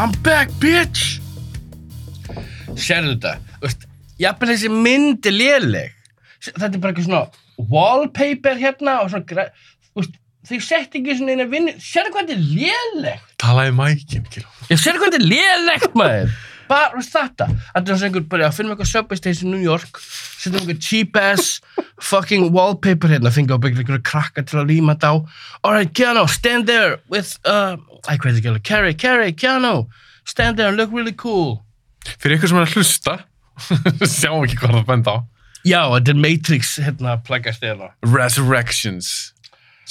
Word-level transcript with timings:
I'm 0.00 0.12
back, 0.24 0.48
bitch! 0.62 1.18
Sérðu 2.80 3.18
þetta? 3.18 3.32
Þú 3.58 3.66
veist, 3.66 3.82
jafnvel 4.22 4.46
þessi 4.48 4.70
mynd 4.72 5.26
er 5.28 5.34
léleg. 5.34 5.98
Þetta 6.46 6.70
er 6.70 6.80
bara 6.80 6.94
eitthvað 6.94 7.08
svona 7.10 7.66
wallpaper 7.74 8.56
hérna 8.62 8.94
og 9.02 9.10
svona, 9.12 9.44
þú 9.90 10.00
veist, 10.00 10.16
þau 10.48 10.60
sett 10.64 10.96
ekki 10.96 11.18
svona 11.18 11.34
eina 11.34 11.44
vinni. 11.52 11.74
Sérðu 11.84 12.14
hvað 12.14 12.30
þetta 12.30 12.38
er 12.38 12.46
lélegt? 12.62 13.34
Talaði 13.44 13.74
mækinn, 13.76 14.24
Kiló. 14.32 14.48
Ég 14.70 14.80
sérðu 14.80 15.02
hvað 15.02 15.12
þetta 15.12 15.20
er 15.20 15.28
lélegt, 15.34 16.00
maður. 16.00 16.32
Bara, 16.70 16.92
þú 16.92 17.00
veist 17.00 17.14
þetta. 17.16 17.46
Þetta 17.50 17.80
er 17.80 17.96
svona 17.98 18.08
einhver, 18.08 18.26
bara 18.30 18.46
að 18.46 18.58
finna 18.60 18.74
eitthvað 18.74 18.90
subway 18.92 19.18
station 19.18 19.48
í 19.50 19.54
New 19.56 19.64
York, 19.64 19.98
setja 20.38 20.60
einhver 20.60 20.76
cheap 20.78 21.16
ass 21.18 21.56
fucking 22.10 22.52
wallpaper 22.54 23.10
hérna, 23.10 23.32
fengi 23.34 23.50
á 23.50 23.58
byggja 23.58 23.82
einhverju 23.82 24.04
krakka 24.06 24.44
til 24.46 24.60
að 24.60 24.70
líma 24.70 24.94
þetta 24.94 25.10
á. 25.10 25.14
Alright, 25.66 25.90
Keanu, 25.98 26.22
stand 26.30 26.68
there 26.70 27.00
with, 27.10 27.34
uh, 27.44 27.74
I 28.06 28.14
þetta 28.16 28.38
ekki, 28.38 28.62
Carrie, 28.62 28.94
Carrie, 28.94 29.34
Keanu, 29.34 29.88
stand 30.24 30.60
there 30.60 30.70
and 30.70 30.78
look 30.78 30.94
really 30.94 31.12
cool. 31.12 31.58
Fyrir 32.22 32.38
ykkur 32.38 32.52
sem 32.52 32.60
er 32.60 32.68
að 32.68 32.76
hlusta, 32.78 33.16
sjá 34.06 34.30
ekki 34.30 34.60
hvað 34.60 34.76
það 34.78 34.86
benda 34.92 35.16
á. 35.16 35.18
Já, 35.66 35.80
þetta 35.92 36.14
er 36.14 36.20
Matrix, 36.22 36.76
hérna, 36.80 37.16
plaggast 37.26 37.66
eða. 37.66 37.90
Resurrections. 38.06 39.34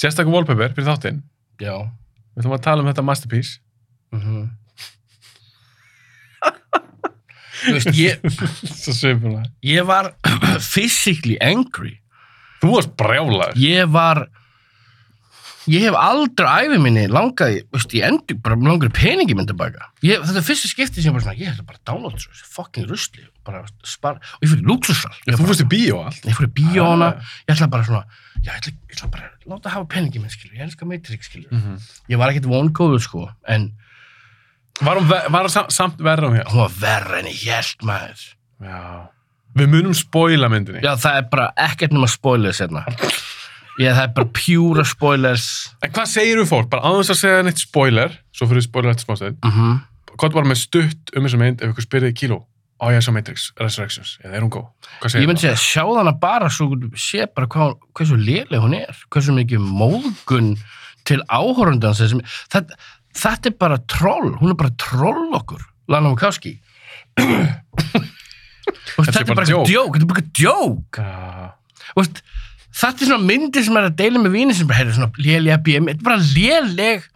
Sérstaklega 0.00 0.32
wallpaper 0.32 0.72
fyrir 0.72 0.88
þáttinn. 0.88 1.20
Já. 1.60 1.76
Við 2.32 2.42
ætlum 2.42 2.56
að 2.56 2.64
tala 2.64 2.82
um 2.82 2.88
þetta 2.88 3.04
masterpiece. 3.04 3.60
Mm 4.16 4.48
Þú 6.40 7.49
veist, 7.68 7.92
ég, 7.96 8.20
Svo 8.82 8.92
svipulega. 8.96 9.44
ég 9.62 9.86
var 9.86 10.12
physically 10.72 11.36
angry. 11.40 11.98
Þú 12.60 12.74
varst 12.76 12.92
brjálaður. 13.00 13.56
Ég 13.60 13.88
var, 13.88 14.26
ég 15.70 15.84
hef 15.86 15.94
aldrei 15.96 16.48
á 16.48 16.56
æfi 16.66 16.78
minni 16.82 17.04
langaði, 17.08 17.62
veist, 17.72 17.92
ég 17.96 18.04
endur 18.08 18.38
bara 18.42 18.56
langar 18.58 18.90
peningi 18.96 19.36
minn 19.36 19.48
tilbaka. 19.48 19.90
Ég, 20.04 20.20
þetta 20.24 20.40
er 20.42 20.46
fyrsta 20.46 20.68
skipti 20.70 21.00
sem 21.04 21.10
ég 21.12 21.16
bara 21.16 21.24
svona, 21.28 21.38
ég 21.40 21.52
ætla 21.52 21.66
bara 21.68 21.78
að 21.80 21.84
downloada 21.90 22.20
svo, 22.22 22.32
þessi 22.34 22.48
fucking 22.56 22.88
rusli, 22.90 23.26
bara 23.46 23.62
spara, 23.86 24.20
og 24.36 24.44
ég 24.44 24.52
fyrir 24.54 24.66
luxusal. 24.68 25.12
Ég, 25.26 25.34
Þú 25.34 25.38
bara- 25.38 25.50
fórst 25.52 25.64
í 25.64 25.68
bíó 25.72 25.98
og 26.00 26.06
allt. 26.10 26.24
ég 26.28 26.40
í 26.44 26.50
bíóna, 26.60 27.10
Ah. 27.16 27.34
ég 27.48 27.54
ætla 27.56 27.70
bara 27.70 27.84
svona, 27.84 28.04
ég 28.44 28.50
ætla, 28.56 28.72
ég 28.72 28.96
ætla 28.96 29.10
bara 29.10 29.24
að 29.30 29.52
láta 29.54 29.70
hafa 29.76 29.88
peningi 29.94 30.18
minn, 30.20 30.30
skilur, 30.32 30.56
ég 30.56 30.64
elska 30.68 30.84
Matrix, 30.88 31.26
skilur. 31.30 31.50
-hmm. 31.52 31.80
Ég 32.08 32.18
var 32.18 32.28
ekkert 32.32 32.48
vongóður, 32.50 33.00
sko, 33.00 33.30
en 33.48 33.72
Var 34.80 35.00
var 35.30 35.48
hún 35.48 35.72
samt, 35.72 35.98
verra 36.00 36.28
hún 36.28 36.38
hér? 36.38 36.46
hún 36.48 36.62
var 36.64 36.76
verra 36.80 37.18
en 37.20 37.26
ég 37.26 37.48
held, 37.52 37.82
maður. 37.84 38.22
Já. 38.64 39.08
Við 39.58 39.72
munum 39.72 39.94
spoila 39.96 40.48
myndinni. 40.48 40.80
Já, 40.84 40.94
það 41.00 41.18
er 41.18 41.26
bara 41.32 41.48
ekkert 41.58 41.94
nema 41.94 42.08
spoilers 42.10 42.60
hérna. 42.62 42.84
Ég, 43.80 43.94
það 43.96 44.02
er 44.02 44.12
bara 44.16 44.28
pjúra 44.36 44.84
spoilers. 44.86 45.46
En 45.84 45.92
hvað 45.94 46.10
segir 46.12 46.38
við 46.40 46.50
fólk? 46.50 46.68
Bara 46.72 46.90
aðeins 46.90 47.10
að 47.14 47.20
segja 47.22 47.42
neitt 47.46 47.62
spoiler, 47.62 48.14
svo 48.36 48.48
fyrir 48.50 48.60
við 48.60 48.68
spoiler 48.68 48.92
eftir 48.92 49.08
smástöðin. 49.08 49.38
Mm 49.40 49.54
-hmm. 49.56 49.80
Hvað 50.20 50.36
bara 50.36 50.50
með 50.50 50.60
stutt 50.60 51.12
um 51.16 51.24
þessa 51.24 51.40
mynd 51.40 51.62
ef 51.62 51.72
ykkur 51.72 51.86
spyrði 51.86 52.12
kíló? 52.14 52.38
Á 52.80 52.84
ég 52.92 53.02
svo 53.04 53.12
Matrix, 53.12 53.52
Resurrections, 53.60 54.18
eða 54.24 54.36
er 54.36 54.42
hún 54.42 54.50
góð? 54.50 54.68
Hvað 55.00 55.10
segir 55.10 55.22
Ég 55.22 55.28
myndi 55.28 55.40
segja, 55.40 55.56
sjá 55.56 55.84
hana 55.98 56.12
bara 56.12 56.48
svo 56.48 56.68
sé 56.96 57.26
bara 57.26 57.46
hvað, 57.46 57.74
hversu 57.92 58.16
léleg 58.16 58.60
hún 58.60 58.74
er. 58.74 58.96
Hversu 59.10 59.32
mikið 59.32 59.60
móðgun 59.60 60.56
til 61.04 61.20
áhorundans. 61.28 61.98
Sem, 61.98 62.20
þetta, 63.16 63.50
er 63.50 63.56
bara 63.60 63.78
troll. 63.90 64.34
Hún 64.40 64.54
er 64.54 64.58
bara 64.58 64.74
troll 64.80 65.30
okkur. 65.38 65.62
Lana 65.90 66.12
Wachowski. 66.14 66.56
Þetta 69.00 69.22
er 69.22 69.30
bara 69.32 69.46
djók. 69.46 69.94
Þetta 69.94 70.04
er 70.04 70.10
bara 70.10 70.26
djók. 70.36 71.00
Þetta 72.80 72.90
er 72.90 73.08
svona 73.08 73.26
myndir 73.26 73.64
sem 73.66 73.78
er 73.78 73.88
að 73.88 73.96
deila 73.98 74.20
með 74.22 74.36
víni 74.36 74.54
sem 74.56 74.68
bara, 74.68 74.80
heyrðu, 74.82 74.96
svona 74.98 75.24
lélega 75.24 75.58
BM. 75.66 75.88
Þetta 75.90 76.02
er 76.02 76.06
bara 76.06 76.28
léleg. 76.36 77.08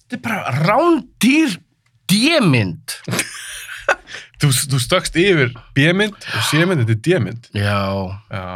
Þetta 0.00 0.18
er 0.18 0.22
bara 0.24 0.54
rándýr 0.64 1.58
D-mynd. 2.10 2.96
Þú, 4.40 4.48
þú 4.72 4.78
stökkst 4.80 5.18
yfir 5.20 5.52
B-mynd 5.76 6.16
og 6.16 6.46
C-mynd, 6.48 6.80
þetta 6.80 6.94
er 6.96 7.02
D-mynd. 7.06 7.50
Já. 7.52 7.82
Já. 8.32 8.46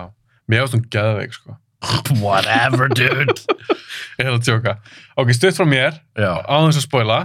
Mér 0.49 0.65
ást 0.65 0.77
hún 0.77 0.87
geðveik, 0.93 1.37
sko. 1.37 1.59
Whatever, 2.25 2.89
dude. 2.93 3.35
Ég 4.19 4.27
hef 4.29 4.35
að 4.37 4.45
tjóka. 4.47 4.77
Ok, 5.19 5.33
stutt 5.37 5.57
frá 5.59 5.67
mér, 5.69 5.99
Já. 6.19 6.31
aðeins 6.47 6.79
að 6.81 6.87
spoila. 6.87 7.19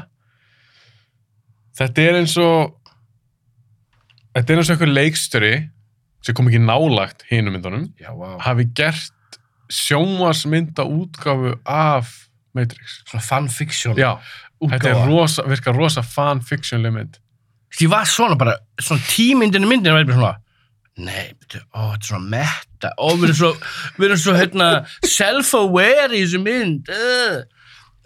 Þetta 1.80 2.06
er 2.10 2.18
eins 2.20 2.36
og 2.42 2.76
þetta 4.36 4.54
er 4.54 4.62
eins 4.62 4.70
og 4.72 4.76
einhver 4.76 4.92
leikstjóri 4.92 5.54
sem 6.26 6.36
kom 6.36 6.50
ekki 6.50 6.60
nálagt 6.64 7.24
hinum 7.30 7.56
myndunum 7.56 7.86
Já, 8.02 8.12
vá. 8.18 8.34
hafi 8.44 8.66
gert 8.76 9.38
sjónvarsmynda 9.72 10.84
útgáfu 10.84 11.54
af 11.70 12.10
Matrix. 12.58 13.00
Svona 13.08 13.24
fanfiction. 13.24 13.96
Já, 14.00 14.16
þetta 14.66 14.92
er 14.92 15.02
rosa, 15.08 15.46
virkar 15.48 15.78
rosa 15.78 16.02
fanfiction 16.04 16.82
mynd. 16.92 17.20
Ég 17.80 17.92
var 17.92 18.08
svona 18.10 18.36
bara, 18.36 18.58
svona 18.82 19.06
tímyndinu 19.12 19.70
myndinu 19.70 19.94
bara 20.02 20.18
svona, 20.18 20.32
nei, 21.00 21.30
betur, 21.40 21.64
ó, 21.74 21.90
þetta 21.94 22.00
er 22.04 22.08
svona 22.10 22.30
metta, 22.34 22.92
ó, 23.00 23.08
við 23.16 23.30
erum 23.30 23.38
svo, 23.40 23.52
við 24.00 24.08
erum 24.10 24.20
svo, 24.24 24.34
hérna, 24.40 24.68
self-aware 25.08 26.12
í 26.18 26.24
þessu 26.26 26.42
mynd, 26.44 26.90
uh. 26.94 27.40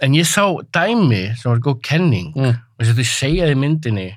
En 0.03 0.15
ég 0.17 0.25
sá 0.27 0.43
dæmi 0.75 1.23
sem 1.37 1.51
var 1.51 1.59
góð 1.63 1.81
kenning, 1.85 2.33
Mm. 2.35 2.55
og 2.57 2.81
þess 2.83 2.93
að 2.95 2.99
þið 3.01 3.09
segja 3.13 3.49
í 3.53 3.55
myndinni, 3.55 4.07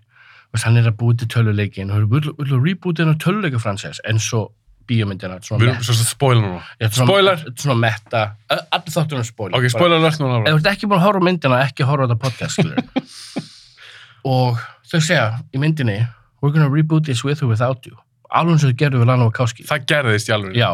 og 0.55 0.61
hann 0.65 0.77
er 0.81 0.89
að 0.91 0.97
búið 1.01 1.19
til 1.23 1.29
töluleikin, 1.37 1.91
og 1.93 2.07
við 2.11 2.31
viljum 2.39 2.65
reboota 2.65 3.05
hennar 3.05 3.19
töluleikafransess, 3.23 4.01
en 4.09 4.19
svo 4.19 4.47
bíómyndina, 4.87 5.41
Við 5.43 5.67
erum 5.67 5.83
svo 5.83 5.95
spoiler 5.99 6.43
núna. 6.47 6.63
Er 6.81 6.89
Spoiler. 6.95 7.37
Þetta 7.37 7.59
er 7.59 7.63
svona 7.65 7.81
metta, 7.81 8.21
allir 8.49 8.93
þáttur 8.95 9.19
um 9.19 9.25
spoiler. 9.27 9.57
Ok, 9.59 9.69
spoiler 9.69 9.97
alert 9.99 10.19
núna. 10.23 10.41
ef 10.47 10.55
þú 10.55 10.61
ert 10.61 10.69
ekki 10.73 10.87
búin 10.87 11.01
að 11.01 11.07
horfa 11.09 11.23
myndina, 11.27 11.59
ekki 11.67 11.85
horfa 11.89 12.07
þetta 12.07 12.19
podcast, 12.23 12.55
skilur. 12.55 13.47
og 14.37 14.59
þau 14.87 15.01
segja 15.03 15.27
í 15.55 15.59
myndinni, 15.59 15.99
we're 16.41 16.53
gonna 16.55 16.71
reboot 16.71 17.05
this 17.05 17.25
with 17.25 17.43
or 17.43 17.49
without 17.49 17.85
you. 17.87 17.97
Alveg 18.31 18.57
eins 18.57 18.65
og 18.67 18.73
þau 18.73 18.79
gerðu 18.83 19.01
við 19.03 19.11
Lana 19.11 19.27
Wachowski. 19.29 19.67
Það 19.69 19.89
gerðist 19.93 20.31
í 20.31 20.35
alveg. 20.35 20.57
Já. 20.59 20.71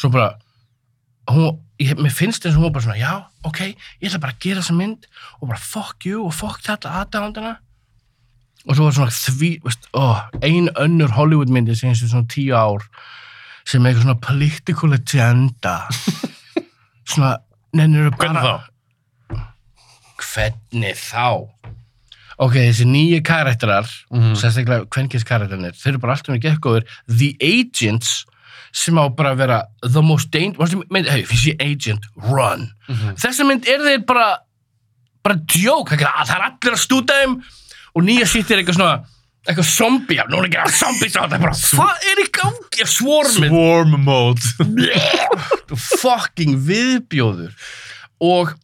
Svo 0.00 0.10
bara, 0.12 0.28
hún, 1.32 1.60
ég, 1.82 1.94
mér 2.00 2.14
finnst 2.14 2.46
eins 2.46 2.56
og 2.56 2.62
hún 2.62 2.68
var 2.68 2.74
bara 2.76 2.86
svona, 2.86 2.98
já, 3.00 3.12
ok, 3.48 3.60
ég 4.02 4.08
ætla 4.10 4.22
bara 4.24 4.36
að 4.36 4.42
gera 4.46 4.62
þessa 4.62 4.76
mynd 4.78 5.06
og 5.40 5.52
bara 5.52 5.62
fuck 5.62 6.08
you 6.08 6.26
og 6.26 6.34
fuck 6.36 6.64
þetta 6.66 6.92
aðdáðandana. 7.02 7.54
Og 8.62 8.76
svo 8.78 8.86
var 8.86 8.94
svona 8.98 9.14
því, 9.16 9.50
veist, 9.64 9.88
ó, 9.98 10.28
ein 10.44 10.70
önnur 10.78 11.16
Hollywood 11.16 11.50
myndi 11.52 11.74
sem 11.78 11.90
eins 11.90 12.04
og 12.04 12.12
svona 12.12 12.30
tíu 12.30 12.54
ár 12.54 12.84
sem 13.66 13.82
er 13.82 13.92
eitthvað 13.92 14.06
svona 14.06 14.20
political 14.22 14.94
agenda. 14.98 15.74
svona, 17.10 17.34
nennir 17.74 18.12
bara... 18.18 18.36
Hvernig 18.36 18.46
þá? 18.46 19.42
Hvernig 20.22 21.02
þá? 21.02 21.26
Ok, 22.42 22.56
þessi 22.58 22.86
nýju 22.88 23.20
karakterar, 23.22 23.86
Mhm. 24.10 24.34
sérstaklega 24.40 24.86
kvenkins 24.90 25.24
karakterarnir, 25.28 25.76
þeir 25.78 25.92
eru 25.94 25.98
bara 26.02 26.14
alltaf 26.16 26.34
með 26.34 26.42
gekkóður 26.48 26.84
The 27.06 27.36
Agents 27.40 28.24
sem 28.72 28.94
á 28.98 29.04
bara 29.14 29.34
að 29.34 29.36
vera 29.42 29.58
the 29.82 30.02
most 30.02 30.30
dangerous 30.32 30.72
finnst 30.72 31.46
ég 31.52 31.60
agent, 31.60 32.04
run 32.16 32.70
Mhm. 32.88 33.14
þessa 33.20 33.46
mynd 33.46 33.68
er 33.68 33.78
þeir 33.78 34.06
bara 34.06 34.38
bara 35.22 35.36
djók, 35.36 35.88
það 35.92 36.02
er 36.02 36.06
er 36.34 36.46
allir 36.48 36.72
að 36.74 36.82
stúta 36.82 37.14
þeim 37.20 37.42
og 37.94 38.02
nýja 38.02 38.26
sitt 38.26 38.50
er 38.50 38.58
eitthvað 38.62 38.74
svona 38.80 39.04
eitthvað 39.46 39.68
zombie, 39.76 40.16
já, 40.16 40.24
núna 40.30 40.48
ekki 40.48 40.58
að 40.62 40.72
zombie 40.78 41.08
sá 41.10 41.20
það 41.28 41.34
er 41.34 41.38
bara, 41.38 41.52
hvað 41.52 41.96
er 42.10 42.22
í 42.22 42.28
gangi, 42.32 42.86
svormið 42.86 43.48
Swarm 43.48 44.04
mode. 44.04 44.40
fucking 46.02 46.56
viðbjóður 46.66 47.52
og 48.20 48.54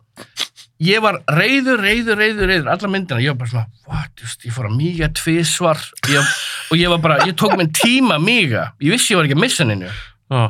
ég 0.80 1.00
var 1.02 1.18
reyður, 1.34 1.80
reyður, 1.82 2.18
reyður, 2.20 2.46
reyður 2.52 2.68
alla 2.74 2.88
myndina, 2.92 3.20
ég 3.24 3.32
var 3.34 3.40
bara 3.42 3.50
svona 3.50 3.66
what, 3.88 4.12
just, 4.22 4.44
ég 4.46 4.54
fór 4.54 4.68
að 4.70 4.76
míga 4.78 5.08
tvisvar. 5.18 5.80
Ég, 6.12 6.32
og 6.70 6.78
ég 6.78 6.92
var 6.92 7.00
bara, 7.02 7.16
ég 7.26 7.34
tók 7.40 7.56
minn 7.58 7.72
tíma 7.74 8.18
að 8.18 8.24
míga. 8.28 8.64
Ég 8.84 8.94
vissi 8.94 9.12
ég 9.14 9.18
var 9.20 9.26
ekki 9.28 9.38
að 9.38 9.42
missa 9.42 9.64
henni 9.66 9.88
Já. 9.88 10.44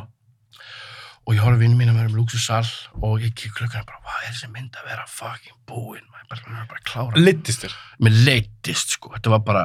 og 1.25 1.35
ég 1.37 1.41
horfði 1.45 1.61
vinnum 1.63 1.79
mín 1.81 1.91
að 1.93 1.99
vera 2.01 2.09
um 2.11 2.17
lúksusal 2.19 2.65
og 3.05 3.21
ég 3.23 3.33
kikk 3.37 3.53
klukkana 3.59 3.85
bara, 3.87 3.99
hvað 4.05 4.23
er 4.27 4.33
þessi 4.35 4.49
mynd 4.53 4.77
að 4.79 4.87
vera 4.91 5.05
fucking 5.07 5.57
búinn, 5.69 6.05
maður 6.09 6.29
bara, 6.33 6.41
maður 6.49 6.63
er 6.63 6.71
bara 6.73 6.87
klára 6.89 7.21
Littist 7.25 7.63
þér? 7.65 7.75
mér 8.05 8.17
leittist 8.25 8.95
sko, 8.97 9.13
þetta 9.15 9.33
var 9.35 9.43
bara 9.45 9.63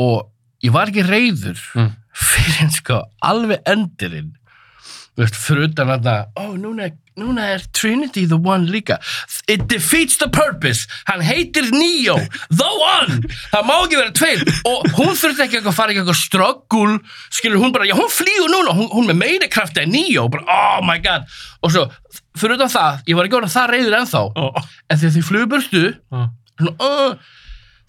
og 0.00 0.30
ég 0.64 0.72
var 0.74 0.90
ekki 0.92 1.04
reyður 1.06 1.60
Mm. 1.74 1.90
fyrir 2.12 2.70
sko 2.74 2.96
alveg 3.22 3.62
endurinn 3.70 4.32
þú 5.14 5.22
veist, 5.22 5.36
fyrir 5.38 5.68
utan 5.70 5.92
að 5.94 6.08
ó, 6.36 6.44
núna, 6.58 6.90
núna 7.20 7.46
er 7.54 7.64
Trinity 7.76 8.26
the 8.28 8.38
One 8.38 8.70
líka. 8.70 8.98
It 9.48 9.66
defeats 9.70 10.18
the 10.20 10.28
purpose. 10.32 10.88
Hann 11.08 11.22
heitir 11.24 11.70
Neo 11.74 12.16
the 12.48 12.70
One, 12.80 13.20
það 13.52 13.66
má 13.68 13.74
ekki 13.84 14.00
vera 14.00 14.14
tveir. 14.16 14.44
Og 14.70 14.88
hún 14.98 15.18
þurfti 15.18 15.46
ekki 15.46 15.60
að 15.62 15.76
fara 15.76 15.94
ekki 15.94 16.02
eitthvað 16.04 16.20
ströggul, 16.20 16.96
skilur 17.32 17.62
hún 17.62 17.74
bara 17.76 17.88
já, 17.88 17.96
hún 17.98 18.10
flýgur 18.12 18.52
núna, 18.52 18.74
hún, 18.76 18.88
hún 18.94 19.10
með 19.10 19.20
meiri 19.20 19.50
krafti 19.52 19.84
en 19.84 19.94
Neo, 19.94 20.28
bara 20.32 20.46
oh 20.46 20.80
my 20.86 20.98
god. 21.04 21.28
Og 21.64 21.74
svo, 21.74 21.86
fyrir 22.38 22.58
utan 22.58 22.72
það, 22.72 23.04
ég 23.10 23.18
var 23.18 23.28
ekki 23.28 23.38
orðin 23.40 23.54
það 23.56 23.70
reyður 23.74 24.00
ennþá. 24.00 24.24
Ó, 24.30 24.64
en 24.88 25.02
þegar 25.02 25.14
þið 25.18 25.28
flugur 25.28 25.52
burtu 25.54 25.84
já, 25.90 26.24
svona, 26.56 26.74
uh, 26.80 27.38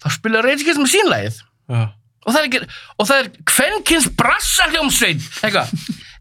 þá 0.02 0.14
spila 0.18 0.44
the 0.46 0.78
Machine 0.82 1.10
lagið. 1.10 1.42
Já. 1.72 1.82
og 2.22 2.34
það 2.36 2.44
er, 2.54 2.64
er 3.16 3.28
kvenkins 3.50 4.06
brassa 4.18 4.68
hljómsveit 4.70 5.24
eitthvað 5.42 5.72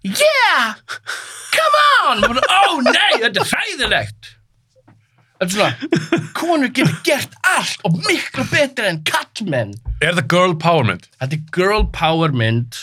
yeah, 0.03 0.75
come 1.53 1.81
on! 2.07 2.21
Bara, 2.25 2.43
oh 2.61 2.79
nei, 2.85 3.17
þetta 3.21 3.43
er 3.43 3.49
hræðilegt. 3.51 4.31
Þetta 5.41 5.47
er 5.47 5.53
svona 5.55 6.29
konur 6.37 6.69
getur 6.69 6.97
gert 7.05 7.33
allt 7.49 7.81
og 7.87 7.95
miklu 8.05 8.43
betur 8.51 8.85
en 8.85 8.99
kallmenn 9.07 9.71
Er 10.05 10.13
það 10.19 10.27
girl 10.29 10.53
power 10.61 10.85
mynd? 10.85 11.07
þetta 11.17 11.37
er 11.37 11.45
girl 11.55 11.85
power 11.95 12.33
mynd. 12.37 12.77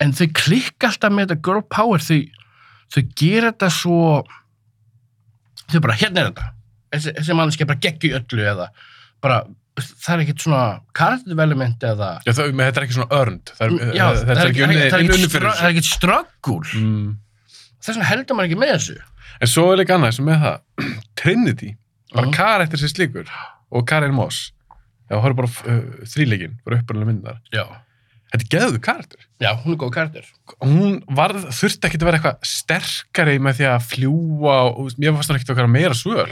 En 0.00 0.12
þau 0.16 0.26
klikka 0.36 0.90
alltaf 0.90 1.12
með 1.12 1.28
þetta 1.30 1.44
girl 1.48 1.64
power. 1.72 2.00
Þau, 2.04 2.20
þau 2.92 3.02
gera 3.20 3.52
þetta 3.52 3.70
svo 3.76 4.02
þau 5.70 5.80
bara, 5.84 5.96
hérna 6.00 6.24
er 6.24 6.30
þetta. 6.30 6.46
Þessi, 6.90 7.14
þessi 7.20 7.36
mannski 7.38 7.68
bara 7.68 7.82
geggi 7.84 8.12
öllu 8.18 8.46
eða 8.50 8.70
bara, 9.22 9.42
það 9.78 10.14
er 10.14 10.22
ekkert 10.24 10.42
svona 10.44 10.62
character 10.96 11.30
development 11.32 11.84
eða 11.86 12.08
Já, 12.26 12.32
það, 12.36 12.50
með, 12.58 12.66
þetta 12.70 12.80
er 12.80 12.86
ekki 12.86 12.96
svona 12.98 13.18
örnd. 13.20 13.52
Það 13.56 13.66
er, 13.66 13.92
Já, 13.96 14.06
þetta 14.20 14.34
er 14.44 14.50
ekki 14.50 14.64
unni, 14.66 14.76
það 14.76 14.84
er 14.84 15.04
ekkert 15.06 15.60
það 15.60 15.80
er 15.80 15.88
ströggul 15.90 16.64
Mm. 16.74 17.16
þess 17.80 17.94
vegna 17.94 18.08
heldur 18.10 18.36
maður 18.36 18.50
ekki 18.50 18.60
með 18.60 18.72
þessu 18.76 18.96
En 19.40 19.48
svo 19.48 19.62
er 19.72 19.78
líka 19.80 19.94
annað 19.96 20.12
sem 20.18 20.26
með 20.28 20.42
það, 20.44 20.56
Trinity, 21.20 21.70
bara 22.12 22.26
Mhm. 22.26 22.34
karakter 22.36 22.76
sér 22.82 22.90
slíkur 22.92 23.30
og 23.72 23.86
Karin 23.88 24.12
Moss, 24.12 24.50
já, 25.08 25.14
það 25.16 25.30
er 25.30 25.38
bara 25.38 25.48
uh, 25.48 26.04
þríleikin, 26.04 26.58
bara 26.66 26.76
upprunalega 26.82 27.08
myndar. 27.12 27.38
já, 27.54 27.64
Þetta 28.30 28.44
er 28.44 28.50
geðuð 28.52 28.80
karakter. 28.84 29.24
já 29.40 29.50
hún 29.64 29.72
er 29.72 29.78
góð 29.80 29.90
karakter 29.94 30.26
Hún 30.60 31.00
varð, 31.08 31.48
þurfti 31.50 31.88
ekki 31.88 31.98
að 31.98 32.04
vera 32.10 32.18
eitthvað 32.20 32.44
sterkari 32.46 33.38
með 33.42 33.56
því 33.58 33.66
að 33.72 33.86
fljúa 33.94 34.56
og, 34.76 34.92
mér 35.00 35.14
fannst 35.16 35.30
hún 35.32 35.38
ekki 35.40 35.50
að 35.50 35.56
vera 35.62 35.72
meira 35.72 35.94
svöl. 35.98 36.28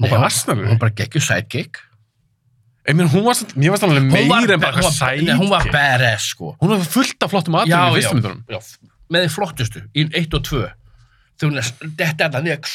Hún 0.00 0.10
bara 0.10 0.26
asnaður. 0.26 0.66
hún 0.74 0.78
bara 0.82 0.90
geggjur 0.98 1.22
sidekick 1.24 1.78
Ég 1.78 1.78
meina, 1.78 1.80
hún 1.80 1.80
var 1.80 1.84
samt, 1.86 2.75
mér 2.94 3.08
hann 3.10 3.90
alveg 3.90 4.08
meira 4.12 4.54
en 4.56 4.60
bara 4.62 4.90
nei, 5.18 5.34
hún 5.34 5.50
var 5.50 5.66
badass 5.74 6.30
sko 6.32 6.54
Hún 6.60 6.74
var 6.76 6.84
fullt 6.86 7.22
af 7.26 7.32
flottum 7.34 7.58
já, 7.58 7.62
aðtöðum 7.66 7.96
í 7.98 8.00
já, 8.00 8.00
fyrstu 8.00 8.16
myndunum. 8.18 8.42
já, 8.48 8.58
með 9.10 9.24
því 9.26 9.30
flottustu 9.36 9.82
í 9.96 10.06
1 10.22 10.36
og 10.38 10.44
2 10.50 10.66
þegar 11.36 11.50
hún 11.50 11.58
er 11.60 11.66
þetta 12.00 12.26
er 12.26 12.30
það 12.32 12.44
niður 12.46 12.70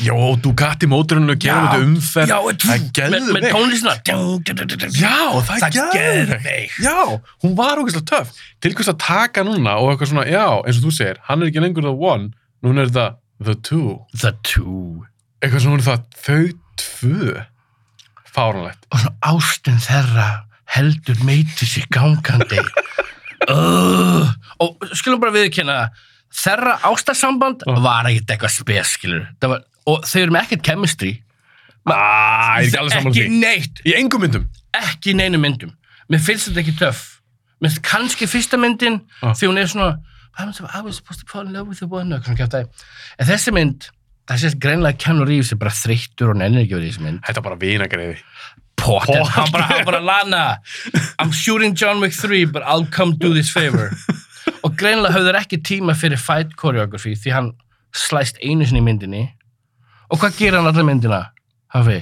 Já, 0.00 0.12
og 0.16 0.40
Ducati 0.44 0.88
móturinn 0.90 1.32
og 1.32 1.38
gerum 1.40 1.64
Já, 1.64 1.70
þetta 1.70 1.86
umferð. 1.86 2.28
já, 2.28 2.38
það 2.60 3.00
er 3.04 3.14
með, 3.14 3.30
með 3.36 3.46
tónlistina 3.54 3.94
Já, 5.00 5.16
það 5.46 5.54
er 5.54 5.64
er 5.64 5.72
geðveikt. 5.76 5.94
geðveikt. 5.96 6.76
Já, 6.84 6.98
hún 7.44 7.54
var 7.56 7.80
ógeðslega 7.80 8.08
töff. 8.12 8.34
Til 8.60 8.74
hvers 8.76 8.90
að 8.92 8.98
taka 9.00 9.44
núna 9.48 9.78
og 9.80 9.94
eitthvað 9.94 10.12
svona, 10.12 10.26
já, 10.28 10.44
eins 10.60 10.80
og 10.80 10.86
þú 10.86 10.92
segir, 10.98 11.20
hann 11.28 11.40
er 11.42 11.50
ekki 11.50 11.64
lengur 11.64 11.86
the 11.88 11.94
one, 11.96 12.28
núna 12.64 12.84
er 12.84 12.92
það 12.92 13.16
the 13.48 13.56
two. 13.64 13.96
the 14.20 14.32
two 14.44 15.06
Eitthvað 15.40 15.64
svona 15.64 15.98
þau 16.20 16.52
tvö. 16.76 17.46
Fáranlegt. 18.34 18.86
og 18.92 18.98
svona 19.02 19.16
ástin 19.32 19.80
þeirra 19.82 20.28
heldur 20.76 21.18
meiti 21.26 21.66
sér 21.66 21.86
gangandi 21.90 22.60
uh, 23.52 24.28
og 24.62 24.84
skulum 24.94 25.20
bara 25.22 25.32
viðkynna 25.34 25.78
þeirra 26.30 26.76
ástarsamband 26.90 27.64
Já. 27.66 27.74
var 27.82 28.06
ekkert 28.10 28.30
eitthvað 28.36 28.54
spes 28.54 28.92
skilur 28.98 29.24
var, 29.42 29.64
og 29.90 30.04
þau 30.06 30.20
eru 30.22 30.36
með 30.36 30.46
ekkert 30.48 30.66
chemistry 30.70 31.16
Ah, 31.90 32.58
ekki 32.60 32.76
því. 33.16 33.22
neitt, 33.40 33.78
Í 33.88 33.94
engum 33.96 34.20
myndum. 34.22 34.42
ekki 34.76 35.14
í 35.14 35.16
neinu 35.16 35.38
myndum 35.40 35.72
mér 36.12 36.20
finnst 36.22 36.50
þetta 36.50 36.60
ekki 36.62 36.74
töff 36.78 37.00
mér 37.58 37.70
finnst 37.72 37.82
kannski 37.88 38.28
fyrsta 38.30 38.58
myndin 38.60 39.00
Já. 39.22 39.32
því 39.32 39.48
hún 39.48 39.58
er 39.62 39.70
svona 39.72 39.96
I 40.38 40.80
was 40.84 40.96
supposed 41.00 41.24
to 41.24 41.26
fall 41.26 41.46
in 41.48 41.52
love 41.56 41.68
with 41.72 41.80
the 41.80 41.88
one 41.90 42.14
og 42.14 42.22
svona 42.22 42.36
kjátt 42.38 42.54
en 42.60 43.26
þessi 43.26 43.50
mynd 43.56 43.88
það 44.30 44.40
sést 44.44 44.58
greinlega 44.62 44.98
Keanu 45.02 45.26
Reeves 45.28 45.50
er 45.54 45.58
bara 45.60 45.74
þreyttur 45.74 46.32
og 46.32 46.38
nennir 46.40 46.62
ekki 46.64 46.76
verið 46.78 46.86
í 46.86 46.92
þessi 46.94 47.04
mynd 47.06 47.22
Þetta 47.26 47.40
er 47.42 47.46
bara 47.48 47.58
vinagreiði. 47.60 48.16
Pottet. 48.80 49.26
hann 49.34 49.50
bara, 49.52 49.64
hann 49.68 49.84
bara 49.84 50.00
lana 50.00 50.42
I'm 51.20 51.32
shooting 51.36 51.74
John 51.76 52.00
Wick 52.00 52.14
3 52.16 52.46
but 52.54 52.62
I'll 52.64 52.86
come 52.88 53.16
do 53.20 53.34
this 53.34 53.50
favor 53.52 53.90
og 54.64 54.76
greinlega 54.80 55.12
höfður 55.18 55.36
ekki 55.42 55.58
tíma 55.66 55.92
fyrir 55.98 56.20
fight 56.20 56.54
choreography 56.56 57.12
því 57.18 57.34
hann 57.34 57.50
slæst 57.96 58.40
einu 58.40 58.64
sinni 58.64 58.80
í 58.80 58.86
myndinni 58.86 59.22
og 60.08 60.22
hvað 60.22 60.38
gerir 60.38 60.60
hann 60.60 60.70
allar 60.70 60.86
myndina 60.88 61.20
Hafi? 61.74 62.00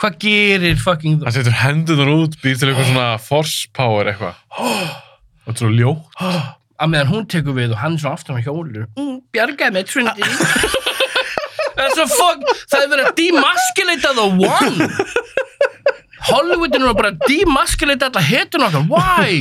Hvað 0.00 0.14
gerir 0.22 0.78
fucking 0.80 1.20
Hann 1.26 1.34
setur 1.34 1.58
hendunar 1.58 2.08
út, 2.14 2.38
býr 2.42 2.56
til 2.58 2.70
eitthvað 2.70 2.88
svona 2.88 3.08
force 3.22 3.66
power 3.76 4.08
eitthvað. 4.08 4.38
Og 5.42 5.50
þetta 5.52 5.66
er 5.68 5.74
ljótt. 5.76 6.22
að 6.82 6.90
meðan 6.94 7.10
hún 7.12 7.26
tekur 7.30 7.54
við 7.58 7.74
og 7.74 7.78
hann 7.82 7.98
svona 8.00 8.16
aftan 8.18 8.38
á 8.38 8.42
hjólur 8.42 8.86
bjargaði 9.34 9.76
með 9.76 9.90
Trinity 9.90 10.30
er 11.80 11.94
svo 11.96 12.06
fuck 12.12 12.44
það 12.72 12.84
er 12.84 12.90
verið 12.92 13.08
að 13.08 13.16
demasculata 13.22 14.14
the 14.18 14.26
one 14.46 14.88
Hollywoodin 16.28 16.86
er 16.86 16.94
bara 16.98 17.10
að 17.14 17.26
demasculata 17.26 18.08
alla 18.12 18.22
hetun 18.22 18.66
okkar 18.68 18.86
why? 18.90 19.40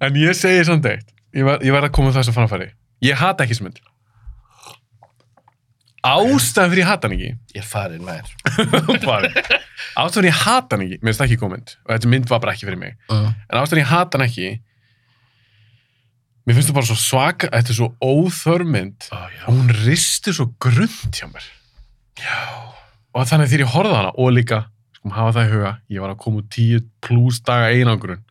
En 0.00 0.16
ég 0.16 0.36
segi 0.38 0.62
samt 0.64 0.86
eitt. 0.88 1.10
Ég 1.36 1.44
var 1.44 1.84
að 1.84 1.92
koma 1.92 2.14
þess 2.14 2.30
að 2.30 2.38
framfæri. 2.38 2.68
Ég 3.04 3.18
hata 3.20 3.44
ekki 3.44 3.58
mynd. 3.66 3.80
Ástæðan 6.08 6.70
fyrir 6.72 6.84
ég 6.84 6.88
hata 6.88 7.08
hann 7.08 7.16
ekki 7.16 7.28
ég 7.28 7.58
er 7.58 7.66
farin 7.66 8.04
Bara. 9.02 9.28
ástæðan 9.98 10.14
fyrir 10.14 10.30
ég 10.30 10.40
hata 10.44 10.76
hann 10.76 10.84
ekki 10.86 10.98
mér 11.02 11.10
finnst 11.10 11.20
það 11.20 11.26
ekki 11.26 11.38
mynd 11.56 11.72
og 11.74 11.90
þetta 11.92 12.10
mynd 12.12 12.28
var 12.30 12.42
bara 12.44 12.54
ekki 12.54 12.68
fyrir 12.68 12.80
mig 12.80 12.94
þér 13.10 13.24
en 13.26 13.58
ástæðan 13.58 13.72
fyrir 13.72 13.82
ég 13.82 13.90
hata 13.90 14.18
hann 14.18 14.26
ekki 14.28 14.50
mér 16.48 16.56
finnst 16.56 16.70
það 16.70 16.78
bara 16.78 16.88
svo 16.88 16.96
svaka 16.96 17.50
þetta 17.52 17.74
er 17.74 17.76
svo 17.76 17.90
óþörf 18.00 18.72
mynd 18.72 19.08
oh, 19.12 19.26
já. 19.28 19.44
og 19.44 19.52
hún 19.52 19.72
ristir 19.84 20.36
svo 20.36 20.48
grund 20.62 21.12
hjá 21.12 21.28
mér. 21.28 21.48
Já. 22.18 22.38
Og 23.12 23.28
þannig 23.28 23.50
þegar 23.52 23.64
ég 23.66 23.74
horfði 23.74 23.98
hana 23.98 24.12
og 24.16 24.32
líka 24.32 24.62
skum 24.96 25.12
hafa 25.14 25.34
það 25.36 25.44
í 25.44 25.52
huga, 25.52 25.72
ég 25.92 26.02
var 26.02 26.14
að 26.14 26.22
koma 26.22 26.40
úr 26.40 26.46
10 26.56 26.86
pluss 27.04 27.42
daga 27.46 27.68
einangrun. 27.74 28.24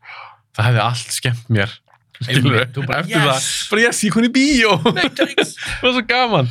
Það 0.58 0.70
hefði 0.72 0.82
allt 0.88 1.14
skemmt 1.16 1.54
mér 1.54 1.76
þú 2.18 2.84
bara, 2.88 3.04
eftir 3.04 3.20
yes. 3.22 3.28
það 3.28 3.72
bara 3.72 3.84
yes, 3.84 4.00
ég 4.08 4.14
koni 4.16 4.30
í 4.30 4.34
bíó. 4.34 4.72
Matrix 4.96 5.54
það 5.80 5.86
var 5.86 5.94
svo 5.94 6.04
gaman. 6.10 6.50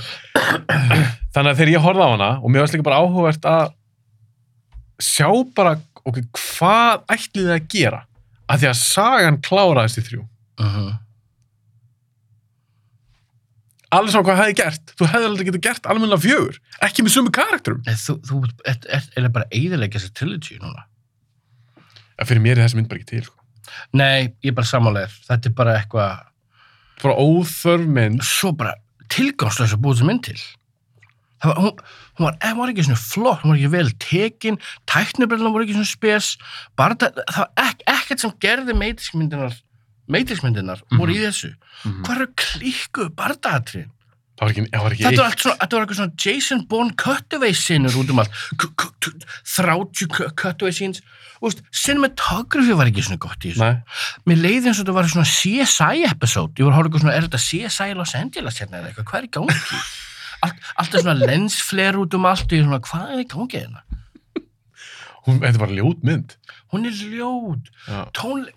Þannig 1.35 1.51
að 1.51 1.57
þegar 1.59 1.73
ég 1.73 1.85
horfði 1.87 2.07
á 2.07 2.11
hana 2.13 2.31
og 2.39 2.53
mér 2.53 2.65
varst 2.65 2.77
líka 2.77 2.87
bara 2.87 3.01
áhugavert 3.03 3.49
að 3.51 3.73
sjá 5.03 5.29
bara 5.57 5.75
ok, 6.07 6.23
hvað 6.39 7.03
ætlið 7.17 7.43
þið 7.43 7.57
að 7.57 7.67
gera? 7.75 8.05
Að 8.47 8.63
því 8.63 8.71
að 8.71 8.79
sagan 8.85 9.41
kláraðist 9.43 10.01
í 10.01 10.07
þrjú. 10.07 10.23
Uh 10.63 10.77
-huh. 10.77 10.95
Alveg 13.95 14.13
saman 14.13 14.27
hvað 14.27 14.41
hefði 14.43 14.57
gert 14.61 14.93
þú 14.99 15.09
hefði 15.13 15.31
aldrei 15.31 15.47
getið 15.49 15.65
gert 15.67 15.89
almennilega 15.91 16.25
fjögur 16.25 16.61
ekki 16.87 17.05
með 17.07 17.15
sumu 17.15 17.33
karakterum. 17.35 17.83
Nei, 17.87 17.97
þú, 18.03 18.19
þú 18.27 18.41
ert, 18.73 18.89
ert, 18.99 19.11
er 19.17 19.29
bara 19.35 19.49
eiðilega 19.53 19.99
þessi 19.99 20.15
trilogy 20.17 20.59
núna? 20.63 20.87
Að 22.17 22.31
fyrir 22.31 22.45
mér 22.45 22.59
er 22.59 22.67
þessi 22.67 22.81
mynd 22.81 22.91
bara 22.91 23.03
ekki 23.03 23.13
til 23.13 23.25
sko. 23.27 23.39
nei, 23.93 24.33
ég 24.43 24.51
er 24.53 24.57
bara 24.57 24.71
sammálegur 24.71 25.17
þetta 25.29 25.51
er 25.51 25.57
bara 25.57 25.79
eitthvað 25.81 26.25
bara 27.03 27.17
óþörf 27.21 27.89
mynd. 27.99 28.23
Svo 28.25 28.53
bara 28.57 28.77
tilgangslega 29.13 29.77
að 29.77 29.83
búið 29.85 30.01
þessi 30.01 30.09
mynd 30.11 30.25
til. 30.27 30.39
Var, 31.45 31.59
hún, 31.61 31.75
hún, 32.17 32.25
var, 32.25 32.39
hún 32.41 32.59
var 32.63 32.71
ekki 32.73 32.87
svona 32.87 32.99
flott 32.99 33.43
hún 33.43 33.53
var 33.53 33.59
ekki 33.59 33.73
vel 33.75 33.91
tekin, 34.01 34.57
tæknibrellan 34.89 35.53
voru 35.53 35.67
ekki 35.67 35.77
svona 35.77 35.91
spes 35.91 36.31
bara 36.81 36.97
það, 36.97 37.21
það 37.29 37.43
var 37.43 37.67
ek, 37.69 37.83
ekkert 37.93 38.23
sem 38.23 38.33
gerði 38.41 38.77
meitismyndinar 40.09 40.81
meitismyndinar 40.83 40.83
voru 40.99 41.13
í 41.15 41.21
þessu 41.25 41.53
Mhm. 41.85 42.03
hvað 42.07 42.17
eru 42.17 42.27
klíkuð 42.43 43.09
bardaðatrinn 43.19 43.91
það 44.37 44.45
var 44.45 44.51
ekki, 44.53 44.65
það 44.71 44.83
var 44.85 44.93
ekki 44.93 45.05
Þetta 45.07 45.17
var 45.23 45.27
eitt 45.27 45.33
allt 45.33 45.41
svona, 45.45 45.57
þetta 45.63 45.77
var 45.77 45.85
eitthvað 45.87 46.01
svona 46.01 46.25
Jason 46.27 46.65
Bourne 46.69 46.95
cutaway 47.01 47.53
sinur 47.57 47.95
út 47.97 48.11
um 48.11 48.19
allt. 48.21 48.31
K- 48.61 48.73
k- 48.77 48.93
t- 49.01 49.27
30 49.57 50.07
cu- 50.13 50.31
cutaway 50.37 50.73
veist, 51.41 51.63
cinematography 51.73 52.77
var 52.77 52.87
ekki 52.91 53.03
svona 53.07 53.19
gott 53.19 53.41
í 53.45 53.53
þessu. 53.55 53.61
Nei, 53.65 53.81
Mér 54.29 54.43
leiði 54.45 54.69
eins 54.69 54.79
og 54.81 54.85
þetta 54.87 54.95
var 54.99 55.05
svona 55.09 55.25
CSI 55.25 56.05
episode. 56.11 56.53
Ég 56.61 56.65
var 56.69 56.73
að 56.73 56.77
horfa 56.77 56.89
eitthvað 56.91 57.05
svona, 57.07 57.15
er 57.17 57.27
þetta 57.29 57.43
CSI 57.49 57.95
Los 57.97 58.15
Angeles 58.15 58.59
hérna 58.61 58.81
eða 58.83 58.89
eitthvað? 58.93 59.09
Hvað 59.09 59.19
er 59.23 59.27
í 59.27 59.33
gangi? 59.37 59.81
allt, 60.45 60.61
alltaf 60.77 61.01
svona 61.01 61.27
lensfler 61.27 61.95
út 62.05 62.15
um 62.15 62.27
allt 62.27 62.45
og 62.45 62.53
ég 62.53 62.61
er 62.61 62.69
svona, 62.69 62.81
hvað 62.85 63.13
er 63.17 63.25
í 63.25 63.29
gangi 63.33 63.61
hérna? 63.65 63.83
Þetta 65.27 65.59
var 65.59 65.73
ljót 65.75 66.05
mynd. 66.07 66.37
Hún 66.75 66.87
er 66.89 66.95
ljót, 66.99 67.69
tónleik, 68.17 68.57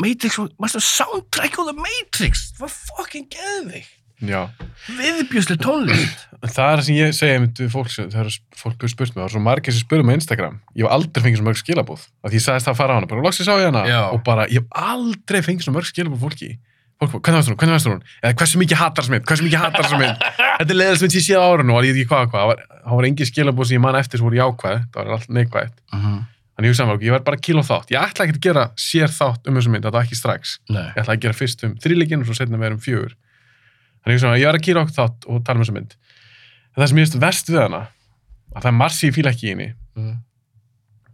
Matrix, 0.00 0.38
soundtrack 0.80 1.58
á 1.58 1.62
The 1.68 1.74
Matrix, 1.76 2.46
það 2.56 2.64
var 2.64 2.72
fucking 2.72 3.26
geðvig, 3.32 3.86
Já. 4.22 4.40
viðbjörslega 4.88 5.60
tónleik. 5.60 6.14
Það 6.42 6.48
er 6.48 6.80
það 6.80 6.84
sem 6.86 6.96
ég 6.96 7.14
segja 7.14 7.42
við 7.44 7.68
fólk, 7.70 7.90
þegar 7.92 8.32
fólk 8.56 8.76
hefur 8.80 8.92
spurt 8.94 9.12
mig, 9.12 9.20
það 9.20 9.28
er 9.28 9.34
svo 9.36 9.42
margir 9.44 9.76
sem 9.76 9.84
spurði 9.84 10.04
mig 10.08 10.16
á 10.16 10.18
Instagram, 10.22 10.56
ég 10.74 10.86
hef 10.86 10.94
aldrei 10.96 11.22
fengið 11.26 11.38
svo 11.42 11.46
mörg 11.50 11.60
skilabóð, 11.60 12.02
af 12.24 12.32
því 12.32 12.36
ég 12.40 12.44
sagðist 12.46 12.66
það 12.66 12.74
að 12.74 12.80
fara 12.80 12.92
á 12.92 12.96
hana, 12.96 13.10
bara 13.12 13.24
loksins 13.26 13.50
á 13.52 13.54
ég 13.60 13.68
hana, 13.68 13.82
Já. 13.86 14.00
og 14.08 14.20
bara, 14.26 14.48
ég 14.48 14.58
hef 14.62 14.68
aldrei 14.72 15.40
fengið 15.44 15.68
svo 15.68 15.74
mörg 15.76 15.86
skilabóð 15.92 16.24
fólki. 16.24 16.50
Fólk, 17.02 17.18
hvernig 17.18 17.40
varst 17.40 17.50
hún, 17.50 17.58
hvernig 17.58 17.74
varst 17.74 17.88
hún, 17.90 18.02
eða 18.22 18.34
hversu 18.38 18.58
mikið 18.62 18.78
hattar 18.78 19.02
sem 19.02 19.12
mynd, 19.16 19.24
hversu 19.26 19.42
mikið 19.42 19.58
hattar 19.58 19.88
sem 19.90 19.98
mynd, 19.98 20.18
þetta 20.60 20.70
er 20.70 20.78
leiðast 20.78 21.02
mynd 21.02 21.12
sem 21.12 21.18
ég 21.18 21.26
séð 21.26 21.42
á 21.42 21.50
árinu 21.50 21.74
og 21.74 21.82
ég 21.82 21.96
veit 21.96 22.04
ekki 22.04 22.12
hvað, 22.12 22.28
hvað, 22.30 22.38
það 22.38 22.46
var, 22.52 22.58
var 22.94 23.04
engin 23.08 23.26
skilabóð 23.26 23.66
sem 23.66 23.74
ég 23.74 23.82
man 23.82 23.98
eftir 23.98 24.22
var. 26.52 26.58
Þannig 26.58 26.68
ég 26.68 26.72
hugsaði 26.74 26.88
mér, 26.88 26.94
ok, 26.98 27.02
ég 27.06 27.12
verð 27.16 27.24
bara 27.24 27.36
kíla 27.40 27.60
á 27.64 27.70
þátt, 27.70 27.90
ég 27.94 27.98
ætla 28.02 28.24
ekki 28.26 28.36
að 28.36 28.42
gera 28.46 28.64
sér 28.76 29.08
þátt 29.08 29.46
um 29.48 29.54
þessu 29.56 29.70
mynd, 29.72 29.84
þetta 29.84 29.92
var 29.96 30.04
ekki 30.06 30.16
strax. 30.18 30.58
Nei, 30.68 30.82
Ég 30.92 31.00
ætla 31.02 31.14
að 31.16 31.22
gera 31.24 31.32
fyrst 31.38 31.64
um 31.64 31.72
þrýleikin 31.80 32.20
og 32.20 32.26
svo 32.28 32.34
setna 32.36 32.58
meira 32.60 32.74
um 32.76 32.80
fjögur. 32.82 33.14
Þannig 34.02 34.12
ég 34.12 34.16
hugsaði 34.20 34.32
mér, 34.32 34.40
ég 34.42 34.46
verð 34.50 34.60
að 34.60 34.66
kíla 34.66 34.82
á 34.84 34.86
þátt 34.92 35.20
og 35.32 35.36
tala 35.46 35.56
um 35.58 35.62
þessu 35.64 35.74
mynd. 35.78 35.92
En 36.72 36.78
það 36.82 36.88
sem 36.92 36.98
ég 36.98 37.04
veist 37.06 37.18
vest 37.22 37.46
við 37.52 37.60
hana, 37.62 37.82
að 38.52 38.60
það 38.62 38.70
er 38.72 38.76
margt 38.82 38.96
sem 38.98 39.08
ég 39.10 39.16
fíla 39.16 39.30
ekki 39.32 39.46
í 39.48 39.52
henni, 39.54 39.70
Mhm. 39.96 40.14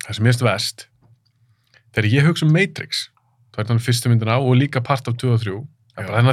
það 0.07 0.15
sem 0.15 0.25
ég 0.25 0.29
veist 0.33 0.43
vest, 0.47 0.79
þegar 1.95 2.11
ég 2.13 2.23
hugsa 2.27 2.47
um 2.47 2.53
Matrix, 2.53 2.93
það 3.55 3.61
er 3.63 3.67
þannig 3.71 3.87
fyrstu 3.87 4.07
myndina 4.11 4.37
og 4.43 4.53
líka 4.57 4.81
part 4.83 5.09
af 5.09 5.15
2 5.17 5.33
og 5.35 5.41
3, 5.41 5.67
það 5.97 6.05
er 6.05 6.11
um. 6.19 6.27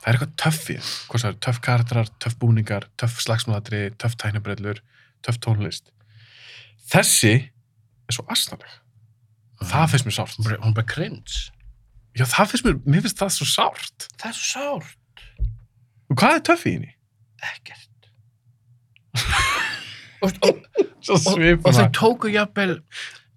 Það 0.00 0.08
er 0.08 0.16
eitthvað 0.16 0.36
töff 0.40 0.62
í 0.70 0.74
það, 0.78 0.90
hvort 1.10 1.22
það 1.22 1.28
eru 1.30 1.38
töff 1.44 1.58
karakterar, 1.60 2.08
töff 2.22 2.36
búningar, 2.40 2.84
töff 2.96 3.18
slagsmáðatri, 3.20 3.80
töff 4.00 4.14
tæknabrellur, 4.16 4.78
töff 5.26 5.40
tónlist. 5.44 5.90
Þessi 6.90 7.34
er 8.10 8.16
svo 8.16 8.24
asnaleg. 8.32 8.70
Það 9.60 9.90
finnst 9.92 10.08
mér 10.08 10.16
sárt. 10.16 10.38
Hún 10.40 10.54
er 10.56 10.76
bara 10.78 10.88
cringe. 10.88 11.50
Já, 12.16 12.24
það 12.26 12.52
finnst 12.52 12.66
mér, 12.66 12.80
mér 12.88 13.04
finnst 13.04 13.20
það 13.20 13.34
svo 13.36 13.48
sárt. 13.48 14.08
Það 14.16 14.32
er 14.32 14.38
svo 14.38 14.48
sárt. 14.54 15.24
Og 16.10 16.18
hvað 16.18 16.38
er 16.38 16.44
töff 16.48 16.66
í 16.66 16.74
henni? 16.78 16.92
Ekkert. 17.50 18.10
og, 20.24 20.32
og, 20.44 20.60
og, 21.10 21.40
og 21.64 21.74
þau 21.76 21.86
tóku 21.96 22.30
jafnvel 22.32 22.76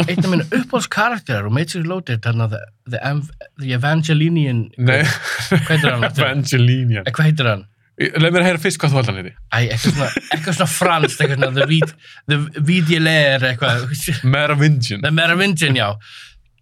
einn 0.03 0.25
af 0.25 0.29
minna 0.31 0.45
uppáhaldskarakterar 0.57 1.47
og 1.47 1.53
Matrix 1.55 1.85
Loaded, 1.87 2.23
þannig 2.25 2.47
að 2.47 2.55
the, 2.55 2.61
the, 2.91 2.99
Ev- 3.07 3.51
the 3.61 3.75
Evangelinian 3.77 4.63
hvað 4.79 5.69
heitir 5.69 5.93
hann? 5.93 6.03
Evangelinian. 6.09 7.05
Eh, 7.05 7.13
hvað 7.13 7.29
heitir 7.29 7.49
hann? 7.51 7.63
Leif 7.93 8.31
mér 8.33 8.41
að 8.41 8.47
heyra 8.47 8.59
fyrst 8.63 8.79
hvað 8.81 8.89
þú 8.93 8.97
held 8.99 9.09
hann 9.11 9.17
heiti. 9.21 9.33
Æ, 9.53 9.57
eitthvað 9.69 9.91
svona, 9.93 10.07
eitthvað 10.33 10.55
svona 10.57 10.69
franskt, 10.73 11.19
eitthvað 11.21 11.41
svona 11.43 11.57
The, 11.59 11.67
Vid, 11.69 11.91
the 12.31 12.63
Vidielair, 12.69 13.45
eitthvað 13.51 14.23
Merovingian. 14.33 15.03
The 15.05 15.11
Merovingian, 15.13 15.77
já 15.77 15.89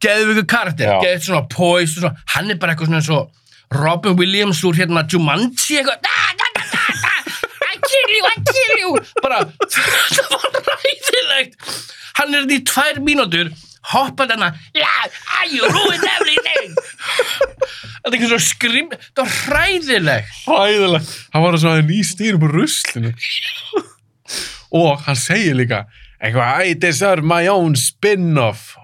geðvíku 0.01 0.43
karakter, 0.49 0.89
Já. 0.89 0.97
geðvíku 1.05 1.27
svona 1.29 1.43
poise 1.51 1.95
og 1.99 2.03
svona, 2.03 2.25
hann 2.35 2.51
er 2.51 2.59
bara 2.61 2.73
eitthvað 2.73 2.89
svona 2.91 3.03
svo 3.05 3.19
Robin 3.77 4.17
Williams 4.19 4.59
úr 4.67 4.75
hérna 4.79 5.05
Jumanji 5.07 5.77
eitthvað 5.79 6.01
da, 6.03 6.15
da, 6.41 6.47
da, 6.57 6.63
da, 6.73 6.85
da, 7.05 7.11
I 7.71 7.77
kill 7.85 8.15
you, 8.17 8.23
I 8.27 8.35
kill 8.49 8.73
you 8.81 8.91
bara, 9.23 9.43
það 10.15 10.31
var 10.33 10.57
ræðilegt 10.71 11.69
hann 12.17 12.33
er 12.35 12.47
þetta 12.47 12.57
í 12.57 12.63
tvær 12.73 12.99
mínútur 13.05 13.53
hoppað 13.91 14.35
hana 14.35 14.51
yeah, 14.77 15.07
you 15.49 15.65
ruined 15.65 16.05
everything 16.05 16.75
þetta 18.01 18.11
er 18.11 18.17
ekki 18.19 18.29
svo 18.31 18.39
skrim 18.45 18.91
það 18.93 19.23
var 19.23 19.33
hræðilegt 19.47 20.35
Hræðilega. 20.45 21.01
Hann 21.33 21.43
var 21.45 21.57
svona 21.61 21.85
ný 21.85 21.99
stýrum 22.05 22.41
på 22.43 22.49
ruslinu. 22.51 23.11
Og 24.71 25.01
hann 25.05 25.17
segir 25.19 25.57
líka, 25.59 25.83
eitthvað, 26.21 26.63
I 26.65 26.75
deserve 26.79 27.25
my 27.27 27.47
own 27.51 27.75
spin-off. 27.79 28.75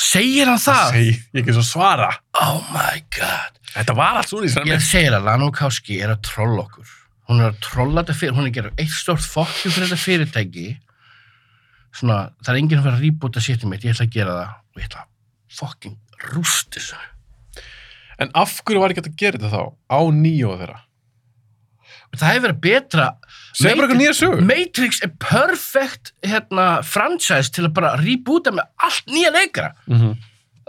segir 0.00 0.48
hann 0.50 0.58
það? 0.60 0.94
Segir, 0.96 1.18
ég 1.36 1.42
ekki 1.44 1.54
svo 1.54 1.64
svara. 1.66 2.10
oh 2.40 2.60
my 2.72 3.02
god 3.14 3.58
Þetta 3.70 3.94
var 3.94 4.18
allt 4.18 4.30
svona 4.32 4.48
í 4.48 4.50
þessari 4.50 4.72
Ég 4.72 4.80
segir 4.82 5.14
að 5.14 5.26
Lana 5.28 5.46
Okowski 5.50 6.00
er 6.02 6.10
að 6.14 6.22
trolla 6.26 6.64
okkur. 6.64 6.88
Hún 7.30 7.42
er 7.44 7.52
að 7.52 7.60
trolla 7.62 8.02
þetta 8.02 8.16
fyrir, 8.18 8.34
hún 8.34 8.46
er 8.46 8.50
að 8.50 8.56
gera 8.56 8.72
eitt 8.82 8.94
stort 8.96 9.22
fokkjum 9.22 9.74
fyrir 9.76 9.90
þetta 9.92 10.04
fyrirtæki. 10.04 10.64
Svona, 11.90 12.18
það 12.44 12.52
er 12.52 12.60
enginn 12.60 12.80
að 12.80 12.86
fara 12.86 12.98
að 12.98 13.06
rýbúta 13.06 13.42
séttum 13.42 13.72
mitt, 13.72 13.84
ég 13.84 13.96
ætla 13.96 14.06
að 14.06 14.14
gera 14.14 14.36
það 14.36 14.52
og 14.54 14.82
ég 14.82 14.90
ætla 14.90 15.00
að 15.02 15.08
fokking 15.60 15.96
rúst 16.30 16.70
þessu. 16.76 17.00
En 18.20 18.30
af 18.36 18.60
hverju 18.62 18.82
var 18.82 18.92
ekki 18.92 19.02
að 19.02 19.18
gera 19.18 19.40
þetta 19.40 19.50
þá? 19.54 19.62
Á 19.90 20.00
nýjóða 20.14 20.60
þeirra. 20.62 20.80
Það 22.10 22.32
hefur 22.32 22.44
verið 22.44 22.60
betra. 22.64 23.06
Segð 23.54 23.68
bara 23.70 23.86
eitthvað 23.86 24.00
nýja 24.00 24.14
sögur. 24.18 24.42
Matrix 24.46 24.98
er 25.06 25.12
perfect 25.22 26.10
hérna, 26.26 26.66
franchise 26.86 27.54
til 27.54 27.68
að 27.68 27.74
bara 27.78 27.92
rýbúta 28.00 28.52
með 28.54 28.66
allt 28.86 29.12
nýja 29.14 29.30
leikara. 29.34 29.74
Mm 29.86 30.00
-hmm. 30.00 30.16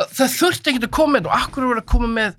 Það 0.02 0.36
þurfti 0.38 0.70
ekkert 0.72 0.88
að 0.88 0.98
koma 0.98 1.18
með 1.18 1.30
og 1.30 1.38
akkur 1.38 1.66
voru 1.66 1.82
að 1.82 1.92
koma 1.92 2.08
með 2.08 2.36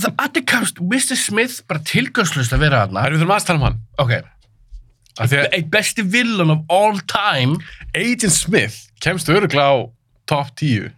það 0.00 0.12
allir 0.24 0.44
kamst 0.46 0.80
Mr. 0.80 1.16
Smith 1.16 1.62
bara 1.68 1.80
tilgangslust 1.84 2.52
að 2.52 2.62
vera 2.64 2.84
þarna. 2.84 3.00
Það 3.00 3.06
er 3.06 3.12
við 3.12 3.20
þurfum 3.20 3.34
aðeins 3.34 3.44
að 3.44 3.50
tala 3.50 3.60
um 3.60 3.66
hann. 3.68 3.80
Ok, 3.98 4.12
Af 4.12 4.39
eitt 5.18 5.70
besti 5.72 6.02
villan 6.06 6.50
of 6.54 6.60
all 6.70 6.98
time 7.10 7.58
Agent 7.94 8.32
Smith 8.32 8.76
kemst 9.02 9.28
öruglega 9.28 9.66
á 9.74 9.76
top 10.30 10.52
10 10.60 10.92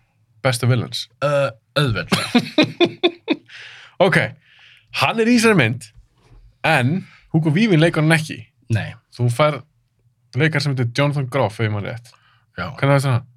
besta 0.44 0.66
villains. 0.68 1.06
uh, 1.24 1.50
auðveld 1.78 2.10
Ok, 4.02 4.16
hann 4.98 5.20
er 5.22 5.28
í 5.30 5.36
þessari 5.38 5.54
mynd, 5.60 5.84
en 6.66 6.88
Hugo 7.32 7.52
Weaving 7.54 7.78
leikur 7.80 8.02
hann 8.02 8.12
ekki. 8.16 8.40
Nei, 8.74 8.94
Þú 9.14 9.28
fær 9.30 9.60
leikar 10.36 10.62
sem 10.64 10.72
heitir 10.74 10.90
Jonathan 10.96 11.28
Groff, 11.30 11.60
ég 11.62 11.70
maður 11.70 11.92
rétt. 11.92 12.10
já 12.58 12.66
Hvernig 12.80 12.96
veist 12.98 13.06
hann? 13.10 13.28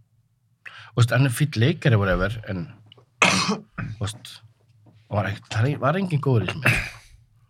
Þú 0.95 0.97
veist, 1.01 1.13
hann 1.13 1.29
er 1.29 1.35
fýll 1.37 1.59
leikari 1.61 1.99
whatever 2.01 2.35
en 2.49 2.65
þú 3.21 4.01
veist 4.01 4.33
var, 5.11 5.29
það 5.53 5.69
var 5.83 5.99
engin 5.99 6.21
góður 6.23 6.47
í 6.47 6.53
sem 6.55 6.65
er 6.65 6.79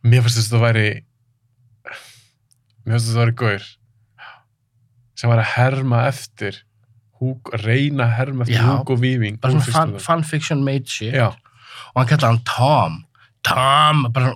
Mér 0.06 0.26
finnst 0.26 0.38
þess 0.42 0.52
að 0.52 0.58
það 0.58 0.66
væri 0.68 0.88
Mér 2.86 2.96
finnst 3.00 3.08
þess 3.08 3.16
að 3.16 3.18
það 3.18 3.24
væri 3.26 3.36
gaur 3.42 3.64
sem 5.16 5.32
var 5.32 5.40
að 5.42 5.52
herma 5.56 6.00
eftir 6.10 6.54
Hugo, 7.16 7.56
reyna 7.64 8.04
að 8.10 8.16
herma 8.20 8.44
eftir 8.46 8.62
Hugo 8.62 8.96
Weaving 9.00 9.36
bara 9.42 9.52
svona 9.56 9.74
fan, 9.74 9.94
fanfiction 10.04 10.60
made 10.68 10.88
shit. 10.92 11.14
Já, 11.16 11.30
og 11.94 11.98
hann 12.02 12.10
kallaði 12.12 12.30
hann 12.30 12.44
Tom. 12.52 12.94
Tom 13.46 13.98
bara 14.14 14.30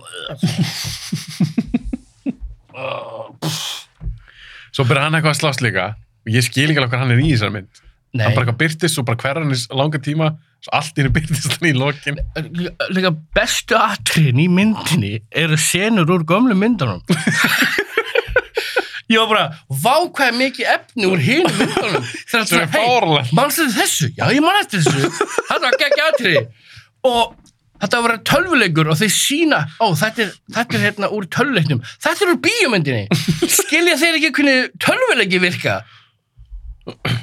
svo 4.70 4.86
byrja 4.88 5.04
hann 5.06 5.16
eitthvað 5.18 5.34
að 5.34 5.40
slást 5.42 5.62
líka. 5.64 5.84
Og 6.24 6.34
ég 6.34 6.42
skil 6.46 6.68
ekki 6.70 6.80
alveg 6.80 6.92
hvað 6.94 7.02
hann 7.04 7.14
er 7.14 7.20
í 7.22 7.30
þessari 7.34 7.54
mynd. 7.58 7.72
Nei, 8.10 8.24
hann 8.24 8.34
bara 8.34 8.44
eitthvað 8.46 8.62
byrtist 8.64 8.98
og 8.98 9.06
bara 9.06 9.20
hver 9.22 9.36
hann 9.42 9.54
í 9.54 9.58
langa 9.78 9.98
tíma 10.02 10.26
svo 10.60 10.70
allt 10.76 10.94
í 10.96 11.00
henni 11.04 11.14
byrtist 11.14 11.52
hann 11.54 11.68
í 11.70 11.74
lokin. 11.76 12.16
Líka 12.90 13.12
bestu 13.36 13.74
atriðin 13.78 14.42
í 14.42 14.48
myndinni 14.50 15.12
eru 15.44 15.56
senur 15.60 16.08
úr 16.16 16.22
gömlu 16.28 16.56
myndunum 16.58 17.00
ég 19.10 19.20
var 19.20 19.28
bara 19.30 19.44
vá 19.68 19.94
hvað 20.06 20.26
er 20.28 20.38
mikið 20.38 20.72
efni 20.76 21.10
úr 21.10 21.22
hinn 21.24 21.46
myndunum. 21.58 22.08
Þegar 22.30 22.48
sem 22.48 22.62
er 22.62 22.70
það 22.70 22.78
hey, 22.78 22.88
fárlega 22.88 23.36
mannstu 23.40 23.68
þessu? 23.74 24.10
Já, 24.16 24.24
ég 24.30 24.42
man 24.44 24.58
eftir 24.62 24.84
þessu. 24.86 25.12
Þetta 25.50 25.62
var 25.66 25.78
geggja 25.84 26.08
atriði. 26.12 26.42
Og 27.10 27.22
þetta 27.80 27.96
var 27.96 28.00
að 28.00 28.06
vera 28.06 28.24
tölvuleikur 28.28 28.90
og 28.92 28.98
þeir 29.00 29.12
sína 29.14 29.60
ó, 29.80 29.86
þetta 29.96 30.26
er, 30.26 30.34
þetta 30.56 30.76
er 30.76 30.82
hérna 30.84 31.08
úr 31.16 31.30
tölvuleiknum. 31.32 31.80
Þetta 32.04 32.26
er 32.26 32.34
úr 32.34 32.42
bíómyndinni. 32.44 33.22
Skilja 33.60 33.96
þeir 34.00 34.20
ekki 34.20 34.34
hvernig 34.36 34.76
tölvuleiki 34.84 35.40
virka? 35.42 35.80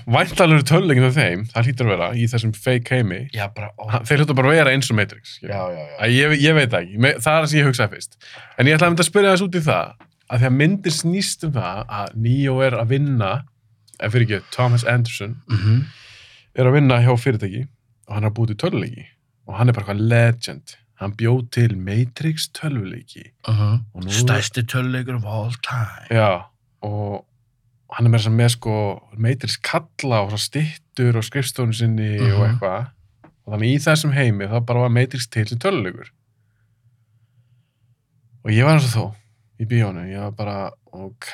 Væntalur 0.08 0.62
tölulegin 0.63 1.08
af 1.10 1.15
þeim, 1.17 1.46
það 1.51 1.67
hlýtur 1.67 1.88
að 1.88 1.94
vera 1.94 2.10
í 2.15 2.27
þessum 2.32 2.53
fake 2.56 2.94
heimi. 2.94 3.22
Já, 3.36 3.48
bara, 3.53 3.72
ó, 3.75 4.00
þeir 4.08 4.22
hlýtur 4.22 4.38
bara 4.38 4.51
að 4.51 4.60
vera 4.62 4.74
eins 4.75 4.91
og 4.94 4.98
Matrix 5.00 5.34
já, 5.44 5.58
já, 5.74 5.82
ég, 6.13 6.36
ég 6.46 6.56
veit 6.56 6.70
það 6.72 6.86
ekki, 6.86 7.00
það 7.01 7.15
er 7.17 7.25
það 7.25 7.48
sem 7.51 7.60
ég 7.60 7.67
hugsaði 7.67 7.98
fyrst. 7.98 8.20
En 8.56 8.70
ég 8.70 8.77
ætlaði 8.77 8.88
að 8.88 8.94
mynda 8.94 9.03
að 9.03 9.10
spyrja 9.10 9.34
þess 9.34 9.48
út 9.48 9.58
í 9.58 9.63
það 9.67 10.08
að 10.29 10.39
því 10.41 10.46
að 10.50 10.55
myndir 10.57 10.91
snýst 10.91 11.43
um 11.48 11.51
það 11.53 11.86
að 12.00 12.15
Neo 12.15 12.60
er 12.62 12.72
að 12.81 12.88
vinna 12.88 13.31
ef 14.00 14.12
fyrir 14.13 14.25
ekki, 14.27 14.41
Thomas 14.51 14.84
Anderson 14.84 15.41
Mm 15.50 15.57
-hmm. 15.57 15.84
er 16.55 16.65
að 16.65 16.74
vinna 16.74 17.00
hjá 17.01 17.13
fyrirtæki 17.19 17.67
og 18.07 18.13
hann 18.15 18.24
að 18.24 18.34
búið 18.34 18.48
til 18.48 18.55
tölvuleiki. 18.63 19.05
Og 19.48 19.55
hann 19.57 19.69
er 19.69 19.74
bara 19.74 19.86
eitthvað 19.86 20.07
legend. 20.10 20.75
Hann 21.00 21.13
bjóð 21.13 21.50
til 21.51 21.77
Matrix 21.77 22.50
tölvuleiki. 22.50 23.24
Og 23.48 24.03
nú- 24.03 24.10
stærsti 24.12 24.62
tölvuleikur 24.63 25.15
of 25.15 25.25
all 25.25 25.53
time. 25.63 26.07
Já, 26.10 26.41
og 26.81 27.25
hann 27.93 28.05
er 28.05 28.10
með 28.10 28.17
þess 28.19 28.27
að 28.27 28.36
með 28.36 28.50
sko 28.50 29.01
Matrix 29.17 29.55
kalla 29.57 30.22
og 30.22 30.29
svona 30.31 30.38
styttur 30.38 31.15
og 31.17 31.24
skrifstofun 31.24 31.74
sinni 31.74 32.19
og 32.19 32.27
Mhm. 32.39 32.60
eitthvað. 32.60 32.88
Og 33.46 33.53
þannig 33.53 33.75
í 33.75 33.79
þessum 33.79 34.13
heimi 34.13 34.46
þá 34.48 34.60
bara 34.65 34.79
var 34.79 34.89
Matrix 34.89 35.27
til 35.27 35.46
tölvuleikur. 35.46 36.10
Og 38.46 38.51
ég 38.51 38.63
var 38.65 38.77
eins 38.77 38.96
og 38.96 39.01
þó 39.12 39.15
í 39.58 39.68
bíónu, 39.70 40.06
ég 40.12 40.22
var 40.22 40.36
bara 40.38 40.58
ok, 40.94 41.32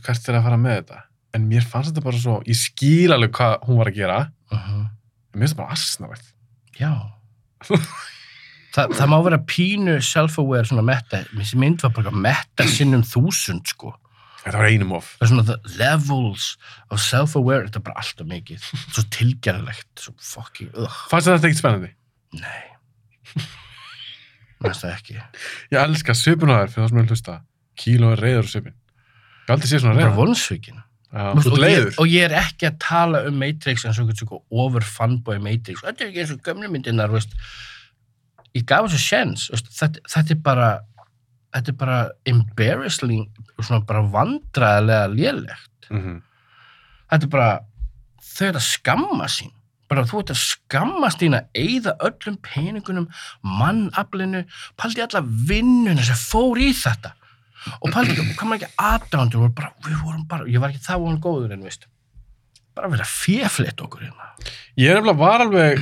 hvert 0.00 0.30
er 0.30 0.38
að 0.38 0.46
fara 0.48 0.60
með 0.60 0.78
þetta 0.80 1.02
en 1.36 1.48
mér 1.50 1.66
fannst 1.68 1.92
þetta 1.92 2.04
bara 2.06 2.20
svo, 2.20 2.38
ég 2.48 2.56
skil 2.58 3.12
alveg 3.12 3.34
hvað 3.36 3.68
hún 3.68 3.80
var 3.80 3.90
að 3.90 3.98
gera, 3.98 4.18
uh 4.52 4.68
-huh. 4.68 4.86
en 4.86 5.36
mér 5.36 5.46
finnst 5.46 5.56
þetta 5.56 5.62
bara 5.62 5.76
asnavægt 5.76 6.32
já 6.80 6.92
það, 8.76 8.96
það 8.96 9.12
má 9.12 9.18
vera 9.24 9.42
pínu 9.52 10.00
self-aware 10.00 10.68
svona 10.70 10.86
metta, 10.86 11.24
þessi 11.34 11.60
mynd 11.60 11.84
var 11.84 11.94
bara 11.96 12.10
metta 12.10 12.68
sinnum 12.68 13.02
þúsund 13.02 13.66
sko 13.74 13.94
Þetta 14.46 14.60
var 14.60 14.68
einum 14.70 14.92
of. 14.94 15.16
er 15.20 15.26
svona 15.26 15.56
levels 15.74 16.56
of 16.94 17.00
self-aware 17.02 17.66
þetta 17.66 17.80
er 17.80 17.86
bara 17.88 17.98
alltaf 17.98 18.26
mikið 18.30 18.62
svo 18.94 19.02
tilgerðilegt, 19.10 19.88
svo 19.98 20.14
fucking 20.22 20.70
ugh. 20.70 20.98
Fannst 21.10 21.26
þetta 21.26 21.48
ekkert 21.48 21.58
spennandi? 21.58 21.90
nei 22.36 22.76
næst 24.62 24.84
það 24.84 24.94
ekki 24.94 25.16
Ég 25.72 25.78
elska 25.82 26.14
þér 26.14 26.38
fyrir 26.38 26.70
það 26.76 26.88
sem 26.88 27.00
að 27.00 27.10
hlusta. 27.12 27.36
Kíló 27.76 28.12
er 28.16 28.22
reyður 28.24 28.48
svipin. 28.50 28.74
Ég 29.46 29.54
aldrei 29.54 29.70
séð 29.70 29.82
svona 29.84 29.94
bara 29.98 30.10
reyður. 30.10 30.18
vonsvíkin 30.22 30.82
Já, 31.16 31.30
og, 31.32 32.00
og 32.02 32.08
ég 32.10 32.24
er 32.26 32.32
ekki 32.40 32.66
að 32.66 32.78
tala 32.82 33.20
um 33.28 33.36
Matrix 33.40 33.84
eins 33.86 34.00
og 34.02 34.42
over 34.50 34.84
fanboy 34.84 35.38
Matrix 35.40 35.80
þetta 35.84 36.02
er 36.04 36.10
ekki 36.10 36.20
eins 36.24 36.32
og 36.34 36.40
gömlu 36.44 36.68
myndirnar 36.68 37.12
veist. 37.14 37.32
ég 38.58 38.66
gaf 38.68 38.88
þessu 38.90 38.98
sjens 39.00 39.46
þetta, 39.54 40.02
þetta 40.12 40.34
er 40.34 40.40
bara 40.44 40.68
þetta 41.54 41.72
er 41.72 41.78
bara 41.78 41.98
embarrassing 42.26 43.22
og 43.56 43.64
svona 43.64 43.86
bara 43.86 44.02
vandræðilega 44.12 45.06
lélegt 45.14 45.88
Mhm. 45.90 46.18
þetta 47.12 47.22
er 47.22 47.32
bara 47.36 47.60
þau 48.20 48.46
er 48.48 48.58
að 48.58 48.66
skamma 48.66 49.28
sín 49.30 49.52
bara 49.88 50.02
þú 50.04 50.18
ert 50.24 50.34
að 50.34 50.42
skammast 50.42 51.20
þín 51.22 51.38
að 51.38 51.46
eyða 51.54 51.96
öllum 52.02 52.36
peningunum, 52.42 53.06
mannaflinu 53.44 54.42
paldi 54.76 55.00
alla 55.06 55.22
vinnuna 55.22 56.02
sem 56.02 56.18
fór 56.18 56.58
í 56.58 56.72
þetta 56.74 57.14
og 57.80 57.92
paldi 57.92 58.14
ekki, 58.14 58.24
hvað 58.38 58.48
maður 58.50 58.62
ekki 58.66 58.72
aðdándur 58.90 59.44
og 59.48 59.54
bara, 59.58 59.70
við 59.86 60.00
vorum 60.04 60.24
bara, 60.30 60.46
ég 60.50 60.62
var 60.62 60.72
ekki 60.74 60.84
það 60.86 61.00
vorum 61.04 61.20
góður 61.24 61.54
en 61.56 61.62
veist, 61.66 61.86
bara 62.76 62.90
verið 62.92 63.06
að 63.06 63.14
fjeflita 63.16 63.86
okkur 63.86 64.04
hérna 64.06 64.32
Ég 64.76 64.90
er 64.92 64.98
nefnilega 65.00 65.18
var 65.22 65.44
alveg, 65.46 65.80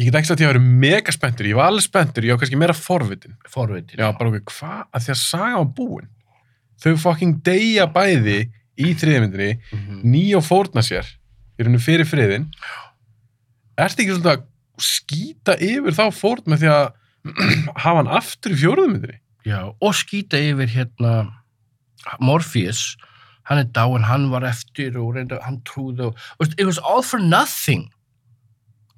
ég 0.00 0.08
get 0.08 0.16
ekki 0.20 0.30
sagt 0.30 0.40
að 0.40 0.46
ég 0.46 0.50
verið 0.54 0.64
mega 0.82 1.12
spenntur. 1.14 1.46
Ég 1.46 1.56
var 1.56 1.68
alveg 1.70 1.84
spenntur, 1.86 2.24
ég 2.26 2.34
var 2.34 2.40
kannski 2.42 2.58
meira 2.58 2.74
forvitin. 2.76 3.36
forvitin 3.48 4.00
Já, 4.00 4.08
bara 4.18 4.32
okkur, 4.32 4.42
hvað? 4.50 4.80
Að 4.90 5.04
því 5.06 5.12
að 5.14 5.20
saga 5.20 5.60
var 5.60 5.70
búin. 5.78 6.08
Þau 6.82 6.94
fucking 7.04 7.36
deyja 7.46 7.86
bæði 7.94 8.38
í 8.80 8.90
þriðmyndinni, 8.96 9.50
Mhm. 9.70 10.00
Neo 10.10 10.40
fórna 10.40 10.82
sér 10.82 11.06
í 11.58 11.62
rauninu 11.64 11.80
fyrir 11.84 12.08
friðin 12.08 12.46
ertu 13.78 14.02
ekki 14.04 14.16
svona 14.18 14.36
að 14.36 14.44
skýta 14.80 15.56
yfir 15.60 15.92
þá 15.96 16.06
fórn 16.16 16.46
með 16.48 16.62
því 16.64 16.70
að 16.72 16.86
hafa 17.84 17.96
hann 18.00 18.08
aftur 18.16 18.54
í 18.54 18.60
fjóruðmyndinni 18.62 19.18
Já, 19.46 19.60
og 19.80 19.94
skýta 19.96 20.36
yfir 20.40 20.68
hérna 20.74 21.12
Morpheus. 22.20 22.96
Hann 23.48 23.58
er 23.58 23.64
dáin, 23.74 24.04
hann 24.06 24.28
var 24.30 24.44
eftir 24.46 24.96
og 25.00 25.14
reynda, 25.16 25.40
hann 25.42 25.60
trúði 25.66 26.06
og 26.10 26.16
veist, 26.38 26.54
it 26.60 26.66
was 26.68 26.78
all 26.78 27.02
for 27.02 27.18
nothing. 27.18 27.88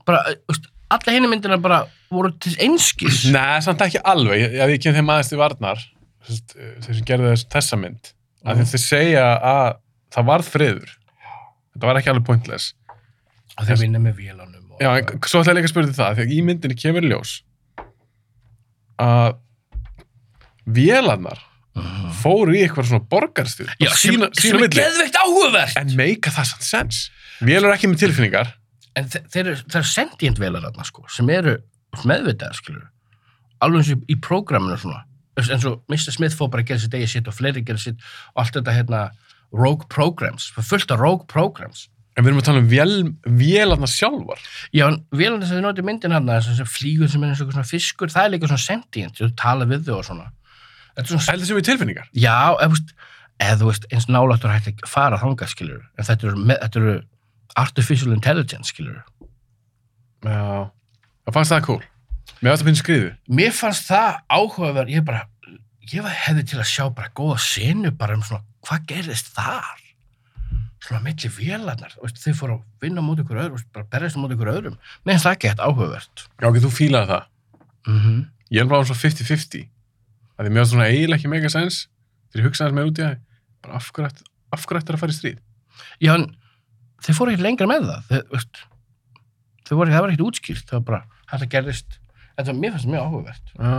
Bara, 0.06 0.34
veist, 0.50 0.66
alla 0.92 1.14
henni 1.14 1.30
myndina 1.30 1.56
bara 1.62 1.84
voru 2.12 2.32
til 2.42 2.56
einskis. 2.60 3.22
Nei, 3.34 3.60
samt 3.64 3.80
ekki 3.86 4.02
alveg, 4.04 4.42
ég, 4.44 4.58
ég 4.74 4.82
kem 4.82 4.94
þeim 4.98 5.12
aðeins 5.14 5.30
til 5.32 5.38
varnar 5.40 5.80
þess- 6.26 6.56
þeir 6.58 6.98
sem 6.98 7.06
gerðu 7.08 7.30
þess, 7.32 7.46
þessa 7.54 7.78
mynd 7.80 8.12
að 8.44 8.56
Mhm. 8.58 8.68
þeir 8.72 8.82
segja 8.82 9.24
að 9.38 9.76
það 10.12 10.28
varð 10.32 10.50
friður. 10.52 10.90
Þetta 11.72 11.86
var 11.88 11.96
ekki 12.02 12.10
alveg 12.12 12.26
pointless. 12.26 12.72
Og 13.58 13.64
þeir 13.68 13.78
vinna 13.86 13.98
með 14.02 14.18
vélanum 14.18 14.72
og, 14.74 14.80
Já, 14.82 14.90
en 14.98 15.20
svo 15.28 15.40
ætla 15.40 15.52
ég 15.54 15.58
líka 15.62 15.68
að 15.70 15.72
spyrja 15.72 15.88
þig 15.92 16.00
það, 16.02 16.16
því 16.18 16.22
að 16.26 16.32
í 16.36 16.42
myndinni 16.50 16.76
kemur 16.82 17.06
ljós 17.08 17.32
að 19.00 19.38
vélarnar 20.66 21.40
fóru 22.22 22.54
í 22.54 22.62
eitthvað 22.66 22.90
svona 22.90 23.06
borgarstjóð 23.08 23.70
Já, 23.80 23.90
sem, 23.96 24.16
sína, 24.18 24.28
sem 24.36 24.58
er 24.60 24.72
geðveikt 24.72 25.16
áhugavert! 25.18 25.76
En 25.80 25.94
meika 25.96 26.32
það 26.34 26.50
sann 26.50 26.66
sens 26.66 27.04
vélar 27.42 27.74
ekki 27.74 27.88
með 27.90 28.04
tilfinningar. 28.04 28.50
En 28.98 29.08
þe 29.08 29.22
þeir 29.32 29.46
eru, 29.46 29.62
það 29.64 29.78
eru 29.80 29.88
sentient 29.88 30.42
velar 30.42 30.66
þarna 30.66 30.84
sko, 30.84 31.06
sem 31.10 31.30
eru 31.32 31.56
meðvitaðar 32.04 32.58
skilur 32.58 32.88
alveg 33.62 33.82
eins 33.82 33.94
og 33.94 34.10
í 34.10 34.18
prógraminu 34.22 34.76
svona. 34.80 35.04
Eins 35.38 35.64
og 35.68 35.80
Mr. 35.90 36.12
Smith 36.12 36.36
fór 36.36 36.50
bara 36.52 36.64
að 36.64 36.72
gera 36.72 36.82
sitt 36.82 36.96
eigi 36.98 37.08
sitt 37.14 37.30
og 37.30 37.36
fleiri 37.36 37.62
gera 37.64 37.80
sitt 37.80 38.00
og 38.34 38.42
allt 38.42 38.58
þetta 38.58 38.76
hérna 38.76 39.02
rogue 39.54 39.88
programs, 39.92 40.50
fullt 40.58 40.92
af 40.92 41.00
rogue 41.00 41.28
programs. 41.30 41.86
En 42.18 42.26
við 42.26 42.32
erum 42.32 42.42
að 42.42 42.48
tala 42.50 42.60
um 42.60 42.68
vél, 42.68 42.94
vélarnar 43.40 43.88
sjálfar. 43.88 44.40
Já, 44.76 44.84
vélarnar 45.16 45.48
sem 45.48 45.56
þið 45.56 45.64
notið 45.64 45.86
myndin 45.88 46.12
hann 46.12 46.28
þess 46.28 46.60
að 46.60 46.68
flýgur 46.74 47.08
sem 47.08 47.22
er 47.24 47.32
eins 47.32 47.40
og 47.40 47.54
svona 47.54 47.68
fiskur 47.68 48.12
það 48.12 48.26
er 48.26 48.34
líka 48.34 48.50
svona 48.50 48.66
sentient, 48.66 49.16
þú 49.16 49.30
tala 49.40 49.68
við 49.70 49.86
þau 49.88 49.94
og 49.96 50.06
svona 50.10 50.28
Þetta 50.92 51.06
er 51.06 51.10
svona, 51.12 51.44
sem 51.46 51.56
við 51.56 51.66
tilfinningar. 51.70 52.08
Já, 52.12 52.36
eða 52.60 52.68
þú 52.68 52.76
veist 52.76 52.94
eða 53.42 53.56
þú 53.62 53.68
veist, 53.70 53.86
eins 53.90 54.06
náláttur 54.12 54.52
hægt 54.52 54.68
að 54.84 54.90
fara 54.92 55.18
þangað 55.18 55.50
skilur 55.50 55.80
en 55.98 56.06
þetta 56.06 56.28
eru, 56.28 56.42
með- 56.46 56.60
þetta 56.62 56.80
eru 56.82 56.92
artificial 57.58 58.12
intelligence 58.14 58.70
skilur 58.70 59.00
já, 60.22 60.70
það 61.26 61.36
fannst 61.36 61.54
það 61.54 61.64
cool? 61.66 61.82
Mér 62.42 62.52
varst 62.52 62.62
að 62.62 62.68
finna 62.68 62.82
skriðu 62.82 63.08
Mér 63.40 63.54
fannst 63.56 63.88
það 63.90 64.20
áhugaverð, 64.36 64.92
ég 64.94 65.06
bara 65.06 65.24
ég 65.92 66.04
var 66.04 66.14
hefði 66.26 66.44
til 66.52 66.60
að 66.62 66.68
sjá 66.70 66.84
bara 66.94 67.10
góða 67.18 67.38
senu 67.42 67.90
bara 67.98 68.14
um 68.18 68.22
svona, 68.26 68.44
hvað 68.68 68.84
gerðist 68.92 69.32
þar? 69.34 69.80
Svona 70.82 71.02
milli 71.08 71.30
vélarnar 71.34 71.96
þú 71.96 72.04
veist, 72.06 72.22
þau 72.22 72.38
fóru 72.38 72.56
að 72.60 72.86
vinna 72.86 73.02
móti 73.04 73.24
ykkur 73.24 73.40
öðrum 73.42 73.56
þú 73.56 73.58
veist, 73.58 73.72
bara 73.74 73.90
berjast 73.96 74.18
móti 74.20 74.34
ykkur 74.36 74.52
öðrum. 74.54 74.78
Mér 75.02 75.14
finnst 75.16 75.26
það 75.26 75.36
ekki 75.36 75.50
hægt 75.52 75.66
áhugavert 75.66 76.24
já, 76.28 76.46
ok, 76.48 76.60
þú 76.62 76.70
fílaði 76.78 77.10
það. 77.16 77.26
Mm 77.90 78.22
ég 78.52 78.60
er 78.60 78.66
bara 78.68 78.84
á 78.84 78.88
svo 78.88 78.94
50-50 79.00 79.62
að 80.42 80.48
því 80.48 80.52
mér 80.52 80.62
varst 80.64 80.74
svona 80.74 80.90
eiginlega 80.90 81.20
ekki 81.20 81.30
mega 81.32 81.50
sens 81.52 81.80
þegar 82.32 82.42
ég 82.42 82.48
hugsaði 82.50 82.76
með 82.78 82.90
út 82.92 83.00
í 83.00 83.06
það 83.06 83.16
bara 83.62 83.78
af 83.78 83.88
hverju 83.94 84.10
ætti- 84.10 84.28
af 84.52 84.66
ættir 84.66 84.96
að 84.96 85.02
fara 85.04 85.14
í 85.14 85.18
stríð 85.20 85.40
Já, 86.02 86.14
en 86.18 86.26
þeir 87.02 87.16
fóru 87.18 87.32
ekki 87.34 87.44
lengra 87.46 87.68
með 87.70 87.86
það. 87.88 88.02
Þeir, 88.10 88.24
veist, 88.32 88.60
þeir 89.68 89.78
voru, 89.80 89.94
það 89.94 90.04
var 90.04 90.12
ekkert 90.12 90.26
útskýrt. 90.28 90.64
Það 90.68 90.78
var 90.78 90.84
bara, 90.90 91.00
þetta 91.32 91.48
gerðist. 91.54 91.98
Þetta, 92.36 92.54
mér 92.58 92.74
fannst 92.74 92.86
það 92.86 92.92
mjög 92.94 93.06
áhugavert. 93.06 93.52
já, 93.56 93.72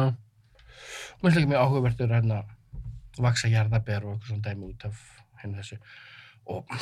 Mér 1.23 1.29
finnst 1.29 1.39
ekki 1.41 1.51
mjög 1.53 1.63
áhugavert 1.63 2.01
að 2.03 2.15
hérna 2.17 2.39
vaksa 3.23 3.51
jarðaber 3.51 4.07
og 4.07 4.15
eitthvað 4.15 4.31
svona 4.31 4.45
dæmi 4.47 4.69
út 4.71 4.85
af 4.89 5.03
henni 5.43 5.61
þessu. 5.61 5.77
Og 6.53 6.75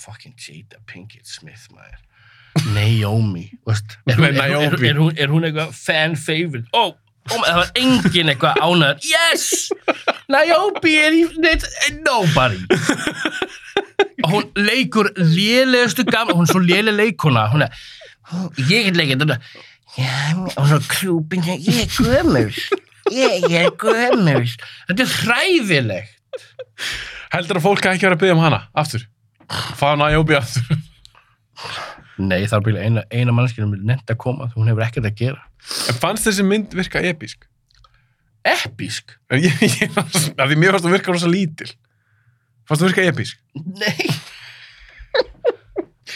fucking 0.00 0.38
Jada 0.40 0.80
Pinkett 0.88 1.28
Smith, 1.28 1.66
maður. 1.74 2.00
Naomi, 2.72 3.46
veist. 3.68 3.98
Er 4.08 4.16
hún, 4.20 4.28
er, 4.28 4.40
er, 4.40 4.76
er, 4.92 5.00
hún, 5.00 5.16
er 5.16 5.50
eitthvað 5.50 5.74
fan 5.76 6.16
favorite? 6.20 6.68
Oh, 6.76 6.94
oh, 7.30 7.42
það 7.44 7.58
var 7.58 7.72
engin 7.78 8.32
eitthvað 8.32 8.60
ánæður. 8.66 9.02
Yes! 9.06 9.48
Naomi 10.32 10.94
er 10.98 11.16
í, 11.16 11.24
nobody. 12.02 12.62
og 14.24 14.30
hún 14.32 14.48
leikur 14.58 15.10
lélegustu 15.18 16.06
gamla, 16.08 16.36
hún 16.36 16.48
er 16.48 16.52
svo 16.52 16.62
léleg 16.62 16.98
leikona 16.98 17.48
hún 17.52 17.66
er, 17.66 17.82
ég 18.70 18.90
þetta 18.94 19.38
já, 19.98 20.14
og 20.56 20.66
svo 20.70 20.80
krúpin 20.88 21.44
ég 21.46 21.68
er 21.84 21.90
gömul. 21.98 22.52
Ég 23.12 23.48
er 23.50 23.72
gömul. 23.76 24.46
Þetta 24.88 25.04
er 25.04 25.16
hræðilegt. 25.18 26.46
Heldur 27.32 27.58
að 27.58 27.66
fólk 27.66 27.88
ekki 27.90 28.06
vera 28.06 28.16
að 28.16 28.22
byggja 28.22 28.36
um 28.36 28.44
hana? 28.44 28.62
Aftur. 28.78 29.04
Fá 29.76 29.92
Naomi 29.98 30.38
aftur 30.38 30.80
nei, 32.28 32.42
það 32.46 32.58
er 32.58 32.64
byrja 32.66 32.82
eina, 32.88 33.02
eina 33.10 33.32
mannskjörnum 33.36 33.82
nefnt 33.88 34.10
að 34.12 34.18
koma, 34.22 34.50
hún 34.56 34.68
hefur 34.70 34.84
ekkert 34.86 35.08
að 35.10 35.16
gera. 35.22 35.42
En 35.90 35.98
fannst 36.02 36.26
þessi 36.28 36.44
mynd 36.46 36.74
virka 36.78 37.02
episk? 37.12 37.46
Episk, 38.44 39.16
En 39.30 39.38
ég, 39.44 39.54
ég, 39.62 39.96
af 39.96 40.48
því 40.50 40.56
mér 40.58 40.74
fannst 40.74 40.86
þú 40.88 40.92
virka 40.96 41.12
rosa 41.14 41.28
lítil. 41.30 41.70
Fannst 42.66 42.82
þú 42.82 42.88
virka 42.90 43.04
episk? 43.12 43.38
Nei. 43.54 44.08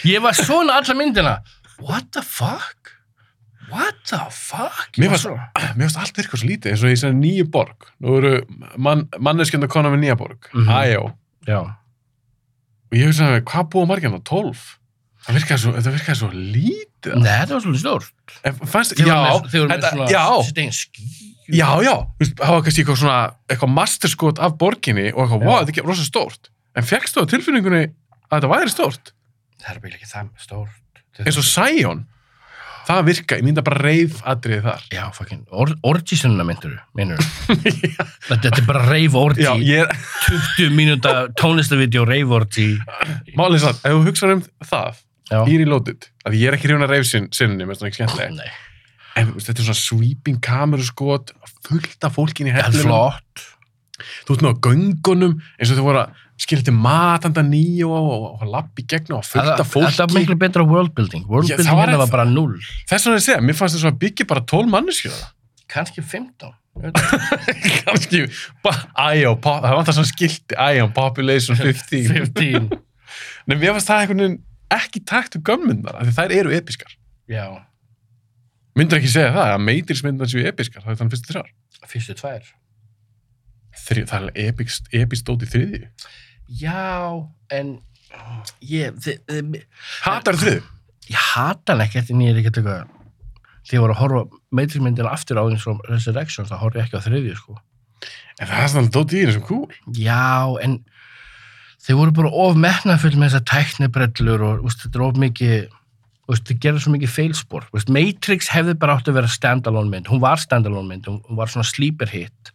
Ég 0.07 0.21
var 0.23 0.35
svona 0.37 0.75
alla 0.79 0.93
myndina. 0.97 1.37
What 1.81 2.11
the 2.13 2.21
fuck? 2.25 2.93
What 3.71 3.95
the 4.07 4.19
fuck? 4.31 4.91
Mér 4.97 5.09
fannst, 5.11 5.27
mér 5.77 5.87
fannst 5.89 5.99
allt 6.03 6.19
virka 6.21 6.37
svo 6.39 6.47
lítið 6.49 6.71
eins 6.75 6.83
og 6.85 6.91
ég 6.93 6.99
sagði 7.01 7.19
nýju 7.21 7.47
borg. 7.51 7.89
Nú 8.03 8.17
eru 8.19 8.33
mann, 8.79 9.07
manneskjönda 9.19 9.67
konar 9.71 9.91
með 9.95 10.05
nýja 10.05 10.17
borg. 10.19 10.49
Mm 10.53 10.67
Mhm. 10.67 10.75
Æjó 10.83 11.03
já, 11.47 11.59
og 12.87 12.95
ég 12.95 13.07
hugsaði 13.09 13.37
með 13.37 13.43
hvað 13.51 13.69
búa 13.73 13.87
margirna 13.89 14.19
12 14.23 14.61
það 15.27 15.37
virkaði 15.37 15.61
svo, 15.63 15.73
þetta 15.77 15.93
virkaði 15.97 16.19
svo 16.21 16.29
lítið 16.33 17.15
nei, 17.21 17.31
þetta 17.41 17.53
var 17.57 17.63
svolítið 17.65 17.83
stórt. 17.83 18.35
En 18.47 18.59
fannst, 18.73 18.95
já, 18.97 19.13
með, 19.13 19.49
þeir 19.51 19.61
voru 19.61 19.69
með 19.71 19.77
þetta- 19.77 19.93
svona 19.93 20.09
já, 20.13 20.25
sitt 20.47 20.61
eigin 20.63 20.75
ský 20.77 21.07
já, 21.47 21.69
já. 21.83 21.93
Þú 22.19 22.27
það 22.41 22.53
var 22.55 22.65
kannski 22.65 22.83
eitthvað 22.83 22.99
svona 23.03 23.19
eitthvað 23.47 23.73
masterskot 23.77 24.39
af 24.43 24.57
borginni 24.59 25.07
og 25.13 25.21
eitthvað, 25.23 25.45
wow, 25.47 25.59
þetta 25.61 25.71
er 25.71 25.75
ekki 25.75 25.85
rosa 25.87 26.07
stórt. 26.07 26.51
En 26.77 26.83
fekkst 26.87 27.15
þú 27.15 27.23
á 27.23 27.31
tilfinningunni 27.31 27.83
að 27.87 28.35
þetta 28.37 28.51
væri 28.51 28.73
stórt? 28.73 29.13
Það 29.63 29.73
er 29.75 29.79
bara 29.85 29.97
ekki 29.97 30.11
það 30.11 30.29
stórt. 30.43 31.03
Eins 31.23 31.39
og 31.41 31.47
Sion. 31.47 32.05
Það 32.87 33.01
virka, 33.03 33.35
ég 33.35 33.43
mynda 33.43 33.63
bara 33.67 33.81
reif 33.83 34.21
atriði 34.23 34.61
þar. 34.63 34.83
Já, 34.95 35.01
fucking, 35.11 35.41
or, 35.51 35.73
orgisunna 35.83 36.45
myndur 36.47 36.77
meinur 36.95 37.19
þetta, 37.19 38.37
þetta 38.45 38.61
er 38.61 38.67
bara 38.69 38.83
rave 38.87 39.19
orgi. 39.19 39.43
Já, 39.43 39.51
ég 39.59 39.81
er, 39.83 39.91
20 40.55 40.71
mínúta 40.77 41.15
tónlistavídeó 41.35 42.05
rave 42.07 42.37
orgi. 42.37 42.69
Málið 43.35 43.65
satt, 43.65 43.81
ef 43.83 43.91
þú 43.97 44.05
hugsaður 44.07 44.37
um 44.37 44.45
það 44.69 45.01
í 45.47 45.57
reloaded, 45.61 46.07
að 46.27 46.37
ég 46.39 46.47
er 46.51 46.57
ekki 46.57 46.69
hrjóna 46.71 46.87
reif 46.89 47.05
sinni, 47.09 47.63
mér 47.65 47.71
finnst 47.73 47.81
það 47.83 47.89
ekki 47.91 47.99
skemmtileg 48.01 48.37
nei, 48.37 48.51
en 49.17 49.27
þú 49.31 49.37
veist, 49.39 49.49
þetta 49.51 49.63
er 49.63 49.67
svona 49.71 49.81
sweeping 49.81 50.39
kameruskot 50.45 51.33
fullt 51.67 52.07
af 52.07 52.15
fólkin 52.17 52.47
í 52.49 52.53
það 52.55 52.61
er 52.61 52.67
hellunum. 52.69 52.87
flott. 52.91 53.45
Þú 54.27 54.33
veist 54.35 54.43
nú 54.45 54.51
á 54.53 54.55
göngunum 54.67 55.31
eins 55.57 55.71
og 55.73 55.79
þau 55.79 55.85
voru 55.87 56.01
að 56.03 56.23
skilja 56.37 56.67
til 56.67 56.75
matanda 56.77 57.41
nýju 57.41 57.87
og, 57.89 58.09
og, 58.13 58.25
og 58.43 58.51
lappi 58.53 58.83
gegn 58.85 59.15
og 59.17 59.23
fullt 59.25 59.41
af 59.49 59.57
Þetta 59.57 59.65
fólki 59.73 60.03
er 60.05 60.11
miklu 60.13 60.35
betra 60.37 60.61
worldbuilding 60.69 61.23
Worldbuilding 61.25 61.65
það 61.65 61.79
var 61.79 61.89
hérna 61.89 61.97
var 61.97 62.05
ennþá- 62.05 62.13
bara 62.13 62.25
null 62.29 62.59
þess 62.91 63.07
vegna 63.07 63.17
að 63.17 63.25
segja, 63.25 63.39
mér 63.41 63.57
fannst 63.57 63.73
þetta 63.73 63.83
svona 63.87 64.01
byggja 64.03 64.27
bara 64.29 64.43
tól 64.53 64.69
manneskjöða 64.69 65.31
kannski 65.73 66.03
15 66.05 66.53
Ég 66.77 66.83
veit 66.85 66.99
ekki. 67.01 67.71
kannski, 67.87 68.19
Ion, 69.17 69.39
pop, 69.41 69.65
það 69.65 69.89
svona 69.97 70.11
skilti 70.11 70.59
Ion, 70.77 70.93
Population 70.93 71.57
15 71.57 72.05
15 72.13 72.69
Nei, 73.49 73.55
mér 73.57 73.73
fannst 73.73 73.89
það 73.89 74.03
einhvern 74.03 74.21
veginn 74.21 74.37
ekki 74.73 75.03
takt 75.07 75.37
um 75.39 75.43
gömmundar, 75.47 75.97
af 75.97 76.07
því 76.07 76.15
þær 76.17 76.35
eru 76.41 76.53
episkar. 76.57 76.93
Já, 77.31 77.45
myndur 78.77 79.01
ekki 79.01 79.11
segja 79.11 79.33
það, 79.35 79.55
að 79.55 79.65
Matrix 79.65 80.05
myndar 80.05 80.31
séu 80.31 80.45
episkar? 80.47 80.85
Það 80.85 80.93
er 80.93 81.01
þannig 81.01 81.15
fyrstu 81.15 81.33
þrjár. 81.33 81.51
Fyrstu 81.87 82.17
tvær. 82.21 82.53
Þri, 83.87 84.07
það 84.09 84.29
er 84.29 84.39
epist, 84.47 84.89
epist 84.95 85.27
dót 85.27 85.45
í 85.45 85.51
þriðju. 85.51 85.91
Já, 86.61 86.87
en 87.53 87.77
ég, 88.63 88.97
þi, 89.03 89.19
þi, 89.27 89.61
hatar 90.05 90.39
þriðju 90.39 90.65
ég 91.11 91.23
hata 91.33 91.73
hann 91.73 91.83
ekkert 91.85 92.11
en 92.11 92.21
ég 92.23 92.33
er 92.33 92.41
ekkert 92.41 92.59
eitthvað 92.61 92.93
þegar 93.67 93.77
ég 93.77 93.83
var 93.83 93.93
að 93.93 94.01
horfa 94.01 94.21
meitrinsmyndina 94.59 95.13
aftur 95.13 95.39
á 95.39 95.43
eins 95.47 95.65
og 95.69 95.81
Resurrection 95.87 96.47
þá 96.47 96.55
horf 96.61 96.77
ég 96.77 96.87
ekki 96.87 96.99
á 96.99 97.05
þriðju 97.07 97.35
sko. 97.39 97.57
En 98.37 98.49
það 98.49 98.61
er 98.61 98.71
svona 98.73 98.93
dót 98.95 99.15
í 99.15 99.23
sem 99.27 99.43
cool 99.47 99.67
já, 99.97 100.23
en 100.63 100.79
þeir 101.87 101.99
voru 102.01 102.15
bara 102.19 102.35
of 102.43 102.59
metnafull 102.59 103.15
með 103.15 103.31
þessar 103.31 103.47
tæknibrellur 103.53 104.45
og 104.45 104.67
úst, 104.67 104.83
þetta 104.83 104.99
er 104.99 105.07
of 105.07 105.19
mikið 105.23 105.73
þeir 106.27 106.57
gerðu 106.59 106.83
svo 106.83 106.91
mikið 106.91 107.11
feilspor. 107.13 107.67
Úst, 107.71 107.87
Matrix 107.93 108.49
hefði 108.51 108.73
bara 108.79 108.97
átt 108.97 109.07
að 109.07 109.21
vera 109.21 109.31
standalone 109.31 109.87
mynd. 109.93 110.09
Hún 110.11 110.19
var 110.19 110.41
standalone 110.41 110.89
mynd, 110.89 111.07
hún 111.07 111.39
var 111.39 111.47
svona 111.51 111.67
sleeper 111.67 112.11
hit 112.11 112.51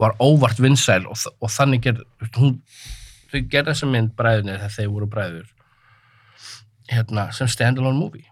var 0.00 0.16
óvart 0.18 0.60
vinsæl 0.60 1.04
og, 1.10 1.18
og 1.40 1.52
þannig 1.52 1.84
gerð 1.84 2.04
hún, 2.38 2.56
þau 3.30 3.40
gerðu 3.52 3.72
þessa 3.72 3.88
mynd 3.90 4.12
bræðinni 4.18 4.56
þegar 4.56 4.76
þeir 4.76 4.92
voru 4.94 5.08
bræður 5.12 5.48
hérna, 6.90 7.28
sem 7.36 7.50
standalone 7.50 7.98
movie. 7.98 8.26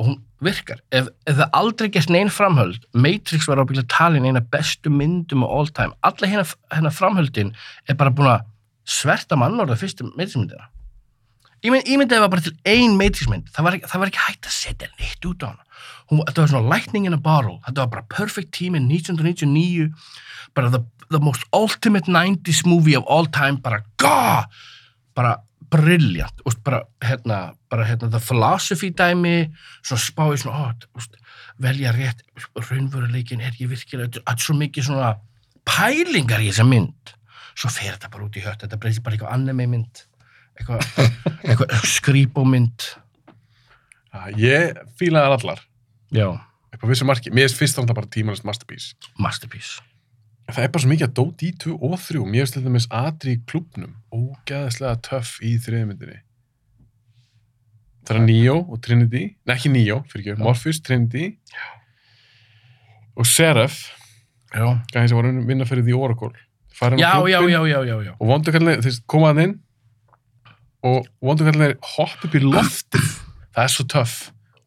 Og 0.00 0.06
hún 0.06 0.18
virkar. 0.44 0.78
Ef, 0.94 1.10
ef 1.28 1.36
það 1.40 1.56
aldrei 1.58 1.90
gert 1.92 2.12
neinn 2.12 2.30
framhöld 2.32 2.86
Matrix 2.96 3.48
var 3.48 3.60
ábyggilega 3.60 3.90
talin 3.92 4.28
eina 4.28 4.40
bestu 4.52 4.92
myndum 4.92 5.44
á 5.44 5.48
all 5.48 5.72
time, 5.72 5.96
alla 6.06 6.30
hérna, 6.30 6.46
hérna 6.72 6.94
framhöldin 6.94 7.52
er 7.88 7.98
bara 8.00 8.14
búin 8.14 8.30
að 8.36 8.46
sverta 8.88 9.38
mannorða 9.38 9.78
fyrstu 9.80 10.08
Matrix-myndina 10.12 10.70
Ímynd, 11.60 11.90
ímyndið 11.92 12.22
var 12.22 12.30
bara 12.32 12.44
til 12.46 12.54
ein 12.68 12.94
Matrix-mynd 12.96 13.50
það 13.52 13.66
var, 13.66 13.76
ekki, 13.76 13.90
það 13.92 14.02
var 14.02 14.12
ekki 14.12 14.22
hægt 14.24 14.48
að 14.48 14.56
setja 14.56 14.88
neitt 14.94 15.26
út 15.28 15.44
á 15.44 15.48
hana. 15.50 15.66
Hún, 16.08 16.22
þetta 16.24 16.40
var 16.40 16.50
svona 16.54 16.72
lightning 16.72 17.08
in 17.08 17.16
a 17.16 17.20
bottle 17.20 17.58
þetta 17.66 17.84
var 17.84 17.92
bara 17.96 18.08
perfect 18.14 18.54
tími 18.56 18.80
1999 18.80 19.90
bara 20.56 20.72
the, 20.72 20.80
the 21.12 21.20
most 21.20 21.44
ultimate 21.52 22.08
90s 22.08 22.64
movie 22.64 22.96
of 22.96 23.04
all 23.08 23.28
time 23.28 23.60
bara 23.60 23.84
gah 24.00 24.48
bara 25.14 25.36
brilliant 25.70 26.40
úst, 26.48 26.62
bara, 26.64 26.82
hérna, 27.04 27.52
bara 27.70 27.84
hérna 27.86 28.10
the 28.10 28.22
philosophy 28.24 28.90
dæmi 28.96 29.50
svona 29.84 30.02
spáði 30.02 30.40
svona 30.42 30.72
ó, 30.72 30.88
úst, 30.98 31.20
velja 31.60 31.92
rétt 31.94 32.24
raunveruleikin 32.56 33.44
er 33.44 33.54
ég 33.60 33.70
virkilega 33.70 34.16
þetta 34.16 34.32
er 34.32 34.44
svo 34.48 34.56
mikið 34.58 34.88
svona 34.88 35.14
pælingar 35.68 36.40
í 36.40 36.50
þessa 36.50 36.66
mynd 36.66 37.14
svo 37.54 37.70
fer 37.72 37.94
þetta 37.94 38.10
bara 38.12 38.26
út 38.26 38.38
í 38.38 38.44
hött. 38.44 38.62
Þetta 38.64 38.78
breytir 38.80 39.04
bara 39.04 39.16
eitthvað 39.16 39.34
anime 39.36 39.66
mynd 39.70 40.04
eitthvað, 40.58 40.86
eitthvað 41.44 41.86
skrýpómynd 41.96 42.88
Já, 44.10 44.24
ég 44.34 44.80
fílaði 44.98 45.28
þær 45.28 45.36
allar. 45.36 45.60
Já, 46.10 46.26
á 46.34 46.84
vissu 46.90 47.06
marki, 47.06 47.30
mér 47.30 47.46
finnst 47.46 47.60
fyrst 47.60 47.78
þannig 47.78 47.94
bara 47.94 48.10
tímanist 48.10 48.46
masterpiece. 48.48 48.96
Masterpiece. 49.22 49.84
Það 50.50 50.64
er 50.64 50.72
bara 50.74 50.82
svo 50.82 50.90
mikið 50.90 51.06
að 51.06 51.14
dót 51.14 51.44
í 51.46 51.50
2 51.62 51.76
og 51.78 51.94
3 52.02 52.24
mér 52.26 52.42
finnst 52.42 52.58
þetta 52.58 52.72
með 52.74 52.88
Adri 52.98 53.36
í 53.36 53.42
klubnum 53.46 53.92
ógæðislega 54.10 54.98
töff 55.06 55.36
í 55.46 55.52
þriðmyndinni 55.62 56.18
það 58.10 58.18
er 58.18 58.26
Neo 58.26 58.56
og 58.66 58.80
Trinity. 58.82 59.22
Nei 59.46 59.54
ekki 59.54 59.70
Neo, 59.70 60.00
fyrir 60.10 60.24
ekki, 60.24 60.34
Já. 60.34 60.42
Morpheus, 60.42 60.80
Trinity. 60.82 61.26
Og 63.14 63.28
Seraph. 63.28 63.78
Já, 64.50 64.66
gæði 64.90 65.12
sem 65.12 65.20
var 65.20 65.28
að 65.28 65.44
vinna 65.46 65.66
fyrir 65.68 65.86
því 65.86 65.94
Oracle 65.94 66.32
já, 66.78 67.12
já, 67.28 67.40
já, 67.40 67.60
já, 67.66 67.80
já, 67.84 67.96
já. 68.06 68.12
og 68.16 68.30
vondukallinir, 68.30 68.84
þeir 68.84 69.00
koma 69.10 69.32
að 69.34 69.42
inn 69.46 69.56
og 70.86 71.08
vondukallinir 71.20 71.74
hopp 71.96 72.22
upp 72.24 72.36
í 72.36 72.44
loftið. 72.44 73.10
Það 73.50 73.66
er 73.66 73.74
svo 73.74 73.84
töff. 73.90 74.14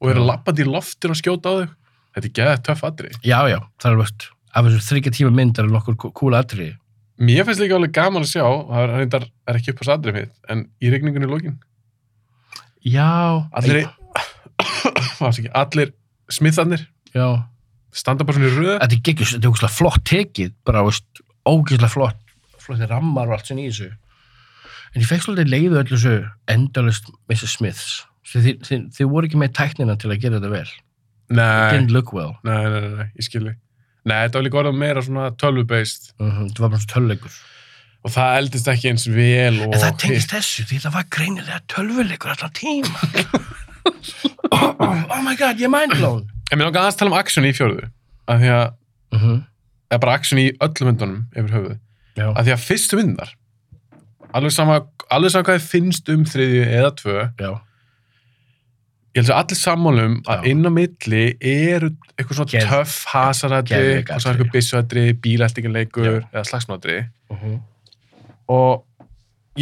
Og 0.04 0.12
eru 0.12 0.26
lappandi 0.28 0.66
í 0.66 0.68
loftir 0.68 1.14
og 1.14 1.18
skjóta 1.18 1.50
á 1.50 1.54
þau 1.62 1.72
þetta 2.14 2.30
er 2.30 2.36
geðað 2.38 2.64
töff 2.68 2.86
aðri 2.88 3.12
já, 3.26 3.38
já, 3.50 3.60
það 3.82 3.92
er 3.92 4.00
veist 4.02 4.26
af 4.54 4.68
þessu 4.68 4.88
þryggja 4.88 5.14
tíma 5.18 5.34
mynd 5.34 5.60
er 5.60 5.70
nokkur 5.72 5.98
kúla 6.14 6.44
aðri 6.44 6.70
mér 7.24 7.48
finnst 7.48 7.64
líka 7.64 7.78
alveg 7.78 7.96
gaman 7.96 8.26
að 8.26 8.34
sjá 8.34 8.44
það 8.44 8.94
er, 9.06 9.28
er 9.50 9.60
ekki 9.60 9.74
upp 9.74 9.82
á 9.82 9.86
sadrið 9.90 10.20
mitt 10.20 10.52
en 10.54 10.66
í 10.78 10.92
rigningunni 10.94 11.30
í 11.30 11.32
lókin 11.32 11.58
já, 12.86 13.10
allir, 13.56 13.88
allir 15.64 15.94
smitharnir 16.32 16.86
já. 17.16 17.28
standa 17.94 18.26
bara 18.28 18.38
svona 18.40 18.50
í 18.50 18.56
röð. 18.58 18.78
Þetta 18.82 18.98
er 18.98 19.04
geggjus, 19.08 19.34
þetta 19.36 19.48
er 19.48 19.54
ógæslega 19.54 19.78
flott 19.78 20.06
tekið 20.10 20.54
bara, 20.68 20.82
veist, 20.88 21.23
ógæslega 21.50 21.92
flott 21.92 22.20
flotti 22.64 22.88
rammar 22.88 23.28
og 23.28 23.38
allt 23.38 23.50
sem 23.50 23.60
í 23.60 23.68
þessu. 23.68 23.90
En 24.94 25.02
ég 25.04 25.10
fekk 25.10 25.26
svolítið 25.26 25.52
leiðu 25.52 25.80
öllu 25.82 25.98
þessu 25.98 26.16
endalist 26.54 27.10
Mrs. 27.28 27.58
Smiths. 27.58 27.90
Þið, 28.34 28.48
þið, 28.64 28.86
þið, 28.96 29.10
voru 29.12 29.28
ekki 29.28 29.42
með 29.42 29.56
tæknina 29.58 29.98
til 30.00 30.14
að 30.14 30.22
gera 30.24 30.40
þetta 30.40 30.54
vel. 30.54 30.70
Nei, 31.34 31.72
didn't 31.74 31.92
look 31.92 32.14
well. 32.16 32.38
Nei, 32.48 32.62
nei, 32.72 32.80
nei, 32.80 32.94
nei, 33.02 33.10
ég 33.18 33.28
skilji 33.28 33.58
nei, 34.04 34.20
þetta 34.26 34.40
var 34.40 34.46
líka 34.48 34.62
orðað 34.62 34.80
meira 34.82 35.04
svona 35.06 35.32
tölvu-based. 35.40 36.14
Uh 36.20 36.40
þetta 36.44 36.66
var 36.66 36.74
bara 36.74 36.84
svo 36.84 36.94
tölvleikur 36.94 37.42
og 38.04 38.12
það 38.12 38.38
eldist 38.42 38.68
ekki 38.68 38.90
eins 38.90 39.06
vel 39.08 39.62
og 39.64 39.74
en 39.78 39.80
það 39.80 40.00
tengist 40.02 40.34
þessu, 40.34 40.66
því 40.68 40.80
það 40.84 40.96
var 40.98 41.06
greinilega 41.16 41.60
tölvuleikur 41.72 42.34
allan 42.34 42.56
tíma. 42.58 43.04
Oh, 44.52 44.82
oh 45.16 45.22
my 45.24 45.38
god, 45.40 45.62
ég 45.62 45.70
er 45.70 45.72
mindblown. 45.72 46.26
En 46.52 46.60
mér 46.60 46.68
langar 46.68 46.84
aðeins 46.84 46.98
að 46.98 47.04
tala 47.04 47.14
um 47.14 47.20
action 47.22 47.48
í 47.48 47.54
fjörðu 47.56 47.88
af 48.28 48.42
því 48.42 48.52
að, 48.58 48.66
uh 49.16 49.24
-huh. 49.24 49.38
Eða 49.94 50.02
bara 50.04 50.16
action 50.18 50.42
í 50.42 50.48
öllum 50.58 50.90
myndunum 50.90 51.20
yfir 51.38 51.54
höfuð, 51.58 51.78
já, 52.18 52.26
af 52.34 52.46
því 52.48 52.56
að 52.56 52.64
fyrstu 52.68 52.98
myndar 53.00 53.34
alveg 54.34 54.52
sama, 54.56 54.80
alveg 55.14 55.32
sama 55.36 55.46
hvað 55.48 55.60
þið 55.62 55.70
finnst 55.76 56.10
um 56.10 56.26
þriðju 56.26 56.64
eða 56.80 56.92
tvö 56.98 57.18
já, 57.40 57.52
ég 59.14 59.22
held 59.22 59.30
að 59.30 59.42
allir 59.44 59.60
sammálum 59.60 60.16
að 60.26 60.40
Já. 60.42 60.50
inn 60.50 60.66
á 60.66 60.72
milli 60.74 61.24
eru 61.40 61.90
eitthvað 62.18 62.40
svona 62.40 62.54
Geð- 62.56 62.70
töff 62.72 62.96
hasaradri, 63.14 63.76
geðveik 63.76 64.10
og 64.10 64.24
svo 64.24 64.30
er 64.30 64.34
atriði. 64.34 64.46
eitthvað 64.48 64.56
byssuadri, 64.58 65.04
bílættingarleikur 65.26 66.08
Já. 66.10 66.16
eða 66.34 66.46
slagsmáadri 66.50 66.98
uh 67.30 67.44
-huh. 67.44 67.60
og 68.50 68.86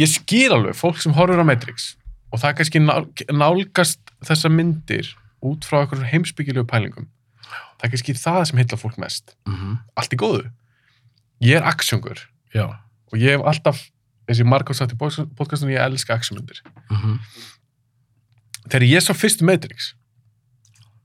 ég 0.00 0.08
skil 0.08 0.52
alveg 0.56 0.74
fólk 0.74 1.02
sem 1.02 1.12
horfur 1.12 1.42
á 1.44 1.44
Matrix 1.44 1.96
og 2.32 2.40
það 2.40 2.56
kannski 2.56 2.80
nál- 2.80 3.28
nálgast 3.30 4.00
þessar 4.24 4.50
myndir 4.56 5.12
út 5.42 5.64
frá 5.68 5.82
eitthvað 5.84 6.08
heimsbyggilegu 6.12 6.64
pælingum 6.64 7.08
það 7.82 7.88
er 7.88 7.90
kannski 7.96 8.14
það 8.14 8.44
sem 8.48 8.58
heitla 8.62 8.78
fólk 8.78 8.98
mest 8.98 9.34
Uh 9.46 9.54
-huh. 9.54 9.78
allt 9.96 10.12
í 10.14 10.16
góðu 10.16 10.50
ég 11.42 11.56
er 11.56 11.62
aksjóngur 11.66 12.18
já, 12.54 12.64
og 13.12 13.18
ég 13.18 13.34
hef 13.36 13.42
alltaf 13.46 13.90
þessi 14.28 14.44
margóð 14.46 14.74
satt 14.78 14.92
í 14.92 14.96
podcastunum 14.96 15.74
ég 15.74 15.80
elska 15.82 16.14
aksjónmyndir 16.14 16.62
uh 16.90 17.04
-huh. 17.04 17.18
þegar 18.68 18.86
ég 18.88 19.02
sá 19.02 19.12
fyrstu 19.14 19.44
Matrix 19.44 19.94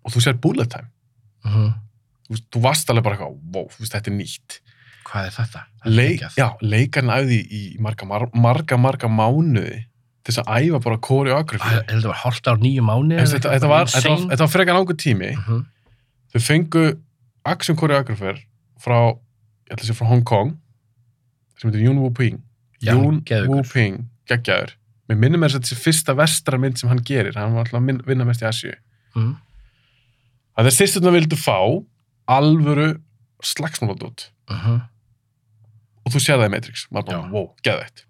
og 0.05 0.11
þú 0.13 0.21
sér 0.21 0.37
Bullet 0.41 0.69
Time 0.69 0.89
Uh 1.45 1.51
-huh. 1.55 1.73
þú, 2.29 2.41
þú 2.51 2.61
varst 2.61 2.89
alveg 2.89 3.03
bara 3.03 3.15
eitthvað, 3.15 3.37
wow, 3.53 3.67
þetta 3.79 4.07
er 4.11 4.13
nýtt 4.13 4.59
hvað 5.07 5.25
er 5.25 5.31
þetta? 5.31 5.59
Er 5.85 5.91
Leik, 5.91 6.19
geggjað. 6.19 6.35
já, 6.37 6.57
leikarinn 6.61 7.09
æði 7.09 7.47
í 7.51 7.79
marga, 7.79 8.05
mar- 8.05 8.29
marga, 8.33 8.77
marga 8.77 9.07
mánuði 9.07 9.85
þess 10.25 10.37
að 10.39 10.47
æfa 10.67 10.79
bara 10.83 10.97
koreografi 10.97 11.57
Það 11.63 11.77
er- 11.77 11.85
þetta 11.95 12.07
var 12.07 12.15
hálft 12.23 12.47
ár 12.47 12.57
nýju 12.59 12.81
mánu 12.83 13.15
þetta, 13.17 13.49
þetta, 13.49 13.67
var, 13.67 13.85
þetta, 13.87 14.09
var, 14.09 14.17
þetta 14.29 14.37
var 14.43 14.47
frekar 14.47 14.73
langur 14.75 14.95
tími 14.95 15.31
uh 15.31 15.47
-huh. 15.47 15.65
Þau 16.33 16.43
fengu 16.43 16.85
action 17.47 17.77
koreografer 17.79 18.41
frá, 18.81 18.97
ég 19.67 19.73
ætla 19.73 19.81
að 19.81 19.87
segja 19.87 19.99
frá 19.99 20.09
Hong 20.11 20.25
Kong 20.27 20.55
sem 21.57 21.69
heitir 21.69 21.87
Yoon 21.87 22.01
Woo 22.03 22.13
Ping. 22.13 22.43
Já, 22.83 22.93
Yoon. 22.93 23.23
Woo 23.49 23.63
Ping, 23.65 24.03
geggjaður. 24.29 24.75
Mér 25.07 25.21
minnum 25.23 25.45
er 25.47 25.55
þessi 25.55 25.77
fyrsta 25.79 26.13
vestra 26.17 26.59
mynd 26.61 26.77
sem 26.77 26.91
hann 26.91 27.01
gerir. 27.07 27.37
Hann 27.39 27.55
var 27.55 27.65
alltaf 27.65 27.79
að 27.79 28.05
vinna 28.05 28.27
mest 28.27 28.43
í 28.43 28.49
Asju 28.49 28.75
uh 29.17 29.35
að 30.57 30.71
þeir 30.71 30.73
sýsturna 30.73 31.13
vildu 31.13 31.37
fá 31.37 31.57
alvöru 32.33 32.87
slagsmáladót 33.45 34.31
-huh. 34.49 34.79
og 36.01 36.13
þú 36.13 36.19
séð 36.19 36.41
það 36.41 36.47
í 36.47 36.53
Matrix. 36.55 36.87
Maður 36.89 37.05
bara, 37.11 37.29
wow, 37.31 37.51
geðveitt 37.61 38.05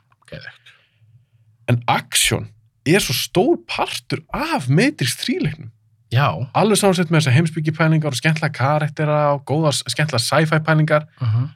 en 1.68 1.82
action 1.88 2.48
er 2.88 3.04
svo 3.04 3.14
stór 3.16 3.60
partur 3.68 4.24
af 4.32 4.70
Matrix 4.72 5.18
3-leiknum 5.20 5.72
já. 6.14 6.28
Alveg 6.58 6.80
samansett 6.80 7.12
með 7.12 7.22
þessar 7.22 7.38
heimsbyggi 7.38 7.74
pælingar 7.76 8.16
og 8.16 8.20
skemmtlega 8.20 8.54
karaktera 8.56 9.20
og 9.36 9.44
góðar 9.50 9.76
skemmtlega 9.80 10.24
sci-fi 10.24 10.60
pælingar 10.64 11.08
uh 11.22 11.28
-huh. 11.28 11.48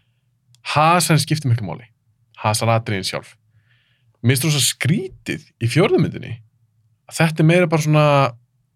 Hasan 0.62 1.20
skiptir 1.20 1.50
miklu 1.50 1.66
máli. 1.66 1.88
Hasan 2.38 2.70
atriðin 2.70 3.04
sjálf. 3.04 3.36
Mér 4.22 4.38
finnst 4.38 4.46
þú 4.46 4.52
svo 4.52 4.62
skrítið 4.62 5.42
í 5.62 5.68
fjórðumyndinni 5.68 6.36
að 7.10 7.18
þetta 7.18 7.42
er 7.42 7.48
meira 7.50 7.68
bara 7.68 7.82
svona 7.82 8.06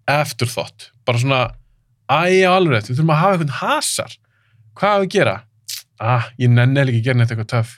afterthought, 0.07 0.91
bara 1.05 1.21
svona 1.21 1.41
æja 2.09 2.53
alveg, 2.55 2.87
við 2.89 2.97
þurfum 2.97 3.13
að 3.13 3.21
hafa 3.21 3.37
einhvern 3.37 3.57
hasar. 3.59 4.17
Hvað 4.75 4.95
á 4.95 4.99
að 4.99 5.09
gera? 5.13 5.35
Ah, 6.01 6.29
ég 6.37 6.51
nenni 6.51 6.81
ekki 6.81 6.99
að 6.99 7.07
gera 7.07 7.19
neitt 7.19 7.31
eitthvað 7.31 7.51
töff. 7.53 7.77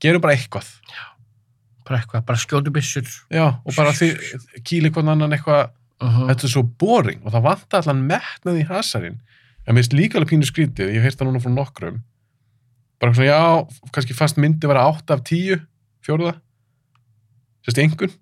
Gerum 0.00 0.22
bara 0.22 0.36
eitthvað. 0.36 0.68
Bara 1.84 2.00
eitthvað, 2.00 2.24
bara 2.28 2.40
skjótu 2.40 2.72
byssur. 2.72 3.08
Já, 3.32 3.46
og 3.60 3.76
bara 3.76 3.92
því 3.96 4.12
kýli 4.64 4.92
hvern 4.92 5.12
annan 5.14 5.34
eitthvað 5.36 5.72
uh 6.00 6.08
-huh. 6.08 6.26
þetta 6.30 6.46
er 6.46 6.52
svo 6.52 6.62
boring 6.62 7.20
og 7.24 7.32
það 7.32 7.46
vantar 7.48 7.82
allan 7.82 8.06
metnað 8.08 8.60
í 8.60 8.66
hasarinn 8.68 9.20
En 9.64 9.72
mér 9.72 9.84
finnst 9.84 9.96
líka 9.96 10.18
alveg 10.18 10.34
pínu 10.34 10.48
skrítið, 10.48 10.90
ég 10.92 11.04
heyrt 11.04 11.16
það 11.16 11.30
núna 11.30 11.40
frá 11.40 11.52
nokkrum. 11.52 12.00
Bara 13.00 13.14
svona, 13.16 13.28
já, 13.30 13.86
kannski 13.96 14.16
fast 14.16 14.40
myndi 14.40 14.68
vera 14.68 14.84
8 14.90 15.16
af 15.16 15.22
10, 15.24 15.62
fjóruða. 16.04 16.34
Sérst 17.64 17.80
einhvern. 17.80 18.12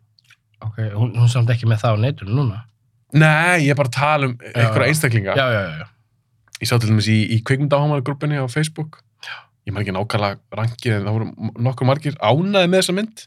Ok, 0.62 0.78
hún, 0.94 1.16
hún 1.18 1.30
samt 1.30 1.50
ekki 1.50 1.66
með 1.66 1.82
það 1.82 1.98
á 1.98 2.02
neitunum 2.04 2.38
núna. 2.38 2.60
Nei, 3.12 3.66
ég 3.66 3.72
er 3.74 3.78
bara 3.78 3.90
að 3.90 3.96
tala 3.96 4.28
um 4.30 4.36
einhverja 4.52 4.92
einstaklinga. 4.92 5.34
Já, 5.34 5.46
já, 5.50 5.62
já. 5.82 5.88
Ég 6.62 6.70
sá 6.70 6.76
til 6.76 6.92
dæmis 6.92 7.10
í, 7.10 7.18
í 7.34 7.40
kvikmyndahámanargrúppinni 7.42 8.38
á 8.38 8.46
Facebook. 8.46 9.02
Ég 9.66 9.74
maður 9.74 9.88
ekki 9.88 9.96
nákvæmlega 9.98 10.58
rankið, 10.58 10.94
en 10.94 11.08
það 11.08 11.18
voru 11.18 11.50
nokkur 11.66 11.90
margir 11.90 12.14
ánaði 12.22 12.70
með 12.70 12.84
þessa 12.84 12.96
mynd. 13.00 13.26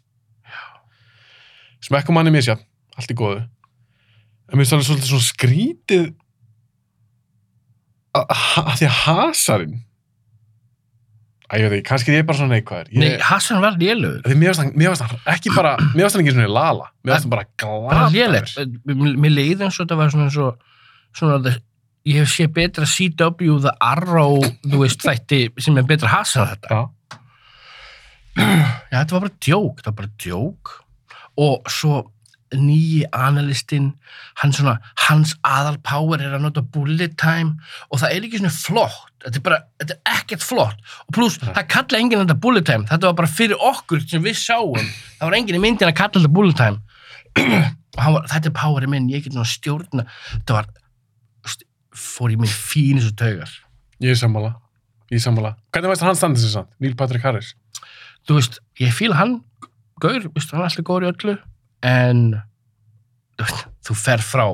Smekkum 1.84 2.16
manni 2.16 2.32
misja, 2.34 2.56
allt 2.96 3.12
í 3.12 3.20
góðu. 3.20 3.44
En 4.46 4.60
mér 4.60 4.66
finnst 4.66 4.76
það 4.76 4.86
svolítið 4.90 5.12
svona 5.12 5.28
skrítið 5.30 6.06
að 8.16 8.32
að 8.62 8.76
því 8.80 8.88
að 8.90 8.98
hasarinn 9.06 9.82
Æ, 11.46 11.60
ég 11.62 11.68
veit 11.70 11.76
ekki, 11.78 11.86
kannski 11.86 12.10
er 12.10 12.16
ég 12.24 12.26
bara 12.26 12.38
svona 12.40 12.56
neikvæður. 12.56 12.88
Ég, 12.90 13.02
Nei, 13.04 13.20
Hassan 13.22 13.60
var 13.62 13.76
lélugur. 13.78 14.24
Því 14.26 14.38
mér 14.42 14.50
varst 14.90 15.04
hann 15.06 15.20
ekki 15.30 15.52
bara, 15.54 15.76
mér 15.94 16.08
varst 16.08 16.18
hann 16.18 16.24
ekki 16.24 16.34
svona 16.34 16.48
lala, 16.50 16.88
mér 17.06 17.14
varst 17.14 17.28
hann 17.28 17.34
bara 17.36 17.46
glataður. 17.62 18.48
Mér, 19.22 19.36
leiði 19.36 19.68
eins 19.68 19.78
og 19.78 19.84
þetta 19.84 19.98
var 20.00 20.10
svona 20.16 20.32
svo, 20.34 20.48
svona 21.14 21.38
the, 21.46 21.54
ég 22.10 22.18
hef 22.24 22.34
séð 22.34 22.50
betra 22.56 22.88
CW, 22.90 23.60
The 23.62 23.76
Arrow, 23.92 24.42
þú 24.66 24.82
veist, 24.82 25.06
þætti 25.06 25.44
sem 25.62 25.78
er 25.78 25.86
betra 25.94 26.16
Hassan 26.16 26.50
þetta. 26.50 26.74
Já, 26.74 26.82
Já, 28.42 28.98
þetta 28.98 29.16
var 29.16 29.28
bara 29.28 29.34
djók, 29.46 29.78
þetta 29.80 29.92
var 29.94 30.00
bara 30.02 30.12
djók 30.26 30.74
og 31.46 31.70
svo 31.72 32.02
nýji 32.62 33.04
analystinn, 33.16 33.92
hann 34.42 34.54
svona, 34.56 34.76
hans 35.08 35.36
aðalpower 35.46 36.24
er 36.24 36.36
að 36.38 36.46
nota 36.46 36.64
bullet 36.76 37.16
time 37.22 37.56
og 37.90 38.02
það 38.02 38.16
er 38.16 38.28
ekki 38.28 38.42
svona 38.42 38.54
flott, 38.56 39.12
þetta 39.26 39.42
er 39.42 39.46
bara, 39.48 39.60
þetta 39.82 39.98
er 39.98 40.20
ekkert 40.20 40.46
flott 40.46 40.94
og 41.06 41.18
pluss, 41.18 41.40
það 41.44 41.70
kalla 41.76 42.02
enginn 42.02 42.24
þetta 42.24 42.38
bullet 42.46 42.68
time, 42.70 42.88
þetta 42.92 43.12
var 43.12 43.18
bara 43.22 43.32
fyrir 43.32 43.68
okkur 43.72 44.04
sem 44.06 44.24
við 44.26 44.40
sáum, 44.42 44.92
það 45.20 45.28
var 45.28 45.38
enginn 45.40 45.60
í 45.60 45.64
myndin 45.68 45.92
að 45.92 45.98
kalla 46.02 46.22
þetta 46.22 46.36
bullet 46.40 46.62
time 46.62 46.82
var, 48.16 48.30
þetta 48.32 48.52
er 48.52 48.58
poweri 48.58 48.92
minn, 48.92 49.12
ég 49.12 49.26
get 49.26 49.36
að 49.36 49.50
stjórna, 49.52 50.08
þetta 50.38 50.60
var, 50.60 50.72
fór 51.96 52.34
í 52.34 52.40
minn 52.40 52.52
fínis 52.52 53.08
og 53.08 53.18
taugar. 53.20 53.52
ég 54.04 54.16
er 54.16 54.20
sammála, 54.20 54.56
ég 55.12 55.22
er 55.22 55.24
sammála. 55.24 55.54
Hvernig 55.72 55.94
veist 55.94 56.04
hann 56.04 56.18
standið 56.20 56.44
sér 56.44 56.58
samt? 56.58 56.74
Neil 56.84 56.98
Patrick 57.00 57.24
Harris? 57.24 57.54
þú 58.26 58.40
veist, 58.40 58.62
ég 58.82 58.94
fíla 58.96 59.20
hann 59.20 59.36
gaur, 60.02 60.18
hann 60.18 60.60
er 60.60 60.68
alltaf 60.68 60.86
góður 60.88 61.08
í 61.08 61.12
öllu 61.12 61.36
en 61.86 62.24
þú 63.86 63.96
fer 64.00 64.24
frá 64.26 64.48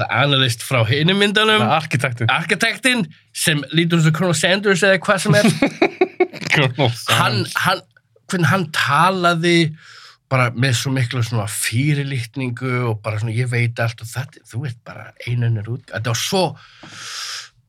the 0.00 0.06
analyst 0.08 0.62
frá 0.64 0.80
hinum 0.88 1.18
myndanum 1.20 1.60
Um, 1.60 1.70
Arkitektin. 1.76 2.30
arkitektinn 2.32 3.02
sem 3.36 3.60
lítur 3.76 4.00
út 4.00 4.06
af 4.08 4.14
Colonel 4.16 4.38
Sanders 4.38 4.82
eða 4.86 5.00
hvað 5.04 5.18
sem 5.26 5.34
er. 5.40 5.48
Hann, 7.12 7.42
hann, 7.64 7.80
hvernig 8.28 8.48
hann 8.50 8.64
talaði 8.76 9.56
bara 10.32 10.50
með 10.56 10.74
svo 10.80 10.90
miklu 10.92 11.22
svona 11.24 11.46
fyrirlitningu 11.48 12.72
og 12.90 12.98
bara 13.04 13.20
svona 13.20 13.32
ég 13.36 13.48
veit 13.52 13.80
allt 13.80 14.00
og 14.04 14.08
þetta, 14.10 14.42
þú 14.50 14.60
veit 14.66 14.78
bara 14.84 15.06
einunir 15.28 15.68
út, 15.72 15.84
þetta 15.92 16.12
var 16.12 16.20
svo, 16.20 16.42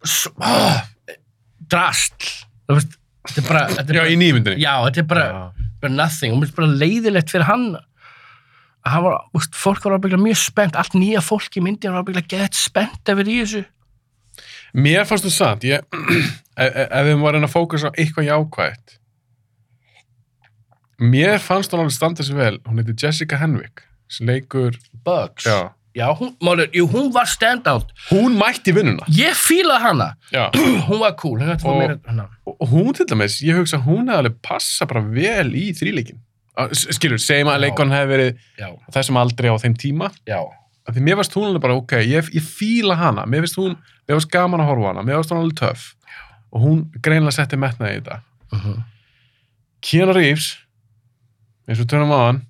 svo 0.03 0.32
oh, 0.43 0.82
drast 1.71 2.27
þú 2.67 2.77
veist, 2.77 2.97
þetta 3.29 3.41
er 3.43 3.47
bara 3.49 3.63
þetta 3.77 3.88
er 3.95 3.99
Já, 4.01 4.03
í 4.12 4.19
nýmyndinni. 4.19 4.63
já, 4.63 4.73
þetta 4.88 5.03
er 5.03 5.10
bara 5.13 5.27
bara 5.84 5.95
nothing, 5.97 6.36
og 6.36 6.39
mér 6.41 6.47
finnst 6.49 6.60
bara 6.60 6.79
leiðilegt 6.84 7.32
fyrir 7.36 7.47
hann 7.51 7.65
var, 8.84 9.19
úst, 9.38 9.56
fólk 9.56 9.84
var 9.86 9.96
ábygglega 9.98 10.24
mjög 10.24 10.39
spennt, 10.41 10.76
allt 10.76 10.93
nýja 11.00 11.22
fólk 11.24 11.56
í 11.58 11.63
myndin 11.63 11.93
var 11.93 12.04
ábygglega 12.04 12.28
gett 12.36 12.58
spennt 12.60 13.08
yfir 13.13 13.30
í 13.32 13.38
þessu. 13.43 13.62
Mér 14.74 15.06
fannst 15.06 15.28
þú 15.28 15.32
samt, 15.32 15.63
ég, 15.69 15.86
ef, 15.86 16.34
ef 16.65 16.82
ef 16.89 17.06
við 17.08 17.22
varum 17.22 17.46
að 17.48 17.54
fókusa 17.54 17.91
á 17.93 17.96
eitthvað 17.96 18.28
jákvætt, 18.32 18.98
mér 21.04 21.39
fannst 21.43 21.74
hún 21.74 21.84
alveg 21.84 21.96
standa 21.96 22.26
sér 22.26 22.38
vel, 22.39 22.58
hún 22.67 22.82
heitir 22.82 22.98
Jessica 23.06 23.39
Henwick, 23.41 23.84
sem 24.12 24.28
leikur, 24.30 24.76
Bugs, 25.06 25.46
já, 25.48 25.72
já 25.98 26.08
hún, 26.17 26.34
máli, 26.41 26.67
jú, 26.74 26.88
hún 26.89 27.12
var 27.13 27.28
standout. 27.30 27.91
Hún 28.10 28.38
mætti 28.39 28.74
vinnuna, 28.76 29.06
ég 29.13 29.38
fílaði 29.38 29.84
hana, 29.88 30.10
já, 30.34 30.48
hún 30.89 31.02
var 31.04 31.15
cool. 31.22 31.39
Hún 31.39 31.56
Og- 31.69 31.80
meira, 31.82 32.28
og 32.50 32.67
hún 32.74 32.93
til 32.98 33.08
dæmis, 33.10 33.39
ég 33.46 33.58
hugsa 33.62 33.78
að 33.80 33.88
hún 33.89 34.08
hefði 34.10 34.19
alveg 34.26 34.38
passa 34.46 34.88
bara 34.89 35.04
vel 35.06 35.54
í 35.60 35.69
þríleikin. 35.78 36.19
Skilur, 36.74 37.18
segjum 37.22 37.50
að 37.50 37.63
leikon 37.66 37.94
hefði 37.94 38.12
verið 38.12 38.44
já, 38.60 38.68
þessum 38.94 39.18
aldrei 39.18 39.50
á 39.50 39.58
þeim 39.63 39.76
tíma, 39.82 40.12
já, 40.30 40.38
af 40.86 40.94
því 40.94 41.06
mér 41.08 41.18
varst 41.18 41.34
hún 41.38 41.48
alveg 41.50 41.63
bara, 41.63 41.78
ok, 41.80 41.96
ég, 42.06 42.30
ég 42.36 42.46
fíla 42.46 42.98
hana, 43.00 43.26
mér 43.26 43.46
finnst 43.46 43.58
hún, 43.58 43.76
mér 44.06 44.20
varst 44.20 44.32
gaman 44.34 44.62
að 44.62 44.70
horfa 44.70 44.92
hana, 44.92 45.06
mér 45.08 45.18
varst 45.18 45.34
hún 45.34 45.42
alveg 45.42 45.58
töff, 45.63 45.88
og 46.54 46.66
hún 46.68 46.84
greinlega 47.02 47.39
setti 47.39 47.58
metnaði 47.58 47.98
í 47.98 48.02
þetta. 48.02 48.20
uh 48.54 48.66
-huh. 48.66 48.82
Keanu 49.84 50.13
Reeves, 50.13 50.58
eins 51.68 51.80
og 51.82 51.89
tönum 51.92 52.13
á 52.13 52.20
hann, 52.28 52.42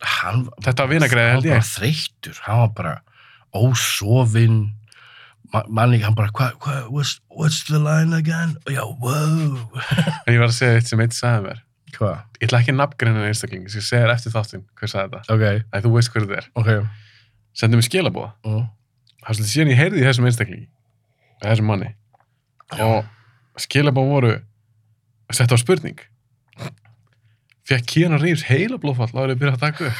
hann 0.00 0.48
Þetta 0.62 0.86
var 0.86 0.92
held 0.92 1.12
hann 1.12 1.36
var 1.36 1.42
bara 1.42 1.62
þreyttur, 1.62 2.40
hann 2.44 2.58
var 2.58 2.72
bara 2.76 2.94
ósofinn. 3.54 4.72
Ma, 5.52 5.62
manni, 5.68 6.00
hann 6.02 6.14
bara, 6.14 6.32
hvað, 6.34 6.58
hva, 6.58 6.80
what's, 6.90 7.20
what's 7.30 7.62
the 7.70 7.78
line 7.78 8.12
again? 8.12 8.56
Og 8.66 8.72
já, 8.72 8.82
wow. 8.82 9.80
En 10.26 10.34
ég 10.34 10.42
var 10.42 10.50
að 10.50 10.58
segja 10.58 10.80
eitt 10.80 10.90
sem 10.90 11.00
eitt 11.00 11.14
sagði 11.14 11.46
mér. 11.46 11.65
Hvað, 11.98 12.16
Ég 12.40 12.46
ætla 12.48 12.58
ekki 12.62 12.72
að 12.72 12.78
nafngreina 12.80 13.26
einstaklingi, 13.30 13.68
sem 13.72 13.80
ég 13.80 13.86
segir 13.88 14.10
eftir 14.12 14.32
þáttinn 14.34 14.64
hver 14.78 14.88
sagði 14.92 15.08
þetta. 15.16 15.20
ok, 15.34 15.44
Æ, 15.72 15.76
þú 15.84 15.90
veist 15.96 16.10
hver 16.12 16.22
þetta 16.26 16.36
er. 16.42 16.46
ok 16.54 16.70
Sendum 17.56 17.78
mér 17.80 17.86
skilabóða. 17.88 18.30
mm. 18.44 18.64
Það 19.22 19.30
er 19.30 19.34
svolítið 19.36 19.52
síðan 19.54 19.70
ég 19.72 19.78
heyrði 19.80 19.98
í 20.02 20.04
þessum 20.06 20.26
einstaklingi, 20.28 20.68
þessum 21.42 21.66
manni. 21.70 21.88
Og 22.86 23.04
skilabóða 23.64 24.10
voru 24.12 24.32
sett 25.32 25.50
á 25.50 25.56
spurning. 25.58 25.98
Fekk 27.66 27.86
Keanu 27.90 28.20
Reeves 28.22 28.44
heila 28.46 28.76
blóðfall 28.78 29.10
áður 29.16 29.32
að 29.34 29.40
byrja 29.40 29.56
að 29.56 29.64
taka 29.64 29.88
upp. 29.90 29.98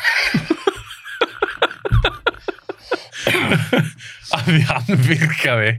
Af 4.36 4.42
því 4.46 4.60
hann 4.68 5.00
virkaði 5.06 5.72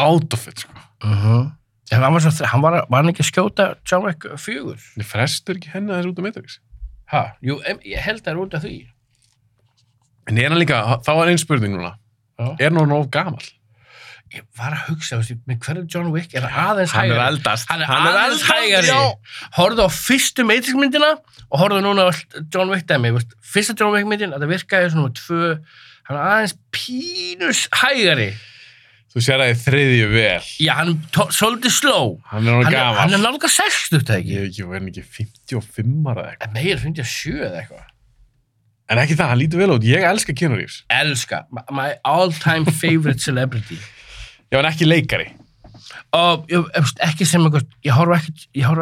out 0.00 0.32
of 0.36 0.46
it, 0.48 0.62
sko. 0.64 0.72
Uh 1.04 1.50
En 1.90 2.02
hann 2.04 2.12
var, 2.14 2.22
svo, 2.22 2.46
hann 2.46 2.62
var, 2.62 2.76
var 2.88 3.00
hann 3.02 3.10
ekki 3.10 3.24
að 3.24 3.30
skjóta 3.32 3.64
John 3.90 4.04
Wick 4.06 4.26
fjögur? 4.38 4.78
Ég 5.00 5.06
frestur 5.10 5.56
ekki 5.58 5.72
henni 5.72 5.90
aðeins 5.90 6.12
út 6.12 6.20
af 6.22 6.26
Matrix. 6.28 6.58
Ha? 7.10 7.22
Jú, 7.42 7.56
em, 7.66 7.80
ég 7.84 7.98
held 8.04 8.22
það 8.22 8.30
er 8.36 8.42
út 8.44 8.54
af 8.54 8.62
því. 8.62 8.74
En 10.30 10.38
er 10.38 10.52
hann 10.52 10.60
líka, 10.60 10.78
þá 11.02 11.10
er 11.24 11.32
einn 11.32 11.40
spurning 11.42 11.74
núna. 11.74 11.96
Já. 12.38 12.52
Er 12.62 12.70
hann 12.76 12.92
of 12.94 13.08
gamal? 13.10 13.42
Ég 14.30 14.44
var 14.54 14.76
að 14.76 14.84
hugsa, 14.92 15.16
veistu, 15.18 15.34
með 15.50 15.58
hverju 15.64 15.82
John 15.90 16.12
Wick 16.14 16.36
er 16.38 16.44
aðeins 16.46 16.92
Hann 16.94 17.08
er 17.10 17.16
hægari. 17.16 17.32
eldast. 17.32 17.66
Hann 17.72 17.80
er 17.82 17.88
Hann 17.90 18.06
er 18.06 18.18
aðeins 18.20 18.44
eldast, 18.44 18.52
hægari. 18.52 18.86
já. 18.86 19.48
Horfðu 19.58 19.82
á 19.82 19.90
fyrstu 19.90 20.44
Matrix 20.46 20.76
myndina 20.78 21.08
og 21.50 21.56
horfðu 21.58 21.80
núna 21.82 22.04
á 22.06 22.10
John 22.54 22.70
Wick 22.70 22.86
dæmi. 22.86 23.10
veist, 23.16 23.34
Fyrsta 23.42 23.74
John 23.80 23.90
Wick 23.96 24.06
myndin, 24.06 24.30
þetta 24.36 24.46
virkaði 24.52 24.92
svona 24.94 25.08
með 25.08 25.18
tvö, 25.18 25.50
hann 26.06 26.20
er 26.20 26.22
aðeins 26.30 26.54
pínus 26.70 27.64
hægari. 27.74 28.30
Þú 29.10 29.22
sér 29.26 29.42
að 29.42 29.48
ég 29.50 29.62
þriðju 29.64 30.08
vel. 30.12 30.48
Já, 30.62 30.72
hann 30.78 30.90
er 30.94 31.32
svolítið 31.34 31.72
sló. 31.74 31.96
Hann 32.30 32.46
er 32.46 32.60
er, 32.60 32.68
gamal. 32.70 32.98
hann 33.00 33.16
er 33.16 33.22
nálga 33.24 33.48
60, 33.50 34.04
það 34.06 34.20
ekki? 34.20 34.36
Ég, 34.38 34.60
verði 34.70 34.92
ekki 34.92 35.06
55 35.50 36.06
ára 36.12 36.22
eða 36.22 36.34
eitthvað. 36.36 36.52
Meir 36.54 36.82
57 36.84 37.34
eða 37.40 37.62
eitthvað. 37.64 37.88
En 38.90 39.00
ekki 39.02 39.16
það, 39.18 39.32
hann 39.32 39.40
lítur 39.42 39.62
vel 39.64 39.74
út. 39.74 39.86
Ég 39.86 40.06
elska 40.06 40.34
Keanu 40.38 40.60
Reeves. 40.60 40.80
Elska. 40.94 41.42
My, 41.50 41.64
my 41.74 41.88
all-time 42.06 42.70
favorite 42.70 43.22
celebrity. 43.22 43.78
Já, 44.50 44.60
en 44.62 44.70
ekki 44.70 44.86
leikari. 44.86 45.30
og 46.14 46.46
ég, 46.50 46.64
ekki 47.06 47.26
sem 47.26 47.42
eitthvað 47.46 47.66
ég 47.86 47.94
horf 47.94 48.16
ekki, 48.16 48.32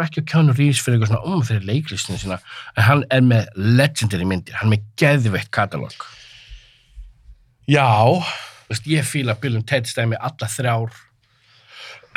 ekki 0.04 0.22
á 0.24 0.28
Keanu 0.32 0.54
Reeves 0.56 0.80
fyrir 0.84 0.96
eitthvað 0.96 1.10
svona 1.12 1.34
um 1.36 1.42
fyrir 1.44 1.66
leiklistinu 1.68 2.20
sína 2.20 2.38
en 2.74 2.84
hann 2.86 3.02
er 3.12 3.24
með 3.24 3.50
legendary 3.56 4.24
myndir 4.28 4.56
hann 4.56 4.70
er 4.70 4.78
með 4.78 4.86
geðveitt 5.00 5.50
katalóg 5.52 5.92
Já, 7.68 7.84
veist, 8.68 8.87
ég 8.87 9.04
fíla 9.09 9.35
Bill 9.40 9.57
and 9.57 9.66
Ted 9.68 9.87
stæmi 9.88 10.16
alla 10.20 10.48
þrjár 10.48 10.90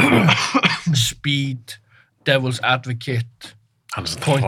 Speed 1.07 1.77
Devil's 2.25 2.59
Advocate 2.63 3.55
Point-. 4.23 4.45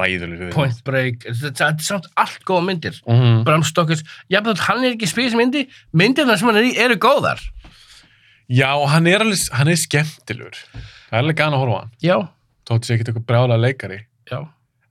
Point 0.56 0.84
Break 0.88 1.26
þetta 1.28 1.68
er 1.74 1.82
samt 1.84 2.06
allt 2.16 2.44
góða 2.48 2.64
myndir 2.70 3.00
Mm 3.10 3.42
Bram 3.48 3.64
Stokkers, 3.68 4.04
jafnveg 4.32 4.62
hann 4.68 4.84
er 4.86 4.94
ekki 4.96 5.10
spils 5.10 5.36
myndi 5.36 5.66
myndirna 5.92 6.38
sem 6.40 6.48
hann 6.48 6.62
er 6.62 6.70
í 6.70 6.78
eru 6.80 6.96
góðar 7.02 7.42
Já, 8.52 8.70
hann 8.92 9.08
er 9.08 9.24
alveg, 9.24 9.40
hann 9.56 9.70
er 9.72 9.78
skemmtilegur. 9.80 10.58
Það 11.08 11.14
er 11.16 11.22
alveg 11.24 11.38
gana 11.40 11.56
að 11.56 11.62
horfa 11.64 11.76
á 11.76 11.80
hann. 11.80 11.92
já, 12.04 12.18
Tótt 12.68 12.86
sér 12.86 12.98
ekkert 12.98 13.10
eitthvað 13.14 13.26
brjála 13.30 13.56
leikari. 13.58 14.00
já, 14.30 14.40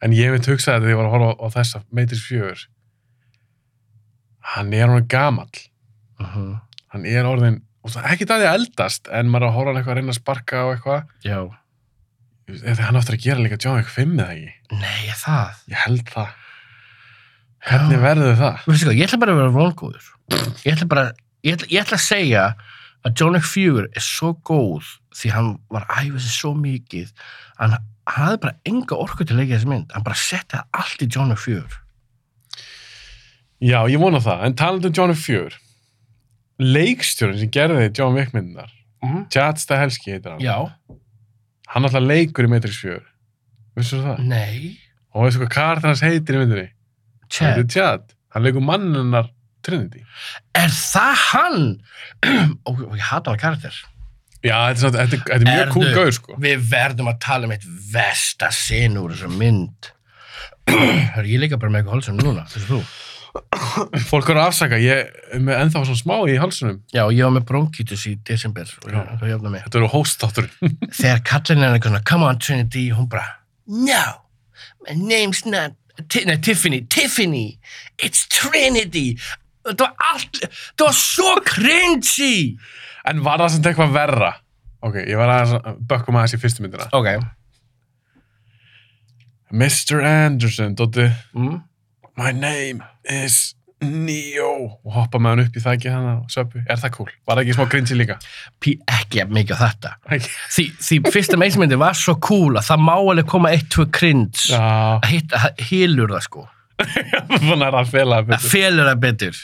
En 0.03 0.14
ég 0.16 0.33
veit 0.33 0.48
hugsaði 0.48 0.81
þegar 0.87 0.90
ég 0.94 0.98
var 0.98 1.07
að 1.07 1.12
horfa 1.12 1.33
á 1.37 1.46
þessa 1.59 1.83
Matrix 1.92 2.22
4. 2.27 2.64
Hann 4.55 4.72
er 4.72 4.88
hann 4.88 5.07
gamall. 5.07 5.53
uh 6.18 6.33
-huh. 6.37 6.61
Hann 6.92 7.07
er 7.09 7.24
orðin, 7.28 7.59
og 7.83 7.90
það 7.94 8.05
er 8.07 8.14
ekki 8.16 8.28
það 8.31 8.44
að 8.46 8.55
eldast, 8.59 9.09
en 9.09 9.31
maður 9.33 9.46
er 9.46 9.48
að 9.48 9.57
horfa 9.57 9.64
á 9.64 9.70
hann 9.72 9.81
eitthvað 9.81 9.94
að 9.94 10.00
reyna 10.00 10.12
að 10.14 10.18
sparka 10.20 10.62
á 10.62 10.66
eitthvað. 10.74 11.05
já 11.24 11.38
Þegar 12.52 12.85
hann 12.85 12.98
áttur 12.98 13.14
að 13.16 13.22
gera 13.24 13.40
líka 13.40 13.57
John 13.62 13.78
Wick 13.78 13.88
5 13.94 14.16
eða 14.18 14.33
ekki. 14.35 14.52
nei, 14.76 15.02
það 15.16 15.61
Ég 15.72 15.78
held 15.87 16.09
það. 16.11 16.33
Hvernig 17.62 17.96
Já. 17.96 18.02
verður 18.02 18.35
það? 18.40 18.57
Hvað, 18.66 18.96
ég 18.98 19.07
ætla 19.07 19.18
bara 19.22 19.33
að 19.33 19.38
vera 19.40 19.55
vongóður. 19.55 20.09
Ég 20.66 20.72
ætla 20.74 20.88
bara, 20.90 21.05
ég 21.46 21.55
ætla, 21.57 21.68
ég 21.70 21.85
ætla 21.85 21.96
að 22.00 22.05
segja 22.05 22.42
að 23.07 23.14
John 23.20 23.37
Wick 23.38 23.46
4 23.46 23.87
er 23.94 24.05
svo 24.05 24.33
góð 24.42 24.90
því 25.16 25.31
hann 25.35 25.52
var 25.70 25.87
sig 26.18 26.35
svo 26.35 26.52
mikið 26.59 27.12
hann, 27.59 27.76
hafði 28.11 28.40
bara 28.42 28.59
enga 28.68 28.98
orku 28.98 29.24
til 29.24 29.37
að 29.37 29.42
leika 29.42 29.57
þessi 29.57 29.70
mynd 29.70 29.92
hann 29.94 30.05
bara 30.07 30.18
setti 30.18 30.57
það 30.59 30.83
allt 30.83 31.02
í 31.02 31.09
John 31.09 31.33
Wick 31.33 31.42
4 31.46 31.78
Já, 33.62 33.78
ég 33.87 33.98
vona 34.02 34.18
það, 34.22 34.44
en 34.46 34.57
talandi 34.59 34.90
um 34.90 34.96
John 34.96 35.12
Wick 35.14 35.22
4 35.22 35.59
leikstjórinn 36.62 37.40
sem 37.40 37.51
gerði 37.53 37.90
John 37.90 38.16
Wick 38.16 38.33
myndinar 38.37 38.70
mm. 39.05 39.27
Chad 39.33 39.61
Stahelski 39.62 40.14
heitir 40.14 40.35
hann. 40.35 40.42
Já, 40.42 40.98
hann 41.72 41.88
alltaf 41.88 42.05
leikur 42.05 42.48
í 42.48 42.53
Matrix 42.53 42.81
4 42.83 43.01
veistu 43.79 44.03
það? 44.03 44.25
nei. 44.29 44.75
Og 45.12 45.27
veistu 45.27 45.42
hvað 45.42 45.55
karakter 45.55 45.92
hans 45.92 46.03
heitir 46.05 46.38
í 46.38 46.42
myndinni? 46.42 46.66
Chad, 47.29 47.57
heitir 47.57 47.70
Chad, 47.75 48.12
hann 48.35 48.46
leikur 48.46 48.64
mannunnar 48.64 49.31
Trinity. 49.62 50.03
Er 50.59 50.72
það 50.75 51.25
hann? 51.29 51.66
Og, 52.66 52.81
ég 52.96 53.05
hata 53.12 53.31
hann 53.31 53.42
karakter. 53.42 53.77
Já, 54.42 54.57
þetta 54.75 54.88
er, 54.88 54.94
þetta 54.96 55.18
er, 55.18 55.20
þetta 55.29 55.37
er 55.38 55.44
mjög 55.46 55.75
cool 55.77 55.92
gaur 55.94 56.16
sko. 56.16 56.37
við 56.42 56.64
verðum 56.72 57.11
að 57.12 57.20
tala 57.22 57.46
um 57.46 57.53
eitt 57.55 57.66
versta 57.92 58.48
sin 58.57 58.98
úr 58.98 59.14
þessu 59.14 59.31
mynd. 59.37 59.92
Hörru, 60.72 61.29
ég 61.31 61.44
líka 61.44 61.61
bara 61.62 61.70
með 61.70 61.85
eitthvað 61.85 61.98
hálsum 61.98 62.18
núna, 62.18 62.46
þessu 62.51 62.72
þú 62.72 62.81
fólk 64.11 64.29
eru 64.29 64.42
að 64.42 64.49
afsaka, 64.51 64.81
ég 64.83 65.07
er 65.33 65.40
með 65.40 65.62
ennþá 65.62 65.85
svona 65.88 66.01
smá 66.01 66.16
í 66.29 66.38
halsunum 66.40 66.81
já, 66.92 67.05
ég 67.09 67.25
var 67.25 67.37
með 67.38 67.47
bronkitis 67.49 68.07
í 68.11 68.16
desember 68.29 68.68
og 68.85 69.23
þetta 69.23 69.79
eru 69.81 69.88
hóstáttur 69.92 70.51
þegar 71.01 71.23
kallin 71.29 71.64
er 71.64 71.77
eitthvað 71.77 71.95
svona 71.95 72.09
come 72.12 72.29
on 72.29 72.42
Trinity, 72.42 72.90
hún 72.92 73.09
bara 73.12 73.25
no, 73.64 74.03
my 74.85 74.99
name's 74.99 75.47
not 75.49 75.79
nei, 76.27 76.37
Tiffany, 76.37 76.83
Tiffany 76.88 77.59
it's 78.03 78.27
Trinity. 78.29 79.16
Það 79.62 79.85
var 79.85 79.92
allt, 80.11 80.40
það 80.75 80.88
var 80.88 80.97
svo 80.99 81.35
cringy. 81.47 82.57
En 83.07 83.23
var 83.23 83.42
það 83.42 83.53
samt 83.55 83.68
eitthvað 83.71 83.95
verra? 83.95 84.33
Ok, 84.83 84.99
ég 85.07 85.18
var 85.21 85.31
að 85.37 85.55
bökkum 85.87 86.18
aðeins 86.18 86.35
í 86.35 86.40
fyrstu 86.42 86.64
myndina. 86.64 86.88
Ok. 86.97 87.12
Mr. 89.53 90.01
Anderson, 90.03 90.75
Dótti 90.79 91.07
mm. 91.37 91.61
My 92.18 92.33
name 92.33 92.83
is 93.09 93.55
Neo 93.83 94.79
og 94.87 94.92
hoppa 94.94 95.18
með 95.18 95.33
hann 95.33 95.40
upp 95.42 95.57
í 95.59 95.62
þæki 95.64 95.90
hann 95.90 96.05
og 96.12 96.29
söpu, 96.31 96.61
er 96.70 96.79
það 96.79 96.92
cool? 96.94 97.09
Var 97.27 97.35
það 97.35 97.40
ekki 97.42 97.55
smá 97.57 97.64
grinsi 97.72 97.96
líka? 97.98 98.16
Pí, 98.62 98.77
ekki 98.87 99.25
mikið 99.27 99.57
á 99.59 99.62
þetta 99.64 99.90
Ekki? 100.16 100.31
því, 100.55 100.64
því 100.87 100.98
fyrsta 101.16 101.38
meismyndi 101.42 101.79
var 101.81 101.98
svo 101.98 102.14
cool 102.22 102.61
að 102.61 102.68
það 102.68 102.85
má 102.87 102.92
alveg 102.94 103.27
koma 103.33 103.51
eitt, 103.51 103.66
tvö 103.75 103.88
Já, 103.90 104.61
að 105.03 105.09
hitta, 105.11 105.40
hýlur 105.66 106.14
það 106.14 106.22
sko 106.29 106.44
þannig 106.87 107.66
er 107.66 107.75
það 107.75 107.81
að 107.83 107.90
fela 107.96 108.20
að 108.22 108.29
betur. 108.31 108.48
felur 108.55 108.87
það 108.92 109.01
betur 109.09 109.42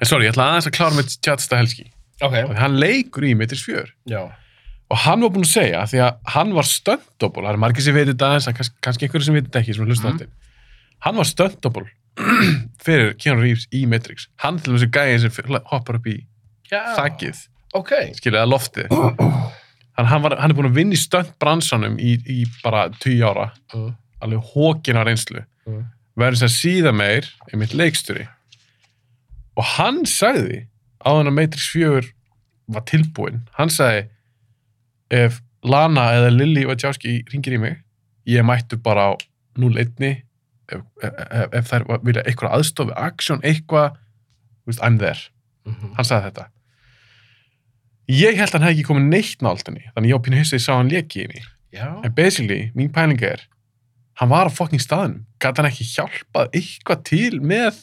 En 0.00 0.08
sorry, 0.08 0.26
ég 0.26 0.32
ætla 0.34 0.46
aðeins 0.50 0.68
að 0.68 0.74
klára 0.76 0.96
með 0.96 1.12
Chad 1.24 1.40
Stahelski. 1.44 1.86
ok, 2.24 2.34
Hann 2.58 2.74
leikur 2.80 3.24
í 3.28 3.34
Matrix 3.36 3.62
4 3.68 3.84
já 4.12 4.22
og 4.92 4.98
hann 5.06 5.22
var 5.24 5.30
búinn 5.32 5.46
að 5.46 5.54
segja 5.54 5.84
því 5.88 6.00
að 6.04 6.16
hann 6.34 6.50
var 6.52 6.66
stöndóból, 6.68 7.44
það 7.46 7.54
er 7.54 7.60
margir 7.62 7.84
sem 7.84 7.94
veitir 7.96 8.12
þetta 8.12 8.26
aðeins, 8.28 8.48
en 8.50 8.56
kannski, 8.84 9.06
einhverju 9.06 9.24
sem 9.24 9.36
veitir 9.38 9.46
þetta 9.48 9.60
ekki 9.62 9.76
sem 9.78 9.86
hlusta 9.88 10.10
Mhm. 10.10 10.18
mm. 10.20 10.40
Hann 11.06 11.18
var 11.18 11.28
stöndóból 11.28 11.88
fyrir 12.84 13.14
Keanu 13.18 13.42
Reeves 13.42 13.68
í 13.74 13.84
Matrix. 13.88 14.28
Hann 14.42 14.60
til 14.62 14.76
þessu 14.76 14.90
gæði 14.92 15.22
sem 15.24 15.56
hoppar 15.70 15.98
upp 16.00 16.08
í 16.10 16.18
já, 16.70 16.82
þakkið, 16.98 17.46
ok. 17.78 17.92
skilur, 18.18 18.42
eða 18.42 18.50
loftið. 18.52 18.92
Hann, 19.92 20.06
hann, 20.08 20.22
var, 20.24 20.32
hann 20.40 20.48
er 20.48 20.56
búinn 20.56 20.70
að 20.70 20.76
vinna 20.78 20.96
í 20.96 20.98
stöndbransanum 20.98 21.98
í, 22.00 22.14
í 22.24 22.36
bara 22.62 22.86
10 22.96 23.26
ára. 23.28 23.42
Mm. 23.76 23.90
alveg 24.24 24.46
hókin 24.54 24.96
á 24.96 25.04
reynslu. 25.04 25.42
Mm. 25.68 25.82
verður 26.18 26.40
sem 26.42 26.52
síða 26.52 26.92
meir 26.96 27.28
í 27.52 27.58
mitt 27.60 27.74
leiksturi 27.76 28.24
og 29.56 29.68
hann 29.76 30.02
sagði 30.08 30.64
áður 31.04 31.22
en 31.22 31.30
að 31.30 31.36
Matrix 31.38 31.68
4 31.74 32.10
var 32.74 32.84
tilbúin 32.88 33.40
hann 33.58 33.72
sagði 33.72 34.06
ef 35.22 35.40
Lana 35.62 36.08
eða 36.16 36.32
Lily 36.34 36.64
Wachowski 36.66 37.20
ringir 37.30 37.56
í 37.56 37.62
mig 37.62 37.78
ég 38.28 38.44
mættu 38.46 38.78
bara 38.82 39.12
á 39.12 39.20
0-1 39.60 40.24
ef, 40.72 40.82
ef, 41.02 41.52
ef, 41.60 41.70
þær 41.70 41.84
vilja 42.06 42.22
eitthvað 42.24 42.56
aðstofi, 42.58 42.94
aksjón, 42.96 43.42
eitthvað 43.42 43.96
I'm 44.80 44.98
there, 44.98 45.18
Mhm. 45.66 45.94
hann 45.96 46.04
sagði 46.04 46.30
þetta. 46.30 46.46
Ég 48.12 48.36
held 48.36 48.50
að 48.50 48.58
hann 48.58 48.66
hefði 48.68 48.76
ekki 48.80 48.88
komið 48.88 49.08
neitt 49.12 49.42
nált 49.44 49.66
henni, 49.68 49.84
þannig 49.94 50.10
ég 50.12 50.18
á 50.18 50.24
pínu 50.26 50.38
hissið 50.40 50.60
sá 50.64 50.72
hann 50.76 50.90
leki 50.90 51.22
í 51.22 51.26
henni. 51.26 51.42
Já, 51.72 51.86
En 52.04 52.12
basically, 52.12 52.70
mín 52.76 52.92
pæling 52.92 53.22
er 53.22 53.40
hann 54.20 54.28
var 54.28 54.46
á 54.46 54.52
fucking 54.52 54.80
staðnum. 54.82 55.24
Gæti 55.40 55.56
hann 55.62 55.70
ekki 55.70 55.86
hjálpað 55.88 56.50
eitthvað 56.58 57.04
til 57.08 57.40
með 57.40 57.78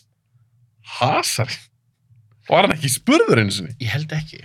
hasari 0.99 1.57
var 2.49 2.67
hann 2.67 2.75
ekki 2.75 2.89
spurður 2.93 3.41
einu 3.41 3.51
sinni? 3.53 3.73
Ég 3.81 3.89
held 3.93 4.13
ekki. 4.15 4.43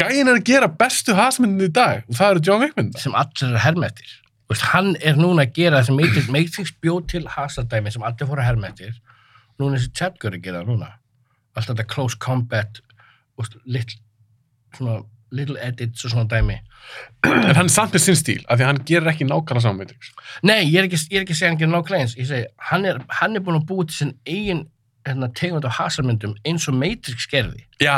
Gæin 0.00 0.26
er 0.28 0.38
að 0.40 0.44
gera 0.44 0.68
bestu 0.68 1.14
hasmyndin 1.14 1.68
í 1.68 1.72
dag 1.72 2.04
og 2.08 2.14
það 2.18 2.30
eru 2.34 2.44
John 2.48 2.60
Wick 2.64 2.76
mynda 2.78 2.98
sem 3.00 3.14
allir 3.14 3.54
er 3.54 3.62
hermettir 3.64 4.14
Vist, 4.50 4.66
hann 4.74 4.92
er 5.00 5.16
núna 5.16 5.46
að 5.46 5.54
gera 5.56 5.80
það 5.80 5.86
sem 5.88 5.96
Matrix, 6.00 6.28
Matrix 6.28 6.72
bjóð 6.84 7.06
til 7.14 7.24
hasadæmi 7.32 7.92
sem 7.94 8.02
allir 8.04 8.28
fóru 8.28 8.42
að 8.44 8.48
hermettir 8.50 8.92
núna 9.60 9.78
er 9.78 9.84
þessi 9.86 10.10
að 10.28 10.42
gera 10.44 10.64
núna. 10.66 10.90
Allt 11.54 11.70
þetta 11.70 11.86
close 11.88 12.18
combat 12.18 12.80
og 13.38 13.46
little, 13.64 13.98
svona, 14.76 14.98
little 15.34 15.56
edits 15.62 16.04
og 16.04 16.12
svona 16.12 16.28
dæmi. 16.30 16.58
En 17.24 17.56
hann 17.56 17.70
samt 17.72 17.94
með 17.94 18.04
sinn 18.04 18.18
stíl 18.20 18.42
af 18.48 18.58
því 18.58 18.66
að 18.66 18.70
hann 18.72 18.82
gerir 18.90 19.10
ekki 19.14 19.26
nákvæmlega 19.30 19.64
saman 19.64 19.80
Matrix. 19.80 20.12
Nei, 20.42 20.60
ég 20.68 20.78
er 20.82 20.88
ekki, 20.90 21.00
ég 21.14 21.18
er 21.20 21.24
ekki 21.24 21.34
að 21.36 21.40
segja 21.40 21.52
hann 21.54 21.60
gerir 21.62 21.72
nákvæmlega 21.74 22.04
eins. 22.04 22.16
Ég 22.20 22.28
segi, 22.28 22.46
hann 22.70 22.84
er, 22.90 23.00
hann 23.20 23.36
er 23.38 23.44
búin 23.46 23.60
að 23.62 23.66
búa 23.70 23.86
til 23.88 23.96
sinn 23.96 24.14
eigin 24.28 24.64
hérna, 25.04 25.28
tegund 25.36 25.66
af 25.68 25.78
hasamyndum 25.78 26.34
eins 26.48 26.66
og 26.68 26.76
Matrix 26.80 27.26
gerði. 27.30 27.64
Já, 27.82 27.96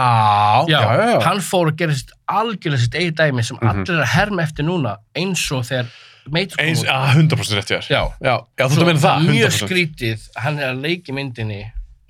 já, 0.71 0.79
já, 0.79 1.07
já, 1.13 1.19
hann 1.27 1.43
fór 1.45 1.71
að 1.73 1.81
gera 1.83 1.99
algjörlega 2.39 2.83
sitt 2.83 2.97
eigin 2.99 3.19
dæmi 3.21 3.45
sem 3.47 3.59
Mhm. 3.61 3.69
allir 3.73 3.95
er 3.97 4.05
að 4.05 4.15
herma 4.15 4.43
eftir 4.43 4.67
núna 4.67 4.97
eins 5.17 5.45
og 5.53 5.65
þegar 5.69 5.91
Kom 6.27 6.39
Eins, 6.67 6.83
út. 6.83 6.91
að 6.91 7.21
100% 7.23 7.59
rétt 7.61 7.71
hjá 7.73 7.77
þér. 7.81 7.91
Já, 7.93 8.01
já, 8.27 8.35
já 8.59 8.65
þú 8.67 8.73
Svo 8.77 8.83
þú 8.83 8.87
meina 8.91 9.03
það, 9.07 9.27
mjög 9.31 9.51
100% 9.51 9.67
skrítið, 9.71 10.25
hann 10.45 10.59
er 10.63 10.73
að 10.73 10.81
leiki 10.87 11.15
myndinni 11.17 11.61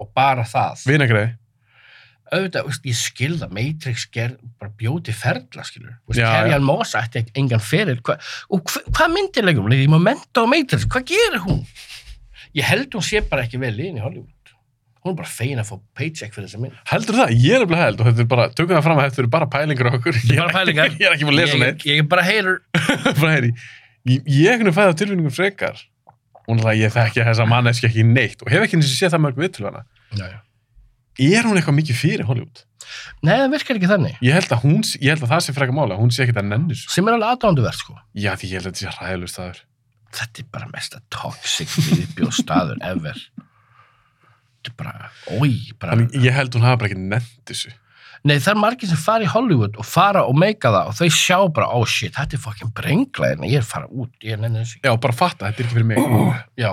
og 0.01 0.11
bara 0.17 0.45
það. 0.49 0.85
Vinagreið. 0.91 1.35
Auðvitað, 2.27 2.65
veist, 2.67 2.87
ég 2.91 2.97
skil 2.99 3.35
það 3.39 3.53
Matrix 3.55 4.05
ger, 4.11 4.33
bara 4.59 4.73
bjóti 4.81 5.13
ferla 5.15 5.63
skilur, 5.63 5.93
veist, 6.11 6.19
Já, 6.19 6.27
Kerry 6.33 6.57
já. 6.57 6.63
Moss 6.67 6.97
ætti 6.99 7.21
ekki 7.23 7.37
engan 7.39 7.63
feril. 7.63 8.01
Hva, 8.03 8.17
og 8.51 8.65
hva, 8.67 8.83
hvað 8.97 9.13
myndir 9.15 9.47
leikur 9.47 9.63
hún, 9.63 9.71
leiði 9.77 9.91
Momento 9.93 10.43
og 10.43 10.51
Matrix, 10.51 10.89
hvað 10.91 11.05
gerir 11.13 11.45
hún? 11.45 11.61
Ég 12.57 12.67
held 12.67 12.97
hún 12.97 13.05
sé 13.07 13.21
bara 13.31 13.45
ekki 13.47 13.61
vel 13.63 13.77
inn 13.79 14.01
í 14.01 14.03
Hollywood. 14.03 14.33
Hún 15.07 15.13
er 15.15 15.19
bara 15.21 15.31
fegin 15.31 15.61
að 15.63 15.69
fá 15.71 15.77
paycheck 15.95 16.33
fyrir 16.35 16.49
þessa 16.51 16.59
mynd. 16.65 16.79
Heldur 16.91 17.15
það, 17.21 17.35
ég 17.39 17.55
er 17.55 17.63
alveg 17.63 17.79
held 17.85 18.01
og 18.03 18.09
þetta 18.11 18.25
er 18.25 18.31
bara, 18.33 18.47
tökum 18.59 18.75
það 18.75 18.87
fram 18.89 18.99
að 18.99 19.05
þetta 19.07 19.21
eru 19.23 19.31
bara 19.37 19.47
pælingar 19.53 19.91
okkur. 19.93 20.17
Er 20.27 20.41
bara 20.41 20.55
pælingar. 20.57 20.91
ég 20.99 21.07
er 21.07 21.15
ekki 21.15 21.29
búin 21.29 21.37
að 21.37 21.43
lesa 21.45 21.55
ég, 21.55 21.63
neitt. 21.63 21.85
ég 21.87 22.03
er 22.03 22.09
bara 22.11 22.25
hater 22.27 22.57
bara 23.21 23.37
heyri, 23.37 23.53
ég, 24.07 24.23
ég 24.31 24.61
kunni 24.61 24.73
fæða 24.77 24.97
tilfinningum 25.01 25.35
frekar 25.35 25.81
og 26.47 26.55
náttúrulega 26.55 26.79
ég 26.85 26.95
þekki 26.95 27.25
þessa 27.27 27.47
manneski 27.51 27.89
ekki 27.91 28.05
neitt 28.07 28.43
og 28.45 28.51
hef 28.53 28.67
ekki 28.67 28.79
eins 28.79 28.91
og 28.91 28.99
séð 29.01 29.15
það 29.17 29.25
mörg 29.27 29.41
við 29.43 29.53
til 29.57 29.67
hana 29.67 29.83
já, 30.15 30.27
já. 30.31 30.39
er 31.37 31.49
hún 31.49 31.59
eitthvað 31.59 31.79
mikið 31.81 32.01
fyrir 32.03 32.27
Hollywood? 32.29 32.63
nei, 33.27 33.35
það 33.35 33.49
virkar 33.57 33.81
ekki 33.81 33.89
þannig 33.91 34.21
Ég 34.23 34.37
held 34.37 34.53
að, 34.55 34.61
hún, 34.63 34.85
ég 35.03 35.11
held 35.17 35.25
að 35.27 35.33
það 35.33 35.41
sé 35.47 35.55
frekar 35.57 35.75
mála, 35.75 35.97
hún 35.99 36.13
sé 36.15 36.23
ekkert 36.23 36.39
að 36.45 36.51
nenni 36.53 36.77
svo. 36.79 36.93
sem 36.95 37.09
er 37.11 37.17
alveg 37.17 37.33
aðdánduverð 37.35 37.81
sko 37.81 37.97
Já, 38.15 38.31
því 38.39 38.51
ég 38.53 38.61
held 38.61 38.69
að 38.69 38.77
þetta 38.77 38.85
sé 38.85 38.93
ræðileg 39.01 39.33
staður. 39.33 39.59
þetta 40.21 40.43
er 40.45 40.47
bara 40.55 40.71
mesta 40.71 41.03
toxic 41.11 41.75
viðbjóð 41.89 42.37
staður 42.39 42.79
ever 42.87 43.19
þetta 43.19 44.71
er 44.71 44.77
bara, 44.79 45.11
oi 45.41 45.51
bara, 45.83 45.99
ég 46.15 46.39
held 46.39 46.55
hún 46.55 46.65
hafa 46.67 46.79
bara 46.85 46.93
ekki 46.93 47.03
nennt 47.03 47.35
þessu. 47.51 47.75
Nei 48.27 48.37
það 48.43 48.53
er 48.53 48.61
margir 48.61 48.91
sem 48.91 48.99
fara 49.01 49.27
í 49.27 49.31
Hollywood 49.31 49.79
og 49.81 49.87
fara 49.87 50.25
og 50.27 50.37
meika 50.39 50.73
það 50.75 50.91
og 50.91 50.99
þau 50.99 51.09
sjá 51.15 51.39
bara, 51.55 51.69
oh 51.79 51.87
shit, 51.87 52.15
þetta 52.17 52.37
er 52.39 52.43
fucking 52.43 52.73
brenglaðin 52.77 53.47
ég 53.47 53.61
er 53.63 53.67
fara 53.67 53.89
út, 53.91 54.13
ég 54.25 54.37
er 54.37 54.43
nenni 54.43 54.63
þessu. 54.65 54.81
Já, 54.83 54.93
bara 55.03 55.17
fatta, 55.17 55.51
þetta 55.51 55.63
er 55.63 55.69
ekki 55.69 55.79
fyrir 55.79 55.91
mig. 55.93 56.33
já, 56.65 56.73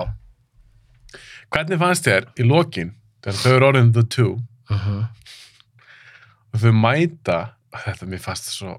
Hvernig 1.54 1.78
fannst 1.78 2.08
þér 2.08 2.24
í 2.40 2.46
lokin, 2.48 2.88
þegar 3.22 3.36
þau 3.42 3.52
eru 3.52 3.68
orðin 3.68 3.92
the 3.94 4.02
two, 4.10 4.32
uh 4.72 5.04
og 6.54 6.60
þau 6.62 6.70
mæta, 6.78 7.36
þetta 7.84 8.06
mér 8.06 8.20
fannst 8.22 8.48
það 8.48 8.56
svo, 8.58 8.74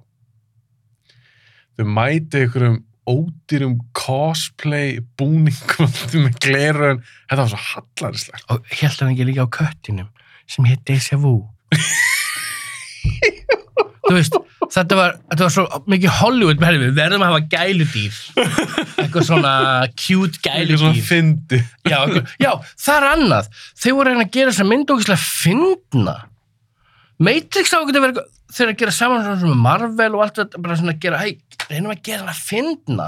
þau 1.76 1.90
mæta 1.98 2.40
einhverjum 2.40 2.78
ódýrum 3.06 3.76
cosplay 3.96 5.00
búningum 5.20 5.92
með 6.26 6.40
glerun, 6.42 7.02
þetta 7.30 7.42
var 7.42 7.52
svo 7.52 7.62
hallarinslegt. 7.70 8.48
og 8.50 8.72
held 8.80 9.02
hann 9.04 9.12
ekki 9.14 9.28
líka 9.30 9.46
á 9.46 9.56
köttinum 9.60 10.08
sem 10.48 10.68
hétt 10.70 10.86
Deja 10.88 11.20
Vu 11.22 11.36
þú 14.06 14.14
veist 14.16 14.36
þetta 14.76 14.98
var, 15.00 15.16
þetta 15.32 15.44
var 15.46 15.54
svo 15.56 15.64
mikið 15.92 16.14
Hollywood 16.20 16.62
með 16.62 16.78
við 16.84 16.94
verðum 17.00 17.24
að 17.26 17.32
hafa 17.32 17.42
gæludýr. 17.56 18.20
Eitthvað 19.02 19.28
svona 19.30 19.52
cute 19.98 20.40
Ekki 20.52 20.78
svona 20.78 20.94
gæludýr. 20.94 21.06
fyndi. 21.10 21.60
já, 21.90 21.98
eitthvað, 22.04 22.32
já, 22.42 22.52
það 22.86 22.96
er 23.02 23.08
annað. 23.12 23.50
Þau 23.82 23.92
voru 24.00 24.14
að 24.16 24.24
að 24.26 24.32
gera 24.38 24.56
mynda 24.72 24.94
okkur 24.96 25.08
fyndna. 25.26 26.16
Matrix 27.26 27.72
á 27.74 27.78
eitthvað- 27.80 28.24
þeir 28.56 28.66
eru 28.68 28.74
að 28.76 28.82
gera 28.84 28.92
saman 28.96 29.24
svona 29.26 29.40
svona 29.42 29.62
Marvel 29.66 30.16
og 30.16 30.22
allt 30.26 30.36
þetta 30.42 30.62
bara 30.62 30.76
svona 30.80 30.94
að 30.96 31.00
gera, 31.06 31.18
hei, 31.24 31.38
reynum 31.70 31.92
að 31.96 32.04
gera 32.04 32.22
hana 32.26 32.36
fyndna. 32.38 33.08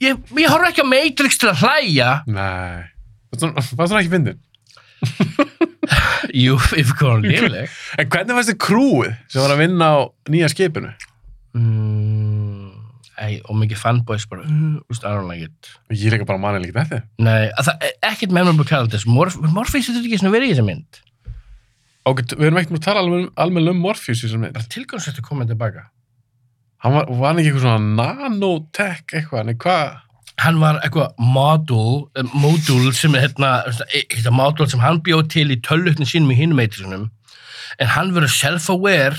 Ég, 0.00 0.18
ég 0.36 0.48
horf 0.52 0.68
ekki 0.70 0.84
á 0.84 0.92
Matrix 0.92 1.38
til 1.40 1.48
að 1.50 1.62
hlæja. 1.64 2.10
Nei. 2.28 2.84
Það 3.36 3.76
var 3.76 3.88
svona 3.90 4.02
ekki 4.02 4.12
fyndin. 4.12 4.38
Jú, 6.36 6.56
yfirkonan 6.76 7.24
léleg. 7.24 7.72
En 7.96 8.08
hvernig 8.12 8.36
fannst 8.36 8.52
þið 8.52 8.58
krúið 8.66 9.12
sem 9.32 9.40
var 9.40 9.54
að 9.54 9.62
vinna 9.62 9.88
á 9.88 9.96
nýja 10.32 10.50
skipinu? 10.52 10.90
Mm, 11.56 12.74
ei, 13.24 13.38
og 13.46 13.56
mikið 13.56 13.80
fanboys 13.80 14.26
bara, 14.28 14.44
uh, 14.44 14.76
úst, 14.92 15.06
I 15.06 15.14
don't 15.14 15.30
like 15.30 15.48
it. 15.48 15.72
Ég 15.94 16.10
er 16.10 16.18
líka 16.18 16.28
bara 16.28 16.42
manni 16.42 16.66
líka 16.66 16.84
þetta. 16.84 17.02
Nei, 17.24 17.48
að 17.48 17.70
það 17.70 17.88
er 17.88 17.96
ekkert 18.10 18.36
memorable 18.36 18.68
characters. 18.68 19.06
Morf, 19.08 19.38
Morpheus 19.40 19.88
þetta 19.88 20.04
ekki 20.04 20.20
svona 20.20 20.36
verið 20.36 20.52
í 20.52 20.54
þessa 20.56 20.68
mynd. 20.68 21.02
Ok, 22.06 22.22
við 22.36 22.48
erum 22.50 22.60
ekkert 22.60 22.76
múið 22.76 22.82
að 22.82 22.88
tala 22.90 23.04
alveg, 23.06 23.28
alveg 23.46 23.70
um 23.72 23.84
Morpheus 23.86 24.20
í 24.20 24.26
þessum 24.26 24.44
mynd. 24.44 24.56
Bara 24.58 24.72
tilgangslegt 24.76 25.22
að 25.22 25.28
koma 25.30 25.48
tilbaka. 25.48 25.88
Hann 26.84 26.98
var, 26.98 27.08
var 27.08 27.32
hann 27.32 27.40
ekki 27.40 27.54
eitthvað 27.54 27.64
svona 27.64 27.94
nanotech 27.96 29.16
eitthvað, 29.16 29.48
nei 29.48 29.56
hvað? 29.64 29.96
Hann 30.42 30.58
var 30.60 30.82
eitthvað 30.84 31.14
modul, 31.16 32.08
modul 32.36 32.90
sem 32.96 33.14
er 33.16 33.24
hérna, 33.24 33.52
þetta 33.88 34.34
modul 34.34 34.68
sem 34.68 34.82
hann 34.84 35.00
bjóð 35.04 35.30
til 35.32 35.46
í 35.54 35.60
tölvutni 35.64 36.08
sínum 36.08 36.34
í 36.34 36.36
hinum 36.36 36.60
eitrisunum. 36.60 37.06
En 37.80 37.90
hann 37.94 38.12
verður 38.12 38.34
self-aware, 38.34 39.16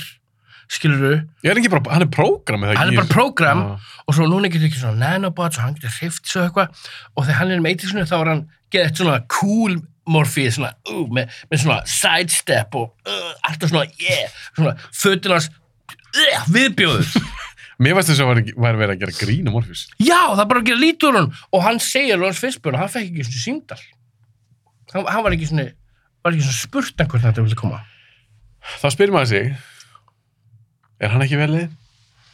skilur 0.71 1.23
Ég 1.45 1.51
er 1.51 1.59
ekki 1.59 1.71
bara, 1.71 1.83
hann 1.93 2.05
er 2.05 2.11
prógramið 2.11 2.75
Hann 2.75 2.91
er 2.91 2.99
bara 2.99 3.11
prógram 3.11 3.61
Já. 3.63 3.93
og 4.07 4.17
svo 4.17 4.27
núna 4.27 4.51
getur 4.51 4.67
ekki 4.67 4.81
svona 4.81 4.99
nanobots 4.99 5.59
og 5.59 5.63
hann 5.63 5.77
getur 5.77 5.93
hrift 5.99 6.27
svo 6.27 6.43
eitthvað 6.43 6.89
og 7.13 7.23
þegar 7.23 7.39
hann 7.41 7.53
er 7.55 7.63
með 7.63 7.75
eitrisunum 7.75 8.09
þá 8.09 8.17
er 8.17 8.31
hann 8.33 8.43
gett 8.73 8.99
svona 8.99 9.21
cool 9.31 9.77
morfið 10.07 10.51
svona, 10.57 10.73
uh, 10.91 11.05
með, 11.13 11.39
með 11.51 11.63
svona 11.63 11.79
sidestep 11.91 12.77
og 12.79 12.91
uh, 13.07 13.31
alltaf 13.47 13.71
svona 13.71 13.87
yeah, 13.99 14.37
svona 14.55 14.75
fötunars 14.95 15.49
uh, 15.51 16.47
viðbjóður 16.51 17.15
Mér 17.77 17.93
veist 17.93 18.09
þess 18.09 18.23
að 18.23 18.29
var, 18.31 18.39
var 18.65 18.77
verið 18.79 18.93
að 18.95 19.01
gera 19.03 19.15
grín 19.19 19.47
um 19.49 19.53
Morpheus. 19.53 19.83
já, 20.01 20.17
það 20.33 20.41
er 20.43 20.49
bara 20.49 20.61
að 20.63 20.69
gera 20.71 20.81
lítur 20.81 21.13
hún 21.17 21.27
og 21.53 21.61
hann 21.63 21.79
segir 21.83 22.17
Lawrence 22.17 22.41
Fishburne, 22.41 22.79
hann 22.81 22.89
fekk 22.89 23.11
ekki 23.11 23.27
svona 23.27 23.43
símdal 23.43 23.81
hann, 24.93 25.05
hann 25.05 25.23
var 25.27 25.35
ekki 25.37 25.49
svona 25.51 25.67
var 26.25 26.33
ekki 26.33 26.45
svona 26.47 26.61
spurt 26.61 26.97
hann 27.03 27.11
hvort 27.11 27.27
þetta 27.27 27.45
vilja 27.45 27.59
koma 27.59 27.83
Þá 28.81 28.87
spyrir 28.91 29.13
maður 29.15 29.29
sig, 29.31 29.53
er 30.99 31.13
hann 31.13 31.21
ekki 31.23 31.37
velið? 31.39 31.69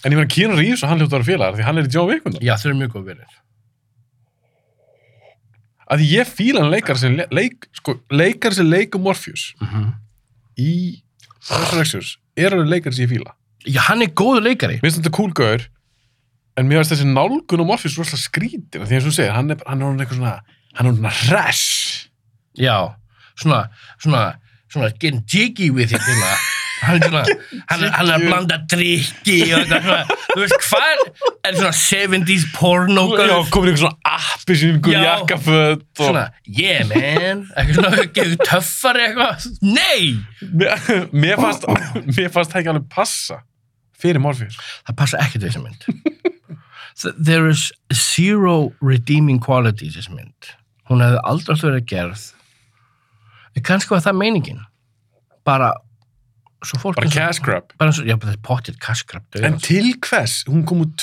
En 0.04 0.12
ég 0.12 0.18
meina 0.18 0.32
Keanu 0.32 0.56
Reeves 0.58 0.82
og 0.84 0.90
hann 0.90 1.00
hljótt 1.04 1.12
að 1.14 1.20
vera 1.20 1.28
félagar 1.30 1.58
því 1.60 1.68
hann 1.68 1.78
er 1.78 1.88
í 1.92 2.06
Wick 2.08 2.24
myndum. 2.26 2.42
já, 2.44 2.56
þau 2.58 2.70
eru 2.72 2.80
mjög 2.80 2.96
góð 2.96 3.06
verið 3.12 3.40
Að 5.94 6.00
því 6.02 6.08
ég 6.16 6.30
fíla 6.32 6.64
hann 6.64 6.72
leikar 6.74 6.98
sem 6.98 7.16
le- 7.20 7.28
leik, 7.36 7.68
sko, 7.78 7.98
leikar 8.10 8.56
sem 8.56 8.66
leikum 8.70 9.04
Morpheus 9.04 9.54
mm 9.60 9.68
-hmm. 9.68 9.94
í 10.58 11.04
Resurrections 11.52 12.18
er 12.40 12.56
alveg 12.56 12.70
leikar 12.72 12.94
sem 12.96 13.04
ég 13.06 13.12
fíla. 13.12 13.34
Já, 13.68 13.80
hann 13.90 14.06
er 14.06 14.12
góður 14.18 14.48
leikari. 14.50 14.80
Mér 14.82 14.90
finnst 14.90 15.02
þetta 15.02 15.14
cool 15.18 15.34
gaur, 15.38 15.68
en 16.58 16.70
mér 16.70 16.82
finnst 16.82 16.96
þessi 16.96 17.10
nálgun 17.10 17.64
á 17.64 17.66
Morpheus 17.68 17.98
rosalega 18.00 18.24
skrítin, 18.24 18.84
því 18.84 18.98
eins 18.98 19.06
og 19.06 19.12
þú 19.12 19.16
segir, 19.20 19.36
hann 19.36 19.54
er, 19.54 19.62
hann 19.68 19.86
er 19.86 20.04
eitthvað 20.06 20.20
svona, 20.22 20.36
hann 20.80 20.90
er 20.90 20.98
svona 20.98 21.14
hress. 21.22 21.68
Já, 22.60 22.78
svona, 23.40 23.64
svona, 23.98 24.26
svona 24.72 24.92
getting 25.00 25.24
jiggy 25.28 25.72
with 25.74 25.96
it, 25.96 26.04
svona. 26.04 26.36
Hann 26.84 27.00
svona, 27.00 27.24
hann 27.70 27.84
hann 27.96 28.10
er 28.10 28.16
að 28.18 28.26
blanda 28.28 28.58
drikki 28.72 29.38
og 29.56 29.72
eitthvað 29.72 30.10
þú 30.34 30.40
veist 30.42 30.66
hvað 30.68 30.88
er, 30.90 31.56
svona 31.56 31.72
70s 31.80 32.48
porno 32.56 33.06
Já, 33.16 33.36
komin 33.54 33.72
eitthvað 33.72 33.84
svona 33.86 34.18
appi 34.18 34.58
sem 34.60 34.76
ykkur 34.78 34.96
Já. 34.96 35.02
jakkaföt 35.06 35.86
og... 35.86 36.02
svona, 36.02 36.26
yeah 36.50 36.84
man, 36.90 37.46
eitthvað 37.56 37.80
svona, 37.80 38.08
gefur 38.18 38.36
töffari 38.44 39.08
eitthvað, 39.08 39.48
nei, 39.64 40.02
mér 41.16 41.40
fannst 41.40 41.68
það 42.36 42.60
ekki 42.62 42.74
alveg 42.74 42.90
passa 42.92 43.40
fyrir 44.04 44.20
Morpheus. 44.24 44.58
það 44.88 44.98
passa 45.00 45.22
ekkert 45.24 45.46
við 45.46 45.54
þessa 45.54 45.64
mynd. 45.64 45.88
Th- 46.94 47.16
There 47.18 47.50
is 47.50 47.72
zero 47.96 48.74
redeeming 48.84 49.40
quality 49.42 49.88
í 49.90 49.96
þessa 49.96 50.14
mynd. 50.14 50.52
Hún 50.92 51.02
hefði 51.02 51.22
aldrei 51.24 51.54
alltaf 51.56 51.66
verið 51.72 51.88
gerð. 51.90 52.28
En 53.56 53.64
kannski 53.66 53.96
var 53.96 54.04
það 54.06 54.20
meiningin. 54.20 54.62
Bara. 55.46 55.72
Bara 56.96 57.10
cash 57.12 57.42
grab. 57.44 57.74
bara 57.78 57.92
já, 57.92 58.14
þetta 58.16 58.32
er 58.32 58.38
potted 58.40 58.78
cash 58.80 59.02
grab 59.04 59.26
En 59.36 59.58
til 59.60 59.90
hvers? 60.00 60.46
Hún 60.48 60.62
kom 60.64 60.86
úr 60.86 60.94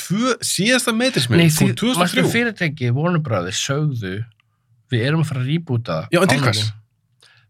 síðasta 0.40 0.94
metrismið, 0.96 1.36
Nei, 1.36 1.50
því, 1.52 1.66
úr 1.74 1.98
mástu 2.00 2.22
2003. 2.22 2.30
fyrirtæki 2.32 2.88
Warner 2.96 3.20
Brothers 3.20 3.60
sögðu 3.60 4.14
við 4.90 5.04
erum 5.04 5.20
að 5.20 5.28
fara 5.28 5.42
að 5.42 5.50
rýbúta 5.52 5.98
Já, 6.14 6.22
en 6.22 6.32
til 6.32 6.40
hvers? 6.46 6.62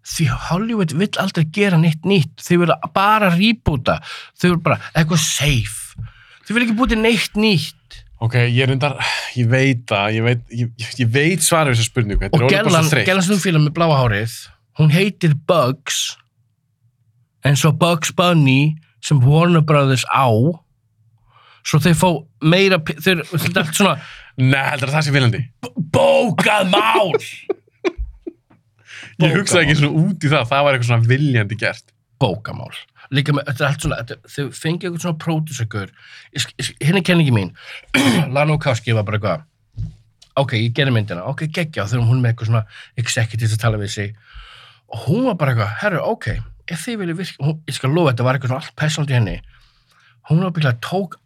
Því 0.07 0.27
Hollywood 0.49 0.95
vill 0.97 1.11
aldrei 1.21 1.45
gera 1.53 1.77
neitt 1.81 2.07
nýtt. 2.09 2.39
Þau 2.41 2.63
vilja 2.63 2.79
bara 2.95 3.29
rýbúta 3.35 3.99
þau 4.39 4.47
vilja 4.49 4.63
bara 4.65 4.79
eitthvað 4.95 5.21
safe. 5.25 6.07
Þau 6.47 6.55
vilja 6.57 6.69
ekki 6.69 6.79
búti 6.79 6.99
neitt 6.99 7.37
nýtt. 7.37 7.77
Ok, 8.21 8.35
ég 8.37 8.65
er 8.67 8.73
undar, 8.75 8.97
ég 9.37 9.47
veit 9.49 9.93
að, 9.97 10.07
ég 10.19 10.25
veit, 10.27 10.41
ég, 10.53 11.07
veit 11.09 11.41
svarið 11.45 11.73
þessar 11.79 11.87
spurningu, 11.89 12.29
og 12.37 12.43
Gellan, 12.53 12.83
svo 12.85 12.93
þreytt. 12.93 13.07
Gellan 13.09 13.25
Snúfíla 13.25 13.63
með 13.63 13.77
bláa 13.79 13.97
hárið 13.97 14.35
hún 14.81 14.93
heitir 14.93 15.33
Bugs 15.49 16.17
en 17.45 17.57
svo 17.57 17.73
Bugs 17.77 18.13
Bunny 18.17 18.77
sem 19.05 19.21
Warner 19.25 19.65
Brothers 19.65 20.05
á. 20.13 20.29
Svo 21.65 21.81
þau 21.81 21.95
fá 21.97 22.09
meira 22.45 22.79
þau 22.81 23.13
er 23.15 23.23
allt 23.61 23.77
svona 23.77 23.97
Nei, 24.41 24.61
heldur 24.71 24.89
að 24.89 24.95
það 24.95 25.05
sé 25.05 25.13
viljandi. 25.13 25.41
bókað 25.93 26.71
mál 26.73 27.11
Ég 29.21 29.37
hugsaði 29.37 29.67
ekki 29.67 29.79
svona 29.81 30.05
út 30.05 30.25
í 30.25 30.31
það, 30.33 30.47
það 30.51 30.65
var 30.67 30.77
eitthvað 30.77 30.91
svona 30.91 31.11
viljandi 31.11 31.61
gert. 31.61 31.87
bókamál. 32.21 32.75
Líka 33.17 33.33
með, 33.33 33.47
þetta 33.49 33.65
er 33.65 33.71
allt 33.71 33.85
svona, 33.87 33.99
þau 34.29 34.51
fengi 34.53 34.87
eitthvað 34.87 35.05
svona 35.07 35.21
pródúsakur, 35.23 35.93
hérna 36.83 37.01
er 37.01 37.07
kenningi 37.09 37.33
mín. 37.33 37.55
Lana 38.35 38.59
Okowski 38.59 38.93
var 38.93 39.07
bara 39.09 39.17
eitthvað 39.17 39.47
ok, 40.41 40.53
ég 40.61 40.75
gerði 40.77 40.93
myndina, 40.99 41.25
ok, 41.33 41.47
geggja 41.49 41.87
og 41.87 41.91
þegar 41.91 42.11
hún 42.11 42.21
með 42.21 42.35
eitthvað 42.35 42.51
svona 42.51 42.63
executive 43.01 43.57
að 43.57 43.65
tala 43.65 43.81
við 43.81 43.95
sig. 43.97 44.13
Og 44.93 45.07
hún 45.09 45.27
var 45.31 45.41
bara 45.41 45.55
eitthvað, 45.55 45.73
herru, 45.81 46.05
ok 46.13 46.29
ef 46.71 46.85
þið 46.87 47.01
vilja 47.03 47.19
virka, 47.19 47.45
hún, 47.45 47.59
ég 47.69 47.77
skal 47.77 47.93
lofa 47.95 48.13
þetta 48.13 48.27
var 48.27 48.39
eitthvað 48.39 48.53
svona 48.53 49.03
allt 49.03 49.13
í 49.13 49.17
henni. 49.17 49.37
Hún 50.31 50.45
var 50.45 50.55
bygglega 50.55 50.83
tók 50.85 51.17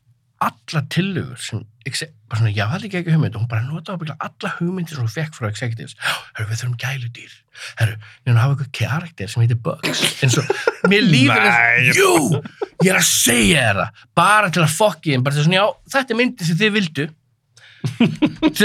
alla 0.43 0.83
tillögur 0.91 1.39
sem, 1.41 1.63
bara 1.85 2.41
svona, 2.41 2.53
já, 2.53 2.65
það 2.69 2.77
er 2.77 2.87
ekki 2.89 3.13
hugmynd. 3.15 3.37
Og 3.37 3.45
hún 3.45 3.51
bara 3.51 3.65
notaði 3.67 4.01
bygglega 4.03 4.29
alla 4.29 4.53
hugmyndir 4.59 4.97
sem 4.97 5.05
hún 5.05 5.13
fekk 5.13 5.37
frá 5.37 5.49
executives, 5.51 5.95
herru, 6.35 6.49
við 6.51 6.61
þurfum 6.61 6.79
gæludýr. 6.83 7.37
Herru, 7.79 7.99
við 8.01 8.31
erum 8.31 8.39
að 8.39 8.43
hafa 8.43 8.57
eitthvað 8.57 8.73
karakter 8.81 9.31
sem 9.31 9.45
heitir 9.45 9.61
Bugs. 9.65 10.03
Eins 10.25 10.39
og, 10.41 10.51
mér 10.91 11.07
Nei. 11.07 11.21
eins 11.31 12.01
jú, 12.01 12.41
ég 12.83 12.91
er 12.91 12.99
að 12.99 13.07
segja 13.09 13.63
þér 13.69 13.81
það. 13.83 14.03
Bara 14.19 14.51
til 14.55 14.65
að 14.65 14.75
fokki 14.75 15.15
þeim, 15.15 15.27
bara 15.27 15.39
til 15.39 15.47
svona, 15.47 15.61
já, 15.61 15.67
þetta 15.95 16.15
er 16.17 16.21
myndið 16.21 16.51
sem 16.51 16.61
þið 16.65 16.77
vildu. 16.81 17.09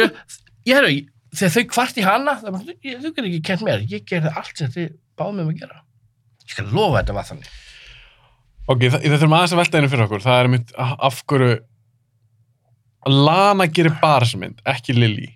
Þegar, 1.40 1.54
þau 1.54 1.64
kvart 1.70 2.00
í 2.00 2.04
hana, 2.06 2.38
það 2.42 2.56
þau 2.58 2.76
getur 2.82 3.30
ekki 3.30 3.42
kent 3.46 3.66
mér, 3.68 3.86
ég 3.92 4.06
gerði 4.10 4.34
allt 4.34 4.58
sem 4.58 4.72
þið 4.74 4.94
báðum 5.20 5.44
um 5.44 5.52
að 5.54 5.60
gera. 5.62 5.84
Ég 6.48 6.56
skal 6.56 6.72
lofa 6.72 6.96
að 6.96 7.02
þetta 7.04 7.18
var 7.20 7.28
þannig. 7.30 7.52
Ok, 8.70 8.84
það, 8.86 9.02
það 9.02 9.16
þurfum 9.16 9.36
aðeins 9.38 9.54
að 9.56 9.60
velta 9.64 9.80
einu 9.80 9.90
fyrir 9.90 10.06
okkur, 10.06 10.24
það 10.24 10.40
er 10.40 10.50
mitt 10.54 10.72
af 10.78 11.20
hverju 11.30 11.58
Lana 13.10 13.66
gerir 13.72 13.96
bara 14.02 14.26
þessa 14.26 14.38
mynd, 14.42 14.58
ekki 14.68 14.94
Lily. 14.94 15.30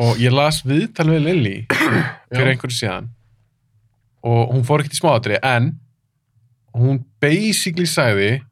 Og 0.00 0.20
ég 0.22 0.32
las 0.32 0.60
viðtal 0.64 1.08
við 1.10 1.24
Lily 1.26 1.54
fyrir 2.30 2.52
einhverju 2.54 2.76
síðan 2.76 3.10
og 4.24 4.52
hún 4.52 4.64
fór 4.68 4.82
ekkert 4.82 4.96
í 4.96 5.00
smáatri, 5.00 5.36
en 5.40 5.70
hún 6.76 6.98
basically 7.24 7.88
sagði 7.88 8.42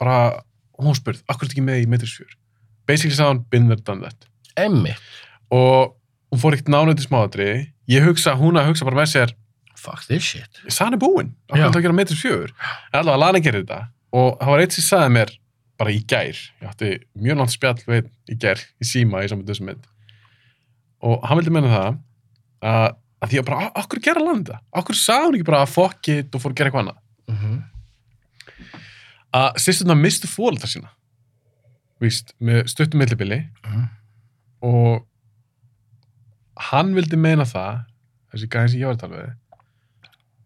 bara, 0.00 0.44
hún 0.76 0.96
spurð, 0.96 1.22
akkur 1.24 1.46
er 1.46 1.48
þetta 1.48 1.56
ekki 1.56 1.64
með 1.64 1.80
í 1.80 1.86
metrisfjör? 1.92 2.34
Basically 2.88 3.16
sagði 3.16 3.32
hún, 3.32 3.44
been 3.52 3.70
there, 3.70 3.80
done 3.80 4.04
that. 4.04 4.28
Emmi, 4.60 4.92
Og 5.54 5.94
hún 6.32 6.42
fór 6.42 6.56
ekkert 6.56 6.72
nánuð 6.72 6.98
til 6.98 7.08
smáatri, 7.08 7.48
ég 7.90 8.04
hugsa, 8.04 8.36
hún 8.36 8.60
að 8.60 8.72
hugsa 8.72 8.86
bara 8.88 9.00
með 9.00 9.10
sér, 9.12 9.34
fuck 9.84 10.06
this 10.08 10.24
shit. 10.24 10.60
sann 10.72 10.96
er 10.96 11.00
búinn, 11.02 11.32
okkur 11.48 11.60
er 11.60 11.68
þetta 11.70 11.80
að 11.80 11.86
gera 11.86 12.18
fjögur? 12.20 12.52
En 12.92 13.00
allavega 13.00 13.20
Lana 13.22 13.42
gerir 13.44 13.64
þetta. 13.64 13.80
Og 14.14 14.38
það 14.40 14.52
var 14.52 14.62
eitt 14.64 14.76
sem 14.76 14.86
sagði 14.86 15.14
mér 15.18 15.32
bara 15.80 15.90
í 15.94 16.00
gær. 16.06 16.40
Ég 16.62 16.68
átti 16.70 16.90
mjög 17.18 17.38
nátt 17.40 17.54
spjall 17.54 17.78
við 17.86 18.10
í 18.30 18.36
gær 18.40 18.60
í 18.80 18.88
síma 18.88 19.24
í 19.24 19.30
saman 19.30 19.46
þessum 19.48 19.70
mynd. 19.70 19.86
Og 21.04 21.24
hann 21.26 21.40
vildi 21.40 21.54
menna 21.54 21.72
það 21.72 21.88
að, 22.64 22.86
að 23.20 23.32
því 23.32 23.40
að 23.40 23.46
bara, 23.48 23.58
"Á- 23.68 23.76
okkur 23.82 24.00
gera 24.04 24.22
Lana 24.22 24.42
þetta? 24.44 24.60
Okkur 24.80 24.94
sagði 25.00 25.26
hún 25.26 25.38
ekki 25.38 25.48
bara 25.50 25.62
að 25.64 25.72
fuck 25.74 26.08
it 26.08 26.34
og 26.34 26.40
fór 26.44 26.52
að 26.52 26.56
gera 26.60 26.70
eitthvað 26.70 26.84
annað? 26.84 27.00
Mm 27.28 27.38
-hmm. 27.40 27.62
að 29.34 29.56
sýsturna 29.58 29.96
mistu 29.98 30.28
fólaldar 30.30 30.70
sína. 30.70 30.90
Víst, 32.00 32.34
með 32.40 32.68
stuttum 32.68 32.98
millibili. 33.00 33.48
Mhm. 33.64 33.88
og 34.64 35.04
hann 36.70 36.94
vildi 36.94 37.16
meina 37.20 37.44
það 37.44 37.84
þessi 38.32 38.48
gæðin 38.48 38.70
sem 38.72 38.80
ég 38.80 38.86
var 38.86 38.94
að 38.96 39.02
tala 39.02 39.16
við 39.22 39.32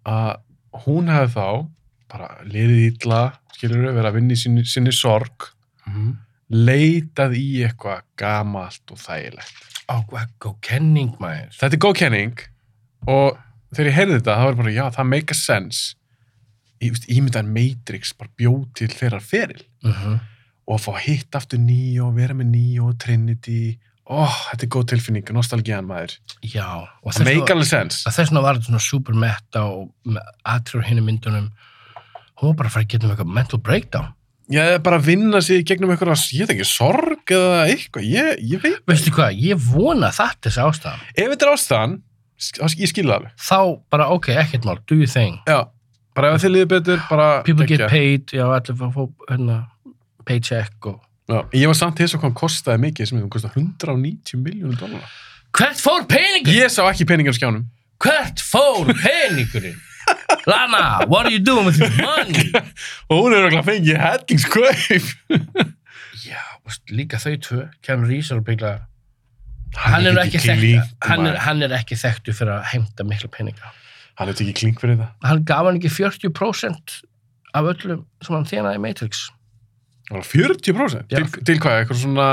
að 0.08 0.30
hún 0.86 1.10
hefði 1.12 1.34
þá 1.34 1.68
bara 2.08 2.28
liðið 2.48 2.80
illa 2.88 3.20
skilur 3.56 3.82
við, 3.84 3.92
verið 3.98 4.08
að 4.10 4.16
vinna 4.18 4.36
í 4.36 4.40
sinni, 4.44 4.64
sinni 4.64 4.94
sorg 4.96 5.50
Mm 5.88 6.16
leitað 6.48 7.34
í 7.36 7.60
eitthvað 7.66 8.06
gamalt 8.16 8.92
og 8.94 9.00
þægilegt 9.02 9.66
Á, 9.84 10.00
hvað 10.08 10.30
góð 10.40 10.54
kenning 10.64 11.10
maður. 11.20 11.50
þetta 11.58 11.76
er 11.76 11.82
góð 11.84 11.94
kenning 12.00 12.38
og 13.08 13.36
þegar 13.76 13.88
ég 13.90 13.96
heyrði 13.98 14.14
þetta, 14.18 14.36
það 14.38 14.46
var 14.48 14.56
bara, 14.62 14.72
já, 14.72 14.84
það 14.96 15.08
make 15.10 15.34
a 15.34 15.36
sense 15.36 15.94
veist, 16.80 17.04
ímyndaðan 17.12 17.52
Matrix 17.52 18.14
bara 18.16 18.32
bjóð 18.40 18.62
til 18.80 18.88
þeirra 18.94 19.20
feril 19.20 19.60
Mm 19.84 19.92
-hmm. 19.92 20.16
og 20.66 20.74
að 20.78 20.84
fá 20.88 20.92
hitt 21.04 21.36
aftur 21.38 21.58
Neo, 21.60 22.08
vera 22.16 22.34
með 22.34 22.48
Neo 22.56 22.88
og 22.88 22.98
Trinity 22.98 23.78
ó, 24.08 24.24
þetta 24.50 24.64
er 24.64 24.70
góð 24.72 24.86
tilfinning, 24.92 25.32
nostalgían 25.36 25.88
maður. 25.88 26.16
Já, 26.42 26.66
og 27.04 27.14
það 27.14 27.28
þess 27.28 28.18
vegna 28.22 28.44
var 28.44 28.58
þetta 28.58 28.70
svona 28.70 28.84
super 28.84 29.18
meta 29.18 29.64
og 29.68 30.16
aðtrjur 30.48 30.86
hinn 30.88 31.02
myndunum. 31.06 31.50
Hún 32.38 32.52
var 32.52 32.60
bara 32.62 32.70
að 32.70 32.76
fara 32.76 32.86
að 32.86 32.94
geta 32.94 33.06
um 33.08 33.12
eitthvað 33.14 33.36
mental 33.38 33.60
breakdown. 33.64 34.12
Já, 34.48 34.62
það 34.64 34.82
bara 34.86 34.96
að 34.96 35.08
vinna 35.10 35.40
sig 35.44 35.64
gegnum 35.68 35.90
eitthvað, 35.92 36.22
ég 36.32 36.48
veit 36.48 36.54
ekki, 36.54 36.66
sorg 36.68 37.32
eða 37.36 37.64
eitthvað, 37.68 38.04
ég, 38.08 38.28
ég 38.54 38.62
veit. 38.62 38.78
veistu 38.88 39.12
hvað, 39.12 39.40
ég 39.44 39.58
vona 39.60 40.08
það 40.16 40.38
þessi 40.46 40.62
ástæðan. 40.64 41.02
Ef 41.12 41.32
þetta 41.34 41.44
er 41.44 41.52
ástæðan, 41.52 41.96
ég 42.80 42.92
skil 42.92 43.04
það 43.10 43.26
þá 43.44 43.58
bara 43.92 44.06
ok, 44.14 44.30
ekkert 44.40 44.64
mál, 44.64 44.78
do 44.88 44.96
your 44.96 45.10
thing. 45.12 45.36
Já, 45.44 45.66
bara 46.16 46.32
ef 46.32 46.46
þið 46.46 46.54
líður 46.54 46.70
betur, 46.72 47.04
bara... 47.10 47.28
people 47.44 47.68
get 47.68 47.84
paid, 47.92 48.32
já, 48.32 48.46
allir 48.46 48.80
fá 48.80 49.04
hérna, 49.28 49.58
paycheck 50.24 50.88
og 50.88 50.96
Já, 51.28 51.42
ég 51.52 51.66
var 51.68 51.76
samt 51.76 51.98
þess 52.00 52.14
að 52.16 52.20
hvað 52.22 52.28
hann 52.30 52.38
kostaði 52.40 52.82
mikið, 52.86 53.08
sem 53.10 53.18
hún 53.20 53.32
kostaði 53.32 53.60
190 53.64 54.40
miljónum 54.44 54.78
dólar. 54.80 55.10
hvert 55.58 55.82
fór 55.82 56.06
peningin? 56.08 56.54
Ég 56.56 56.72
sá 56.72 56.82
ekki 56.88 57.04
peningar 57.08 57.34
á 57.34 57.38
skjánum. 57.38 57.66
hvert 58.00 58.40
fór 58.40 58.88
peningurinn? 59.02 59.76
Lana, 60.48 61.04
what 61.06 61.26
are 61.26 61.32
you 61.32 61.38
doing 61.38 61.66
with 61.66 61.76
your 61.78 61.90
money? 62.00 62.48
Og 63.12 63.26
hún 63.26 63.34
er 63.36 63.44
okkur 63.50 63.60
að 63.60 63.66
fengið 63.68 63.98
hættingskaup. 64.00 65.10
já, 66.28 66.40
veist, 66.64 66.84
líka 66.90 67.20
þau 67.20 67.34
tvö 67.44 67.66
Keanu 67.84 68.08
Reeves 68.08 68.30
er 68.32 68.40
að 68.40 68.46
byggla 68.48 68.70
hann 69.76 70.06
er 70.08 70.16
hann 71.04 71.26
hann 71.44 71.62
er 71.66 71.74
ekki 71.76 71.98
þekktu 72.00 72.32
fyrir 72.32 72.54
að 72.56 72.70
heimta 72.72 73.04
mikla 73.04 73.28
peninga 73.34 73.74
Hann 74.18 74.30
er 74.32 74.34
ekki 74.34 74.54
klink 74.56 74.80
fyrir 74.80 74.96
það. 74.98 75.10
hann 75.28 75.42
gaf 75.46 75.66
hann 75.68 75.76
ekki 75.78 75.90
40% 75.92 76.96
af 77.54 77.68
öllum 77.74 78.00
sem 78.24 78.34
hann 78.34 78.48
þjenaði 78.48 78.80
í 78.80 78.82
Matrix 78.82 79.26
40%? 80.08 81.02
Já. 81.12 81.18
Til, 81.20 81.44
til 81.44 81.58
hvað, 81.60 81.82
eitthvað 81.82 81.98
svona 82.02 82.28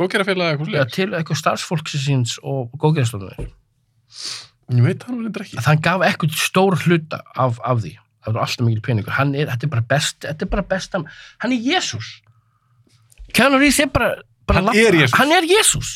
góðgerafélag 0.00 0.54
eitthvað 0.54 0.76
Já, 0.78 0.84
til 0.88 1.08
eitthvað 1.18 1.40
starfsfólksins 1.42 2.38
og 2.42 2.70
góðgerðstofnir 2.80 3.50
Ég 4.72 4.84
veit 4.86 5.02
hann 5.04 5.18
er 5.26 5.42
ekki. 5.42 5.58
að 5.60 5.66
hann 5.68 5.82
gaf 5.84 6.04
eitthvað 6.06 6.36
stór 6.38 6.76
hluta 6.86 7.18
af, 7.36 7.58
af 7.66 7.82
því. 7.82 7.90
Það 8.24 8.36
var 8.36 8.44
alltaf 8.46 8.64
mikil 8.64 8.82
peningur. 8.86 9.12
Hann 9.18 9.34
er, 9.34 9.50
þetta 9.50 9.66
er 9.66 9.72
bara 9.74 9.84
best, 9.90 10.18
þetta 10.24 10.46
er 10.46 10.50
bara 10.54 10.64
best 10.70 10.94
hann 10.96 11.52
er 11.52 11.58
Jésús 11.66 12.12
Keanu 13.34 13.58
Reeves 13.60 13.80
er 13.82 13.90
bara, 13.92 14.14
bara 14.48 14.62
Hann 14.62 14.76
er 14.76 15.08
hann 15.18 15.32
er 15.36 15.48
Jésús 15.50 15.92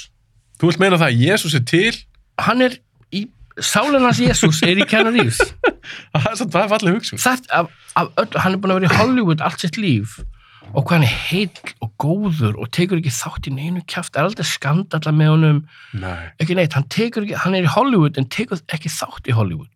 Þú 0.60 0.70
vilt 0.70 0.80
meina 0.82 0.98
það 1.00 1.12
að 1.12 1.24
Jésús 1.24 1.56
er 1.56 1.64
til? 1.68 1.96
hann 2.40 2.60
er 2.66 2.76
í 3.16 3.22
sálinans 3.60 4.20
Jésús 4.20 4.60
er 4.66 4.76
í 4.76 4.84
Keanu 4.88 5.12
Reeves. 5.14 5.40
Það 6.12 6.56
er 6.60 6.70
fallið 6.72 6.96
hugsun. 6.98 7.20
það, 7.22 7.44
af, 7.54 7.68
af 7.96 8.08
öll, 8.20 8.32
hann 8.42 8.56
er 8.56 8.60
búin 8.60 8.72
að 8.74 8.80
vera 8.82 8.90
í 8.90 8.96
Hollywood 8.98 9.44
allt 9.44 9.62
sitt 9.62 9.76
líf. 9.80 10.18
og 10.18 10.35
hvað 10.74 10.96
hann 10.96 11.06
er 11.06 11.14
heill 11.30 11.72
og 11.84 11.92
góður 12.02 12.58
og 12.60 12.70
tekur 12.74 12.98
ekki 13.00 13.12
þátt 13.14 13.46
í 13.48 13.54
neinu 13.54 13.84
kjaft, 13.88 14.16
er 14.16 14.26
aldrei 14.26 14.46
skandalla 14.48 15.12
með 15.14 15.32
honum 15.34 15.62
Nei. 15.94 16.32
ekki 16.42 16.56
neitt, 16.58 16.74
hann 16.76 16.88
ekki, 16.90 17.36
hann 17.44 17.54
er 17.56 17.68
í 17.68 17.72
Hollywood 17.76 18.18
en 18.18 18.28
tekur 18.32 18.60
ekki 18.74 18.90
þátt 18.92 19.30
í 19.30 19.36
Hollywood 19.36 19.72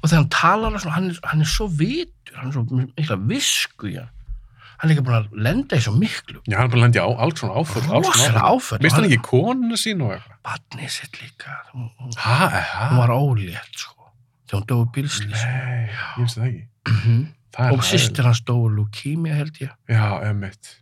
og 0.00 0.08
þegar 0.08 0.18
hann 0.22 0.32
talar 0.34 0.80
svona, 0.80 0.96
hann 0.96 1.10
er, 1.12 1.20
hann 1.30 1.44
er 1.44 1.50
svo 1.52 1.68
vitur, 1.70 2.34
hann 2.40 2.50
er 2.50 2.56
svo 2.56 2.64
mikla 2.96 3.18
visku 3.30 3.92
í 3.92 3.96
hann 4.00 4.10
hann 4.80 4.90
er 4.90 4.96
ekki 4.96 5.04
búin 5.06 5.18
að 5.20 5.28
lenda 5.46 5.78
í 5.78 5.84
svo 5.84 5.94
miklu 5.96 6.40
Já, 6.50 6.56
hann 6.58 6.66
er 6.66 6.72
bara 6.72 6.80
að 6.80 6.86
lendi 6.88 7.00
á 7.04 7.08
alls 7.24 7.38
svona 7.40 7.60
áföll. 7.60 8.80
Vist 8.82 8.96
hann 8.98 9.06
ekki 9.06 9.20
konuna 9.24 9.78
sín 9.80 10.02
og 10.04 10.16
eitthvað? 10.16 10.40
batnið 10.44 10.90
sitt 10.92 11.20
líka 11.22 11.54
hún, 11.70 11.86
hún, 12.00 12.10
Hæ, 12.18 12.48
hæ? 12.50 12.88
hún 12.90 12.98
var 13.00 13.12
ólétt 13.14 13.78
sko, 13.80 14.10
þegar 14.48 14.58
hún 14.60 14.66
dói 14.72 14.90
bílslýs 14.96 15.44
Nei, 15.46 15.86
ég 15.86 16.18
finnst 16.18 16.40
það 16.40 16.48
ekki. 16.50 16.64
Það 17.54 17.72
og 17.76 17.84
sýstir 17.86 18.26
hans 18.26 18.40
dói 18.48 18.70
leukemia 18.74 19.36
held 19.38 19.58
ég 19.62 19.70
Já, 19.90 20.06
emmitt. 20.26 20.72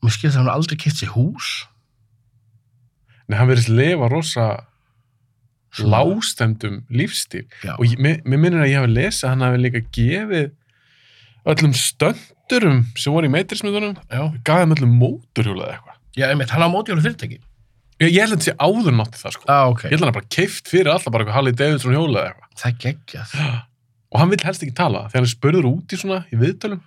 og 0.00 0.06
mér 0.08 0.14
skilði 0.16 0.34
það 0.34 0.40
hann 0.42 0.54
aldrei 0.56 0.78
keitt 0.82 0.98
sér 1.00 1.12
hús 1.14 1.50
Nei, 3.28 3.36
hann 3.40 3.48
verðist 3.50 3.70
lifa 3.74 4.06
rosa 4.10 4.46
lástendum 5.82 6.84
lífstíl. 6.88 7.44
Já. 7.64 7.74
Og 7.76 7.84
ég, 7.90 7.98
mér, 8.00 8.20
mér 8.24 8.38
minnir 8.40 8.62
að 8.64 8.70
ég 8.70 8.78
hafi 8.80 8.92
lesið 8.94 9.26
að 9.26 9.32
hann 9.34 9.44
hafi 9.44 9.58
líka 9.60 9.82
gefið 9.96 10.46
öllum 11.52 11.74
stöndurum 11.76 12.78
sem 12.96 13.12
voru 13.12 13.28
í 13.28 13.32
meitrismiðunum, 13.34 13.98
Já, 14.08 14.22
gaf 14.46 14.62
þeim 14.62 14.72
öllum 14.76 14.94
móturhjólað 15.02 15.74
eitthvað. 15.74 15.98
já 16.16 16.24
einmitt, 16.30 16.54
hann 16.54 16.64
á 16.64 16.68
mótjólu 16.72 17.04
fyrirtæki 17.04 17.40
Ég, 18.00 18.10
ég 18.12 18.20
held 18.24 18.34
að 18.34 18.40
þetta 18.40 18.46
sé 18.46 18.54
áður 18.60 18.96
nátti 18.96 19.20
það, 19.20 19.34
sko. 19.36 19.44
ah, 19.52 19.66
ok, 19.72 19.84
Ég 19.84 19.92
held 19.94 20.02
að 20.02 20.06
hann 20.10 20.16
bara 20.20 20.32
keift 20.38 20.68
fyrir 20.72 20.90
alltaf 20.92 21.12
bara 21.12 21.24
eitthvað 21.24 21.36
Harley 21.38 21.56
Davidson 21.60 21.94
hjólað 21.96 22.26
eitthvað. 22.30 22.48
það 22.62 22.80
geggjað 22.86 23.36
Og 24.14 24.20
hann 24.22 24.30
vill 24.30 24.42
helst 24.46 24.62
ekki 24.62 24.74
tala. 24.78 25.06
Þegar 25.10 25.24
hann 25.24 25.32
spurður 25.32 25.66
út 25.72 25.92
í 25.92 25.98
svona, 25.98 26.20
í 26.30 26.36
viðtölum, 26.38 26.80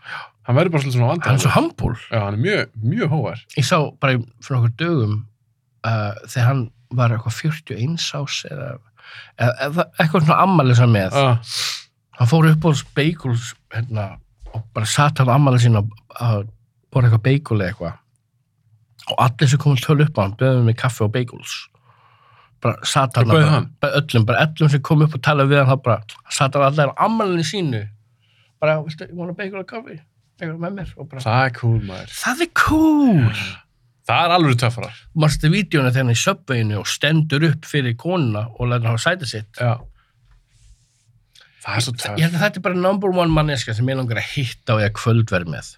hann 0.47 0.55
verður 0.55 0.71
bara 0.71 0.83
svolítið 0.83 0.95
svona 0.97 1.09
vandræðalegur. 1.11 1.29
hann 1.29 1.39
er 1.39 1.43
svo 1.43 1.55
humble 1.55 1.95
Já, 2.11 2.19
hann 2.23 2.37
er 2.37 2.43
mjög, 2.45 2.69
mjög 2.93 3.09
hóvar. 3.13 3.41
ég 3.59 3.65
sá 3.67 3.77
bara 3.99 4.13
í- 4.15 4.27
fyrir 4.45 4.59
okkur 4.59 4.75
dögum 4.79 5.15
uh, 5.85 6.13
þegar 6.25 6.47
hann 6.47 6.61
var 6.95 7.11
eitthvað 7.13 7.35
41 7.43 8.07
ás 8.17 8.37
eða, 8.49 8.69
eða, 9.37 9.51
eða 9.67 9.85
eitthvað 9.99 10.23
svona 10.25 10.39
ammali 10.45 10.75
sem 10.79 10.89
með 10.95 11.13
Ah, 11.19 11.37
hann 12.17 12.31
fór 12.31 12.47
upp 12.49 12.65
á 12.65 12.71
beikuls 12.97 13.51
hérna, 13.75 14.07
og 14.55 14.63
bara 14.73 14.85
satt 14.89 15.19
hann 15.21 15.29
ammali 15.35 15.59
sín 15.61 15.77
og 15.77 15.91
að 16.17 16.47
bora 16.89 17.09
eitthvað 17.11 17.27
beikul 17.27 17.59
eða 17.59 17.69
eitthvað 17.75 19.11
og 19.11 19.21
allir 19.27 19.49
sem 19.51 19.59
komum 19.61 19.77
töl 19.83 20.01
upp 20.07 20.17
á 20.17 20.21
hann 20.23 20.37
böðum 20.39 20.65
með 20.71 20.79
kaffi 20.81 21.03
og 21.05 21.13
beikuls 21.13 21.53
bara 22.63 22.75
Og 22.83 23.15
bauð 23.15 23.31
bara, 23.31 23.61
bara 23.81 24.01
öllum, 24.01 24.25
bara 24.27 24.43
öllum 24.45 24.69
sem 24.71 24.81
kom 24.83 25.01
upp 25.05 25.15
og 25.15 25.23
talaði 25.23 25.53
við 25.53 25.61
hann 25.61 25.71
þá 25.71 25.83
bara 25.85 25.97
satt 26.35 26.57
hann 26.57 26.67
allir 26.67 26.91
á 26.91 26.95
ammalinu 27.05 27.45
sínu. 27.47 27.81
Bara, 28.59 28.79
viltu, 28.83 29.07
ég 29.07 29.15
vona 29.15 29.35
beikul 29.37 29.61
og 29.61 29.67
kaffi? 29.69 29.99
Eitthvað 30.39 30.61
með 30.63 30.77
mér? 30.77 30.93
Og 30.99 31.07
bara, 31.11 31.23
það 31.23 31.41
er 31.45 31.53
cool, 31.59 31.79
maður. 31.87 32.15
það 32.15 32.45
er 32.45 32.51
cool. 32.59 33.43
Það 34.09 34.23
er 34.25 34.33
alveg 34.35 34.57
töffara. 34.63 34.89
marstu 35.21 35.51
vídjónu 35.53 35.91
þegar 35.91 36.01
hann 36.01 36.11
er 36.13 36.17
í 36.17 36.23
söpveginu 36.23 36.79
og 36.79 36.87
stendur 36.89 37.45
upp 37.51 37.67
fyrir 37.69 37.95
konuna 37.99 38.47
og 38.55 38.71
lætur 38.71 38.89
hann 38.89 38.97
hafa 38.97 39.03
sætið 39.05 39.31
sitt? 39.35 39.59
Já. 39.59 39.75
Það 41.59 41.75
er 41.75 41.85
svo 41.85 41.93
ég 41.93 41.99
töff. 42.01 42.23
held 42.23 42.33
að 42.33 42.43
þetta 42.45 42.59
er 42.61 42.65
bara 42.65 42.81
number 42.87 43.13
one 43.13 43.35
manneska 43.35 43.75
sem 43.77 43.91
ég 43.91 43.99
langar 43.99 44.19
að 44.19 44.31
hitta 44.33 44.75
og 44.75 44.81
ég 44.81 44.95
kvöldverð 44.97 45.53
með. 45.53 45.75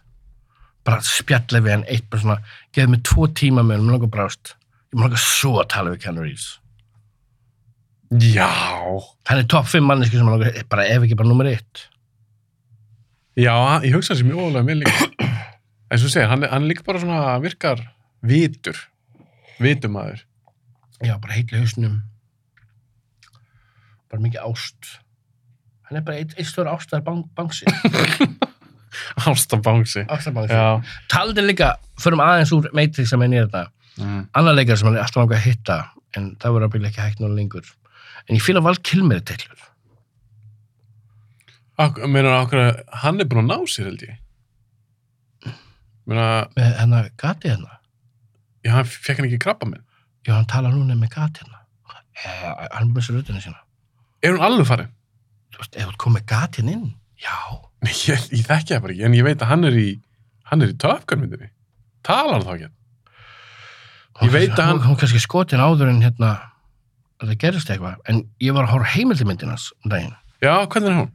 Bara 0.87 1.03
spjalla 1.05 1.61
við 1.61 1.75
hann 1.75 1.85
eitt 1.91 2.07
bara 2.09 2.23
svona, 2.23 2.39
geða 2.73 2.93
mig 2.93 3.03
tvo 3.09 3.27
tíma 3.27 3.65
með 3.65 3.77
hann 3.77 3.85
mér 3.89 3.97
langar 3.97 4.13
bara 4.15 4.29
ást, 4.31 4.55
ég 4.93 4.97
mér 4.97 5.09
langar 5.09 5.25
svo 5.25 5.57
að 5.59 5.71
tala 5.75 5.93
við 5.93 6.05
Keanu 6.05 6.23
Reeves 6.25 6.60
Já. 8.11 8.49
hann 9.29 9.39
er 9.39 9.45
topp 9.47 9.67
5 9.71 9.85
manneski 9.87 10.17
sem 10.19 10.25
mér 10.27 10.35
langar 10.35 10.65
bara 10.69 10.83
ef 10.91 11.03
ekki 11.05 11.15
bara 11.15 11.29
nummer 11.31 11.45
1 11.47 11.87
Já, 13.39 13.53
ég 13.85 13.93
hugsa 13.95 14.13
þessi 14.13 14.25
mjög 14.27 14.41
ólega 14.51 14.65
mér 14.67 14.81
líka. 14.81 15.05
En 15.91 15.99
svo 15.99 16.09
segir, 16.11 16.27
hann, 16.27 16.43
er- 16.43 16.49
hann 16.51 16.63
er 16.65 16.67
líka 16.73 16.83
bara 16.83 16.99
svona 16.99 17.39
virkar 17.39 17.79
vitur. 18.21 18.75
Vitumæður. 19.63 20.19
já, 21.01 21.15
bara 21.21 21.33
heitli 21.33 21.57
hausnum 21.61 22.01
bara 24.11 24.21
mikið 24.21 24.43
ást 24.43 24.89
hann 25.87 25.97
er 25.97 26.03
bara 26.05 26.17
eitt, 26.19 26.33
eitt 26.37 26.47
stór 26.49 26.67
ástæðar 26.69 27.03
bang, 27.07 27.23
bangsi 27.37 27.65
Ástabangsi. 29.31 30.03
ástæðarbangsi 30.11 30.53
Já. 30.53 30.83
taldi 31.09 31.41
líka, 31.45 31.75
förum 32.01 32.19
aðeins 32.23 32.51
úr 32.55 32.67
Matrix 32.75 33.09
sem 33.13 33.21
er 33.23 33.31
nýja 33.31 33.47
þetta 33.47 33.67
Mm. 33.99 34.21
annar 34.39 34.53
leikar 34.55 34.77
sem 34.79 34.87
hann 34.87 34.95
er 34.95 35.01
alltaf 35.03 35.19
langar 35.19 35.35
að 35.37 35.43
hitta 35.49 35.75
en 36.15 36.29
það 36.39 36.53
voru 36.55 36.65
að 36.67 36.71
byrja 36.75 36.89
ekki 36.93 37.01
hægt 37.03 37.19
núna 37.19 37.35
lengur 37.35 37.65
en 38.27 38.35
ég 38.37 38.43
fíla 38.45 38.61
Val 38.63 38.77
Kilmer 38.85 39.21
í 39.21 39.25
teillur 39.31 39.57
Ak, 41.81 41.97
meina 42.05 42.35
okkur, 42.43 42.59
hann 43.01 43.21
er 43.23 43.25
búin 43.29 43.41
að 43.41 43.47
ná 43.49 43.69
sér 43.71 43.87
held 43.89 44.01
ég. 44.05 44.17
Meina, 46.05 46.25
með 46.57 46.73
hennar 46.77 47.07
gati 47.21 47.49
hérna 47.49 47.77
já, 48.65 48.73
hann 48.75 48.85
fekk 48.89 49.21
hann 49.21 49.27
ekki 49.29 49.39
krabba 49.41 49.69
minn. 49.69 49.81
já, 50.27 50.33
hann 50.35 50.45
talar 50.49 50.73
núna 50.75 50.97
með 50.99 51.13
gati 51.15 51.41
hérna 51.41 51.61
eh, 52.21 52.67
hann 52.75 52.91
missur 52.93 53.15
röddina 53.17 53.41
sína 53.41 53.57
Er 54.21 54.35
hún 54.35 54.43
alveg 54.45 54.67
farin? 54.69 54.91
þú 55.55 55.63
veist, 55.63 55.77
ef 55.81 55.89
þú 55.93 55.97
komið 56.05 56.25
gati 56.29 56.61
hérna 56.61 56.75
inn 56.77 56.85
já, 57.21 57.37
Nei, 57.81 57.93
ég, 58.11 58.27
ég 58.37 58.45
þekki 58.45 58.75
það 58.75 58.83
bara 58.85 58.93
ekki, 58.93 59.05
en 59.07 59.17
ég 59.17 59.25
veit 59.25 59.41
að 59.41 59.49
hann 59.55 59.65
er 59.71 59.77
í, 59.81 59.87
hann 60.51 60.61
er 60.61 60.69
í 60.73 60.77
töfgarmyndinni. 60.83 61.47
Talar 62.05 62.35
hann 62.37 62.45
þá 62.45 62.51
ekki? 62.59 62.69
Ég 62.69 64.21
Hún 64.21 64.33
veit 64.35 64.51
að 64.53 64.67
hann- 64.67 64.77
hún, 64.81 64.85
hún 64.91 64.99
kannski 65.01 65.21
skotin 65.23 65.63
áður 65.65 65.89
en 65.89 66.01
hérna 66.05 66.29
að 67.21 67.31
það 67.31 67.39
gerist 67.45 67.69
eitthvað 67.73 67.99
en 68.11 68.21
ég 68.41 68.55
var 68.55 68.65
að 68.67 68.73
horfa 68.75 68.93
heimildimyndinas 68.95 69.69
um 69.83 69.93
daginn 69.93 70.15
Já, 70.41 70.53
hvernig 70.65 70.89
er 70.91 70.99
hún? 71.03 71.11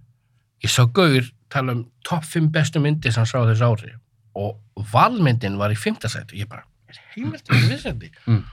ég 0.65 0.73
sá 0.73 0.83
Gaur 0.97 1.31
tala 1.53 1.77
um 1.77 1.85
topp 2.07 2.25
5 2.31 2.51
bestu 2.55 2.83
myndir 2.83 3.13
sem 3.15 3.23
hann 3.25 3.31
sá 3.31 3.39
þessu 3.51 3.67
ári 3.71 3.93
og 4.37 4.87
valmyndin 4.93 5.57
var 5.59 5.73
í 5.73 5.79
5. 5.79 6.03
sæti 6.13 6.43
ég 6.43 6.49
bara, 6.51 6.65
er 6.91 7.01
heimildimynd 7.17 7.71
við 7.73 7.83
sæti 7.85 8.11
Mm. 8.27 8.45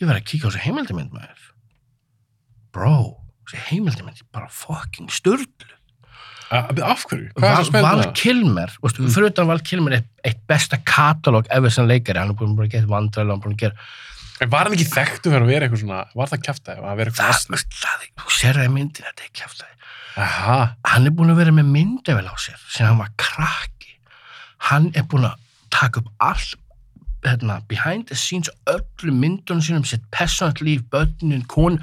ég 0.00 0.08
var 0.08 0.16
að 0.18 0.26
kíka 0.30 0.48
á 0.48 0.50
þessu 0.50 0.64
heimildimynd 0.66 1.12
maður 1.14 1.46
bro, 2.74 2.96
þessi 3.46 3.62
heimildimynd 3.70 4.20
er 4.22 4.28
bara 4.34 4.50
fucking 4.50 5.10
störtlu 5.14 5.70
A, 6.52 6.60
af 6.68 7.06
hverju? 7.08 7.30
Hvað 7.40 7.54
er 7.58 7.70
Val? 7.72 7.98
Val 7.98 8.10
Kilmer, 8.14 8.72
mm. 8.84 9.06
fyrir 9.10 9.30
utan 9.30 9.48
Val 9.48 9.62
Kilmer 9.64 9.94
er 9.96 10.02
eitt 10.28 10.42
besta 10.46 10.76
katalóg 10.86 11.48
ever 11.50 11.72
sem 11.72 11.86
leikari, 11.88 12.20
hann 12.20 12.34
er 12.34 12.36
búin 12.38 12.52
að 12.60 12.68
gera 12.74 12.90
vandræðilega, 12.90 13.32
hann 13.32 13.40
er 13.40 13.46
búin 13.46 13.56
að 13.56 13.62
gera 13.64 13.86
En 14.44 14.50
var 14.52 14.68
hann 14.68 14.74
ekki 14.76 14.90
þekktu 14.90 15.30
fyrir 15.30 15.46
að 15.46 15.50
vera 15.54 15.66
eitthvað 15.66 15.80
svona, 15.80 16.00
var 16.12 16.28
það 16.28 16.42
kæftæði, 16.44 16.82
að 16.84 16.98
vera 17.00 17.12
eitthvað 17.12 17.38
það, 17.48 17.62
það, 17.80 18.02
þú 18.20 18.34
sér 18.38 18.58
það 18.58 18.66
í 18.66 18.72
myndin 18.74 19.06
þetta 19.06 19.24
er 19.24 19.30
kjaftaði, 19.40 19.74
Aha, 20.14 20.58
hann 20.86 21.08
er 21.08 21.14
búin 21.16 21.32
að 21.32 21.40
vera 21.40 21.54
með 21.54 21.70
myndavel 21.74 22.26
á 22.30 22.34
sér 22.38 22.58
sem 22.70 22.86
hann 22.86 23.00
var 23.00 23.08
krakki. 23.18 23.96
Hann 24.68 24.92
er 24.94 25.06
búin 25.10 25.26
að 25.26 25.40
taka 25.74 26.02
upp 26.02 26.10
all 26.22 26.44
hérna, 27.24 27.56
behind 27.66 28.06
the 28.10 28.18
scenes 28.18 28.50
öllu 28.70 29.14
myndunum 29.16 29.64
sínum, 29.64 29.86
sitt 29.88 30.04
personal 30.14 30.54
líf, 30.60 30.84
börnin, 30.92 31.42
kon 31.50 31.80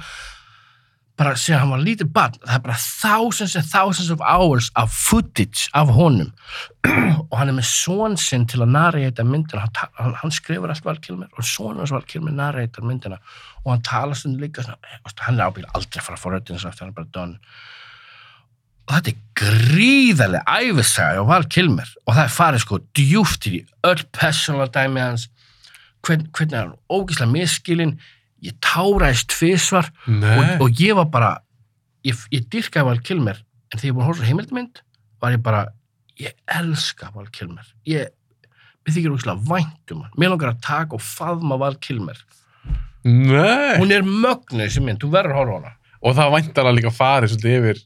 bara 1.20 1.34
segja 1.36 1.60
hann 1.60 1.72
var 1.74 1.82
lítið 1.84 2.08
barn, 2.14 2.36
það 2.40 2.54
er 2.56 2.62
bara 2.64 2.76
thousands 2.80 3.56
and 3.58 3.68
thousands 3.68 4.10
of 4.14 4.22
hours 4.24 4.70
of 4.80 4.92
footage 4.94 5.68
af 5.76 5.92
honum. 5.92 6.32
Og 7.30 7.36
hann 7.36 7.52
er 7.52 7.56
með 7.56 7.68
són 7.68 8.16
sinn 8.20 8.46
til 8.48 8.62
að 8.64 8.72
narrata 8.74 9.26
myndina. 9.26 9.66
Hann, 9.98 10.16
hann, 10.22 10.34
skrifur 10.34 10.72
allt 10.72 10.86
valkilmir 10.86 11.28
og 11.36 11.46
són 11.46 11.78
hans 11.80 11.92
valkilmir 11.94 12.34
narratar 12.36 12.86
myndina. 12.86 13.20
Og 13.62 13.74
hann 13.74 13.84
talar 13.86 14.18
stundum 14.18 14.42
líka 14.42 14.64
svona, 14.64 14.80
eh, 14.88 14.98
hann 15.26 15.38
er 15.38 15.46
ábyggilega 15.46 15.76
aldrei 15.78 16.00
að 16.00 16.08
fara 16.08 16.18
að 16.18 16.24
fá 16.24 16.32
röddina 16.32 16.62
svo 16.62 16.72
eftir 16.72 16.86
hann 16.86 16.94
er 16.94 16.98
bara 16.98 17.12
done. 17.18 17.38
Og 18.88 18.96
þetta 18.96 19.12
er 19.12 19.20
gríðarlega 19.42 20.56
æfisaga 20.58 21.22
á 21.22 21.24
Val 21.28 21.46
Kilmer. 21.46 21.92
Og 22.06 22.16
það 22.16 22.24
er 22.24 22.34
farið 22.38 22.64
sko 22.64 22.80
djúft 22.98 23.46
í 23.52 23.62
öll 23.86 24.02
personal 24.16 24.72
dæmi 24.72 25.04
hans. 25.04 25.28
Hvern, 26.02 26.26
hvernig 26.34 26.58
er 26.58 26.66
hann? 26.66 26.76
Ógislega 26.90 27.30
miskilinn 27.30 27.94
ég 28.42 28.56
táraðist 28.64 29.28
tvisvar 29.32 29.90
Nei. 30.06 30.34
og, 30.58 30.66
og 30.66 30.80
ég 30.82 30.96
var 30.98 31.08
bara 31.12 31.30
ég, 32.06 32.18
ég 32.34 32.48
dyrkaði 32.52 32.88
Val 32.88 33.02
Kilmer 33.06 33.38
en 33.72 33.78
þegar 33.78 33.90
ég 33.90 33.96
búin 33.98 34.08
að 34.10 34.22
á 34.24 34.28
heimildmynd 34.30 34.82
var 35.22 35.36
ég 35.36 35.42
bara 35.44 35.62
ég 36.20 36.34
elska 36.58 37.12
Val 37.14 37.28
Kilmer 37.34 37.68
ég, 37.88 38.10
mér 38.82 38.96
þykir 38.96 39.14
ógislega 39.14 39.46
vænt 39.52 39.94
um 39.94 40.02
hann 40.06 40.18
mér 40.18 40.32
langar 40.34 40.52
að 40.54 40.60
taka 40.66 40.98
og 40.98 41.04
faðma 41.06 41.58
Val 41.62 41.76
Kilmer 41.82 42.18
Nei. 43.04 43.78
hún 43.80 43.90
er 43.94 44.04
mögnu 44.06 44.60
þessi 44.62 44.82
mynd, 44.84 45.00
þú 45.02 45.08
verður 45.14 45.34
að 45.34 45.40
horfa 45.42 45.54
á 45.54 45.58
hana 45.62 45.78
Og 46.02 46.16
það 46.18 46.32
væntalega 46.34 46.74
líka 46.74 46.90
farið 46.90 47.30
svolítið 47.30 47.52
yfir. 47.60 47.80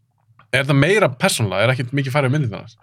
Er 0.57 0.63
það 0.65 0.77
meira 0.81 1.09
persónlega? 1.21 1.65
Er 1.67 1.73
ekkert 1.75 1.91
mikið 1.99 2.15
farið 2.15 2.31
á 2.31 2.33
myndið 2.33 2.53
þannig? 2.55 2.77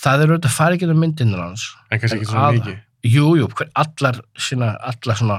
það 0.00 0.22
er 0.22 0.30
auðvitað 0.30 0.46
að 0.46 0.54
fara 0.54 0.76
ekki 0.76 0.86
um 0.92 1.00
myndinir 1.02 1.40
hans 1.42 1.64
En 1.90 1.98
kannski 1.98 2.18
ekki 2.20 2.28
svona 2.30 2.44
að- 2.46 2.58
mikið. 2.60 2.76
jú, 3.10 3.24
jú, 3.40 3.48
hver, 3.58 3.70
allar 3.82 4.20
allar 4.30 5.18
svona 5.18 5.38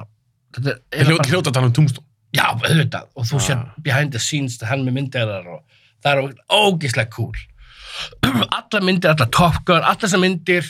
hljóta 0.60 1.52
tala 1.54 1.68
um 1.70 1.74
Tombstone. 1.74 2.08
Já, 2.36 2.45
auðvitað, 2.56 3.08
og 3.16 3.26
þú 3.28 3.39
sér 3.43 3.58
Ah. 3.60 3.74
behind 3.84 4.12
the 4.16 4.20
scenes 4.20 4.58
það 4.58 4.68
hann 4.72 4.86
með 4.88 4.93
myndirar 4.99 5.47
og 5.52 5.64
það 6.04 6.12
er 6.12 6.36
ógislega 6.49 7.10
cool 7.12 7.36
allar 8.58 8.82
myndir, 8.88 9.12
allar 9.12 9.28
Top 9.36 9.58
Gun 9.68 9.82
allar 9.84 9.99
þessar 9.99 10.22
myndir, 10.24 10.64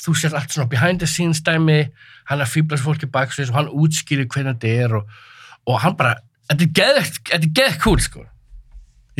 þú 0.00 0.14
sér 0.16 0.34
allt 0.38 0.50
svona 0.54 0.70
behind 0.72 1.00
the 1.04 1.06
scenes 1.06 1.42
dæmi 1.44 1.82
hann 2.30 2.40
er 2.40 2.48
fýblast 2.48 2.82
fólki 2.86 3.06
baksveis 3.12 3.50
og 3.52 3.58
hann 3.60 3.68
útskýrir 3.68 4.24
hvernig 4.32 4.56
þetta 4.56 4.72
er 4.86 4.94
og, 5.02 5.10
og 5.68 5.80
hann 5.84 5.96
bara, 6.00 6.14
þetta 6.48 6.64
er 6.64 6.72
geðvegt 6.80 7.20
þetta 7.28 7.44
er 7.44 7.52
geðvegt 7.60 7.82
cool, 7.84 8.00
sko 8.00 8.24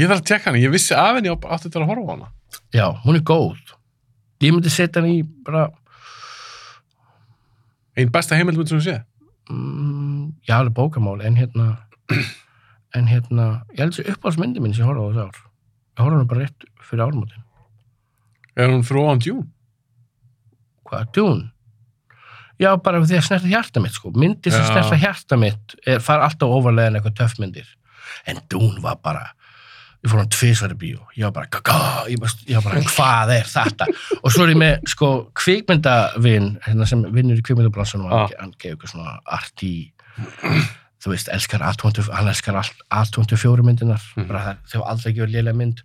Ég 0.01 0.09
þarf 0.09 0.23
að 0.23 0.29
tekka 0.31 0.49
hana. 0.49 0.61
Ég 0.63 0.71
vissi 0.73 0.95
af 0.97 1.19
henni 1.19 1.29
og 1.29 1.43
átti 1.45 1.69
þetta 1.69 1.83
að 1.83 1.91
horfa 1.91 2.05
á 2.09 2.13
hana. 2.15 2.29
Já, 2.73 2.87
hún 3.05 3.19
er 3.19 3.25
góð 3.29 3.59
ég 4.41 4.55
myndi 4.57 4.71
setja 4.73 5.03
hann 5.03 5.11
í 5.13 5.19
bara 5.45 5.67
Einn 8.01 8.09
besta 8.15 8.39
heimildmynd 8.39 8.71
sem 8.73 8.81
þú 8.81 8.87
séð. 8.87 9.03
mm, 9.53 10.02
já, 10.49 10.57
alveg 10.59 10.75
bókamál, 10.77 11.21
en 11.25 11.37
hérna 11.39 11.67
en 12.95 13.07
hérna 13.09 13.47
ég 13.73 13.81
held 13.85 13.95
þessi 13.97 14.13
uppáhaldsmyndi 14.13 14.61
minn 14.61 14.75
sem 14.77 14.85
ég 14.85 14.91
horfði 14.91 15.07
á 15.07 15.09
þessu 15.09 15.25
ár 15.25 15.41
ég 15.99 16.05
horfði 16.05 16.13
á 16.13 16.21
hann 16.21 16.31
bara 16.33 16.45
rétt 16.45 16.69
fyrir 16.89 17.05
ármótin 17.07 17.49
Er 18.53 18.69
hún 18.69 18.83
frá 18.85 19.01
on 19.09 19.19
Dune? 19.25 19.47
hvað, 20.89 21.07
Dune 21.17 21.51
já, 22.61 22.75
bara 22.85 23.01
því 23.03 23.17
að 23.19 23.25
snerta 23.27 23.49
hjarta 23.51 23.81
mitt 23.83 23.95
sko. 23.97 24.11
myndir 24.15 24.53
sem 24.53 24.67
snerta 24.69 24.99
hjarta 25.01 25.39
mitt 25.41 25.77
er, 25.87 26.03
fara 26.05 26.27
alltaf 26.29 26.53
óvarlega 26.53 26.91
en 26.93 26.99
eitthvað 27.01 27.17
töffmyndir 27.23 27.71
en 28.29 28.43
Dune 28.53 28.83
var 28.85 28.99
bara 29.03 29.25
ég 30.03 30.11
fór 30.11 30.19
hann 30.21 30.31
tvisværi 30.35 30.75
bíó 30.79 31.01
ég 31.17 31.25
var 31.25 31.33
bara, 31.33 31.49
gaga, 31.49 32.05
ég 32.11 32.19
var, 32.21 32.33
ég 32.51 32.61
bara 32.67 32.83
hvað 32.93 33.33
er 33.39 33.49
þetta 33.49 33.87
og 34.21 34.29
svo 34.35 34.45
er 34.45 34.53
ég 34.53 34.61
með 34.61 34.89
sko 34.93 35.11
kvikmyndavinn 35.39 36.53
hérna 36.67 36.87
sem 36.91 37.05
vinnur 37.15 37.39
í 37.41 37.45
kvikmyndabransunum 37.47 38.11
Ah. 38.13 38.27
hann, 38.27 38.37
hann 38.41 38.55
gefur 38.59 38.75
eitthvað 38.77 38.93
svona 38.97 39.17
arti 39.39 39.73
þú 41.03 41.11
veist, 41.13 41.29
elskar 41.35 41.61
A24 41.67 42.13
hann 42.15 42.29
elskar 42.31 42.57
allt 42.61 42.83
A24 42.91 43.63
myndinar 43.67 44.03
Mhm. 44.17 44.27
bara 44.29 44.43
það, 44.45 44.57
þau 44.73 44.83
aldrei 44.87 45.13
gefur 45.17 45.29
lélega 45.33 45.57
mynd. 45.57 45.83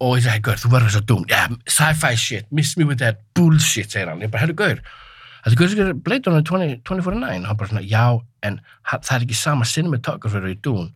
Og 0.00 0.16
ég 0.18 0.22
segi, 0.22 0.30
hey, 0.30 0.40
gaur, 0.40 0.54
þú 0.62 0.70
verður 0.70 0.90
svo 0.94 1.00
dún 1.06 1.24
yeah, 1.28 1.48
sci-fi 1.66 2.14
shit, 2.16 2.46
miss 2.52 2.76
me 2.76 2.84
with 2.84 2.98
that 2.98 3.18
bullshit 3.34 3.90
segir 3.90 4.08
hann, 4.08 4.20
ég 4.20 4.30
bara, 4.30 4.44
herru, 4.46 4.54
gaur 4.54 4.78
þetta 4.78 5.52
er 5.52 5.56
gaur 5.58 5.68
sem 5.68 5.78
gerir 5.78 6.02
Blade 6.02 6.26
Runner 6.26 6.42
20, 6.42 6.82
2049 6.84 7.46
hann 7.46 7.56
bara 7.56 7.68
svona, 7.68 7.82
já, 7.88 8.20
en 8.42 8.60
það 8.86 9.16
er 9.16 9.24
ekki 9.26 9.34
sama 9.38 9.64
cinematographer 9.64 10.46
í 10.50 10.54
dún 10.60 10.92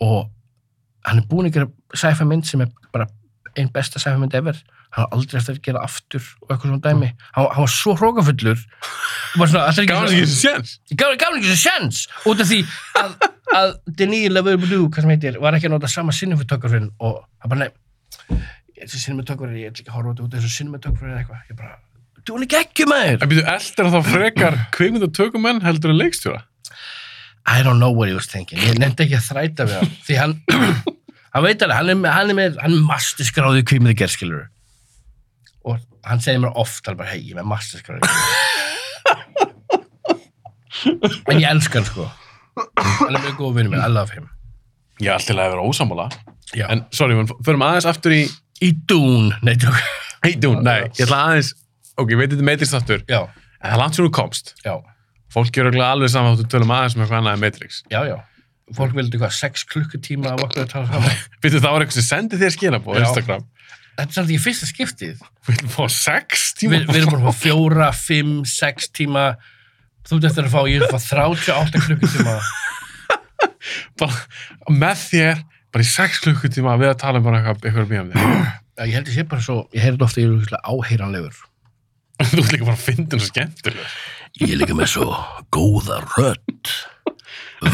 og 0.00 0.30
hann 1.04 1.18
er 1.18 1.26
búin 1.30 1.46
að 1.50 1.52
gera 1.54 1.68
sci-fi 1.94 2.24
mynd 2.26 2.46
sem 2.46 2.60
er 2.62 2.70
bara 2.92 3.06
einn 3.56 3.68
besta 3.74 3.98
sci-fi 4.02 4.18
mynd 4.18 4.34
ever 4.34 4.56
har 4.96 5.12
aldrei 5.16 5.38
eftir 5.40 5.56
að 5.56 5.62
gera 5.66 5.82
aftur 5.86 6.24
og 6.42 6.50
eitthvað 6.52 6.68
svona 6.68 6.84
dæmi. 6.84 7.10
Hann, 7.36 7.46
hann 7.54 7.64
var 7.64 7.72
svo 7.72 7.94
hrókafullur 7.96 8.64
Gaf 9.32 9.54
hann 9.56 9.78
ekki 9.80 10.24
þessi 10.24 10.40
séns? 10.40 10.74
gaf 10.92 11.14
hann 11.24 11.38
ekki 11.38 11.48
þessu 11.48 11.62
sjans 11.62 12.02
út 12.28 12.42
af 12.44 12.50
því 12.50 12.58
að, 13.00 13.14
að 13.56 13.70
sem 15.00 15.14
heitir, 15.14 15.40
var 15.40 15.56
ekki 15.56 15.70
að 15.70 15.76
nota 15.76 15.90
sama 15.90 16.12
cinematographin 16.16 16.90
og 17.00 17.22
hann 17.40 17.54
bara, 17.54 17.64
nei 17.64 17.72
þessi 18.82 19.00
cinematographin, 19.06 19.62
ég 19.62 19.72
ætla 19.72 19.84
ekki 19.84 19.92
að 19.92 19.98
horfa 19.98 20.14
út 20.14 20.22
af 20.26 20.36
þessu 20.36 20.54
cinematographin 20.58 21.12
eða 21.12 21.22
eitthvað, 21.22 21.42
ég 21.48 21.58
bara, 21.58 21.76
þú 22.22 22.38
er 22.38 22.46
ekki 22.46 22.58
ekki 22.60 22.88
maður. 22.90 23.18
En 23.18 23.32
byrju, 23.32 23.44
eldur 23.56 23.92
þá 23.92 24.00
frekar 24.08 24.58
kvikmyndatökumenn 24.76 25.62
heldur 25.66 25.94
en 25.94 26.00
leikstjóra? 26.00 26.42
I 27.42 27.62
don't 27.66 27.80
know 27.82 27.90
what 27.90 28.10
he 28.10 28.14
was 28.14 28.28
thinking, 28.30 28.60
ég 28.62 28.78
nefndi 28.78 29.06
ekki 29.06 29.18
að 29.18 29.28
þræta 29.30 29.68
við 29.70 29.78
hann, 29.80 29.94
því 30.06 30.18
hann 30.20 30.34
hann 31.34 31.46
veit 31.46 31.64
alveg, 31.66 32.04
hann 32.06 32.34
er, 32.36 32.42
er 32.44 32.58
hann 32.62 32.76
er 32.76 32.84
masterskráði 32.86 33.64
kvímiði 33.66 33.98
gerskilur 34.02 34.48
og 36.02 36.10
hann 36.10 36.20
segir 36.24 36.40
mér 36.42 36.56
oft 36.58 36.88
alveg 36.88 36.98
bara, 37.02 37.10
hei, 37.14 37.20
ég 37.28 37.34
er 37.36 37.40
með 37.42 37.50
masterskráði 37.52 38.02
en 41.30 41.40
ég 41.40 41.48
elska 41.50 41.78
hann 41.80 41.88
sko 41.88 42.06
hann 42.82 43.16
er 43.16 43.22
mjög 43.22 43.36
góð 43.38 43.52
vinnur 43.58 43.74
mér, 43.76 43.84
I 43.86 43.92
love 43.92 44.14
him 44.16 44.28
Ég 45.02 45.08
er 45.10 45.16
alltaf 45.16 45.34
að 45.34 45.48
vera 45.50 45.62
ósammála. 45.66 46.04
Já. 46.54 46.66
En, 46.70 46.82
sorry, 46.94 47.14
við 47.16 47.30
förum 47.42 47.62
aðeins 47.66 47.86
aftur 47.90 48.12
í... 48.14 48.20
í 48.62 48.68
Dune, 48.86 49.32
nei, 49.42 49.54
tjók 49.58 49.74
Hey, 50.22 50.36
Dune, 50.38 50.60
nei, 50.62 50.84
ég 50.94 51.00
ætla 51.08 51.18
aðeins... 51.30 51.48
Ok, 51.98 52.12
ég 52.12 52.20
veit 52.20 52.28
þetta 52.30 52.44
er 52.44 52.46
Matrix 52.46 52.74
aftur. 52.78 53.00
já, 53.10 53.22
En 53.24 53.64
það 53.64 53.74
er 53.74 53.80
langt 53.80 53.96
sem 53.98 54.06
þú 54.06 54.12
komst. 54.14 54.52
já, 54.62 54.74
Fólk 55.32 55.50
gerur 55.56 55.78
alveg 55.82 56.12
saman 56.12 56.36
þáttu 56.36 56.52
tölum 56.52 56.74
aðeins 56.76 56.94
með 56.94 57.06
eitthvað 57.06 57.18
annað 57.22 57.34
en 57.38 57.42
Matrix. 57.46 57.80
já, 57.90 57.98
já 58.12 58.14
fólk 58.76 58.94
vildi 58.96 59.18
hvað, 59.20 59.34
sex 59.36 59.64
klukkutíma 59.72 60.30
að 60.36 60.44
vakna 60.44 60.62
að 60.68 60.70
tala 60.76 60.86
saman 60.92 61.18
Vittu, 61.42 61.58
það 61.58 61.74
var 61.74 61.86
eitthvað 61.86 61.98
sem 61.98 62.06
sendi 62.12 62.38
þér 62.44 62.54
skilabóð 62.54 63.00
á. 63.00 63.02
Instagram. 63.08 63.48
Þetta 64.02 64.10
er 64.10 64.18
samt 64.18 64.28
ekki 64.32 64.42
fyrsta 64.44 64.68
skiptið 64.68 65.22
Við 65.22 65.48
viljum 65.54 65.72
fá 65.74 65.84
sex 65.90 66.48
tíma. 66.58 66.76
Vi, 66.76 66.84
við 66.90 67.00
erum 67.00 67.14
bara 67.16 67.22
að 67.22 67.28
fá 67.32 67.42
fjóra, 67.46 67.88
fimm, 67.96 68.34
sex 68.46 68.90
tíma 68.94 69.24
þú 70.06 70.18
ert 70.18 70.28
eftir 70.32 70.46
að 70.48 70.52
fá, 70.54 70.60
ég 70.70 70.82
er 70.82 70.86
að 70.88 70.94
fá 70.94 71.00
38 71.14 71.82
klukkutíma 71.86 72.36
bara 74.02 74.72
með 74.72 75.02
þér, 75.08 75.40
bara 75.74 75.84
í 75.86 75.88
sex 75.90 76.20
klukkutíma 76.24 76.76
við 76.80 76.92
að 76.92 77.00
tala 77.02 77.22
um 77.22 77.26
bara 77.26 77.40
eitthvað, 77.40 77.64
eitthvað 77.70 77.90
mjög 77.92 78.04
um 78.04 78.12
þér. 78.12 78.50
Já, 78.72 78.84
ég 78.88 78.94
held 78.96 79.10
ég 79.12 79.16
sé 79.18 79.24
bara 79.30 79.44
svo, 79.44 79.56
ég 79.76 79.84
heyrði 79.86 80.06
ofta 80.06 80.22
ég 80.22 80.28
er 80.30 80.36
úrslega 80.36 80.62
áheyranlegur 80.74 81.40
Þú 82.22 82.38
ert 82.42 82.52
líka 82.54 82.66
bara 82.68 82.76
að 82.78 82.84
finna 82.86 83.08
það 83.10 83.24
skemmtilega. 83.26 83.86
ég 84.42 84.52
er 84.54 84.60
líka 84.62 84.76
með 84.78 84.90
svo 84.94 85.06
góða 85.54 86.00
rödd 86.16 86.72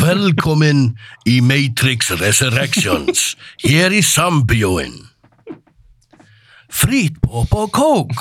velkomin 0.02 0.82
í 1.28 1.38
Matrix 1.44 2.10
Resurrections 2.20 3.34
hér 3.64 3.94
í 3.96 4.02
Sambjóin 4.04 4.96
frít 6.68 7.18
pop 7.24 7.52
og 7.56 7.70
kók 7.74 8.12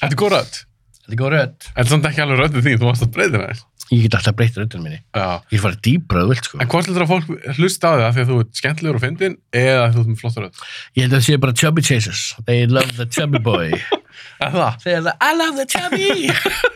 Þetta 0.00 0.10
er 0.10 0.16
góð 0.20 0.32
rödd. 0.34 0.54
þetta 1.00 1.12
er 1.14 1.20
góð 1.20 1.32
rödd 1.34 1.68
En 1.80 1.88
samt 1.90 2.06
ekki 2.08 2.22
alveg 2.24 2.40
röddið 2.44 2.66
þín, 2.66 2.78
þú 2.80 2.88
varst 2.90 3.04
að 3.06 3.12
breyta 3.16 3.40
það. 3.42 3.62
ég 3.90 4.02
get 4.06 4.14
alltaf 4.20 4.36
breytt 4.38 4.58
röddin 4.60 4.82
minni 4.84 5.00
Já. 5.16 5.42
ég 5.50 5.56
er 5.58 5.62
farið 5.64 5.80
dýbröð 5.86 6.28
vilt 6.30 6.46
sko 6.48 6.60
En 6.62 6.70
hvort 6.70 6.86
heldur 6.88 7.04
að 7.06 7.10
fólk 7.10 7.56
hlusta 7.58 7.90
á 7.90 7.94
það 8.00 8.12
því 8.16 8.22
að 8.24 8.30
þú 8.30 8.38
ert 8.44 8.60
skemmtilegur 8.60 8.98
og 9.00 9.04
fyndin 9.04 9.34
eða 9.60 9.80
að 9.88 9.96
þú 9.96 10.02
ert 10.04 10.10
með 10.12 10.20
flottar 10.22 10.46
rödd? 10.46 10.60
ég 10.94 11.02
held 11.06 11.10
að 11.12 11.16
það 11.18 11.26
sé 11.26 11.38
bara 11.44 11.56
chubby 11.62 11.82
chasers 11.90 12.22
they 12.46 12.66
love 12.70 12.92
the 13.00 13.06
chubby 13.10 13.40
boy 13.42 13.72
En 14.44 14.52
það? 14.54 14.78
they 14.84 15.00
like 15.00 15.18
I 15.20 15.34
love 15.36 15.56
the 15.58 15.66
chubby 15.66 16.30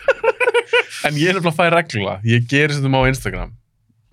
En 1.05 1.15
ég 1.21 1.29
er 1.31 1.37
nefnilega 1.37 1.53
að 1.53 1.59
færa 1.59 1.77
reglulega. 1.79 2.21
Ég 2.25 2.47
gerir 2.49 2.73
þetta 2.73 2.89
á 2.97 3.03
Instagram. 3.11 3.51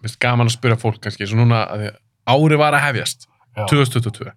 Finnst 0.04 0.18
gaman 0.22 0.50
að 0.50 0.56
spyrja 0.58 0.76
fólk 0.82 0.98
kannski, 1.04 1.24
svo 1.30 1.38
núna 1.40 1.62
að 1.72 1.84
því 1.86 1.92
ári 2.36 2.58
var 2.60 2.76
að 2.76 2.84
hefjast, 2.84 3.24
2022. 3.72 4.34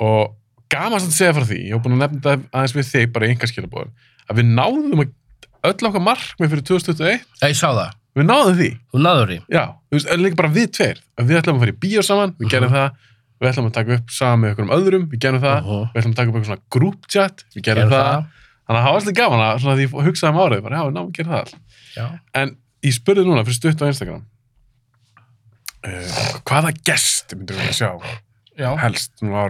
Og 0.00 0.34
gaman 0.72 0.98
að 0.98 1.10
segja 1.12 1.34
frá 1.36 1.44
því, 1.44 1.58
ég 1.68 1.74
hef 1.76 1.82
búin 1.84 1.96
að 1.98 2.02
nefna 2.06 2.20
þetta 2.22 2.48
aðeins 2.56 2.74
við 2.78 2.86
þig 2.92 3.12
bara 3.12 3.26
í 3.26 3.32
einhverskilabóðum, 3.34 3.90
að 4.30 4.36
við 4.40 4.46
náðum 4.56 5.02
að 5.04 5.10
öll 5.68 5.86
okkar 5.88 6.02
markmið 6.02 6.50
fyrir 6.54 6.64
2021, 6.64 7.26
ég 7.44 7.56
sá 7.58 7.68
það, 7.76 7.90
við 8.18 8.24
náðum 8.30 8.56
því. 8.58 8.70
þú 8.92 9.02
náður 9.04 9.28
því 9.32 9.38
Já, 9.52 9.64
þú 9.90 9.98
veist, 9.98 10.08
en 10.14 10.22
líka 10.24 10.36
bara 10.40 10.48
við 10.56 10.68
tveir. 10.78 11.02
Að 11.18 11.26
Við 11.28 11.38
ætlum 11.42 11.56
að 11.58 11.62
fara 11.62 11.72
í 11.74 11.80
bíó 11.84 12.02
saman, 12.02 12.32
við 12.40 12.48
gerum 12.50 12.72
það, 12.72 12.88
við 13.42 13.50
ætlum 13.52 13.68
að 13.68 13.74
taka 13.76 13.94
upp 13.98 14.10
saman 14.16 14.40
með 14.42 14.48
einhverjum 14.52 14.72
öðrum, 14.78 15.04
við 15.12 15.18
gerum 15.26 15.42
það, 15.42 15.58
Mhm. 15.62 15.84
við 15.92 16.00
ætlum 16.02 16.12
að 16.12 16.16
taka 16.16 16.28
upp 16.28 16.36
eitthvað 16.36 16.50
svona 16.50 16.70
group 16.70 17.06
chat, 17.08 17.44
við 17.54 17.62
gerum 17.68 17.88
Gerum 17.88 17.92
það. 17.92 18.26
Þannig 18.62 18.78
að 18.78 18.84
það 18.86 18.92
var 18.92 19.00
alltaf 19.02 19.14
gaman 19.20 19.40
að, 19.46 19.60
svona, 19.62 19.76
því 19.76 19.86
ég 19.86 20.04
hugsaði 20.08 20.32
um 20.32 20.40
árið, 20.42 20.62
bara, 20.62 20.76
já, 20.76 20.82
við 20.88 20.94
náum 20.96 21.08
að 21.08 21.16
gera 21.18 21.30
það 21.30 21.40
all. 21.42 21.54
já, 21.96 22.06
En 22.34 22.56
ég 22.82 22.92
spurði 22.96 23.24
núna 23.26 23.44
fyrir 23.44 23.58
stutt 23.60 23.82
á 23.82 23.86
Instagram, 23.92 24.22
uh, 25.86 26.40
hvaða 26.48 26.72
gesti 26.86 27.36
myndir 27.38 27.58
við 27.58 27.70
að 27.70 27.78
sjá 27.78 27.90
já. 28.58 28.70
helst 28.82 29.12
nú 29.22 29.34
á 29.34 29.42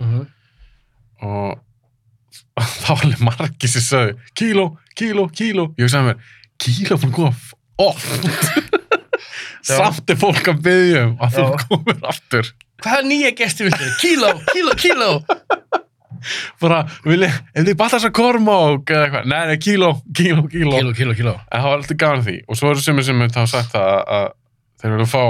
árinu? 0.00 0.22
Mhm. 0.22 0.26
Og 1.26 1.62
það 2.60 2.88
var 2.88 3.04
alveg 3.06 3.22
margir 3.24 3.70
sem 3.72 3.84
sagði, 3.84 4.16
kíló, 4.36 4.66
kíló, 4.96 5.26
kíló 5.32 5.68
ég 5.78 5.86
hugsaði 5.86 6.10
mér, 6.10 6.18
kíló 6.60 6.98
fyrir 7.00 7.10
að 7.10 7.16
koma 7.16 7.32
f- 7.32 7.54
oft 7.76 8.28
samt 9.66 10.10
er 10.12 10.18
fólk 10.20 10.46
að 10.52 10.60
byggja 10.66 11.02
um 11.08 11.14
að 11.24 11.34
þú 11.38 11.44
Já. 11.46 11.64
komir 11.68 11.98
aftur 12.12 12.52
Hvaða 12.84 13.06
nýja 13.08 13.30
gesti 13.38 13.64
viltu? 13.64 13.86
Kíló, 14.02 14.30
kíló, 14.52 14.74
kíló. 14.76 15.06
bara, 16.62 16.82
vilja, 17.06 17.30
ef 17.56 17.64
þið 17.64 17.76
balla 17.80 17.94
þess 17.96 18.08
að 18.10 18.14
kormák 18.18 18.92
eða 18.92 19.04
eitthvað, 19.06 19.28
nei, 19.32 19.40
nei, 19.48 19.56
kíló, 19.64 19.88
kíló, 20.16 20.44
kíló 20.52 20.74
Kíló, 20.76 20.92
kíló, 20.98 21.14
kíló. 21.16 21.34
en 21.48 21.62
það 21.64 21.68
var 21.70 21.78
alltaf 21.80 22.00
gaman 22.02 22.20
að 22.22 22.28
því 22.28 22.36
og 22.52 22.60
svo 22.60 22.72
eru 22.74 22.84
sem 22.84 23.00
sem 23.08 23.24
þá 23.32 23.40
sagt 23.54 23.72
það 23.72 23.92
að 24.18 24.26
þeir 24.82 24.94
vilja 24.96 25.08
fá 25.14 25.22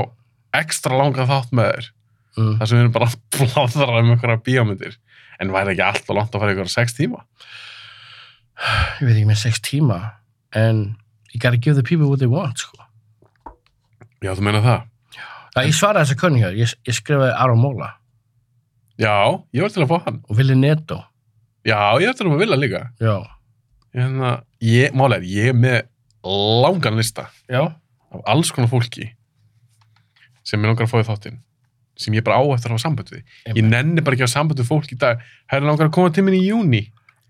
ekstra 0.63 0.99
langan 0.99 1.31
þátt 1.31 1.55
með 1.55 1.71
þér 1.77 1.89
Mm. 2.37 2.57
þar 2.61 2.69
sem 2.69 2.77
við 2.77 2.83
erum 2.85 2.93
bara 2.93 3.07
að 3.09 3.19
bladra 3.37 4.01
um 4.03 4.11
einhverja 4.13 4.43
bíómyndir 4.45 4.97
en 5.41 5.53
væri 5.55 5.73
ekki 5.73 5.85
alltaf 5.87 6.17
langt 6.17 6.35
að 6.37 6.43
fara 6.43 6.53
ykkur 6.57 6.69
sex 6.73 6.93
tíma 6.99 7.23
Ég 9.01 9.05
veit 9.07 9.15
ekki 9.19 9.29
með 9.29 9.39
sex 9.43 9.61
tíma, 9.61 9.97
en 10.57 10.79
you 11.33 11.41
gotta 11.43 11.59
give 11.61 11.77
the 11.77 11.85
people 11.85 12.09
what 12.09 12.21
they 12.23 12.29
want, 12.31 12.57
sko. 12.61 12.77
já, 14.25 14.33
þú 14.33 14.45
meina 14.47 14.63
það 14.65 14.85
Það, 15.57 15.67
ég 15.71 15.77
svaraði 15.77 16.05
þessa 16.07 16.19
könningar, 16.21 16.57
ég, 16.61 16.73
ég 16.89 16.97
skrifaði 16.97 17.33
Aron 17.41 17.61
Móla 17.61 17.91
já, 19.01 19.13
ég 19.57 19.65
var 19.65 19.73
til 19.73 19.85
að 19.85 19.91
fá 19.93 19.99
hann 20.07 20.21
og 20.29 20.37
Willi 20.41 20.57
Neto. 20.61 21.01
já, 21.69 21.81
ég 22.01 22.09
var 22.09 22.17
til 22.21 22.27
að 22.29 22.33
fá 22.37 22.41
vilja 22.45 22.61
líka 22.61 22.83
Já. 23.01 23.17
hérna, 23.97 24.31
ég, 24.65 24.93
málega 24.97 25.25
ég 25.29 25.53
er 25.53 25.57
með 25.57 25.79
langan 26.27 26.97
lista 27.01 27.29
Já. 27.49 27.65
af 28.13 28.21
alls 28.29 28.53
konar 28.53 28.69
fólki 28.73 29.11
sem 30.47 30.61
ég 30.61 30.69
langar 30.73 30.85
að 30.89 30.93
fá 30.93 31.01
í 31.01 31.09
þáttinn 31.09 31.41
sem 31.97 32.15
ég 32.17 32.25
bara 32.27 32.39
á 32.41 32.45
eftir 32.55 32.71
að 32.71 32.77
hafa 32.77 32.85
samband 32.85 33.13
við. 33.13 33.23
Ég 33.53 33.65
nenni 33.65 34.05
bara 34.05 34.17
ekki 34.17 34.27
að 34.27 34.29
hafa 34.29 34.39
samband 34.39 34.61
við 34.61 34.69
fólk 34.69 34.93
í 34.93 34.99
dag. 35.01 35.23
Það 35.49 35.59
er 35.59 35.69
langar 35.71 35.89
að 35.89 35.95
koma 35.97 36.13
til 36.13 36.27
minn 36.27 36.39
í 36.39 36.47
júni 36.47 36.83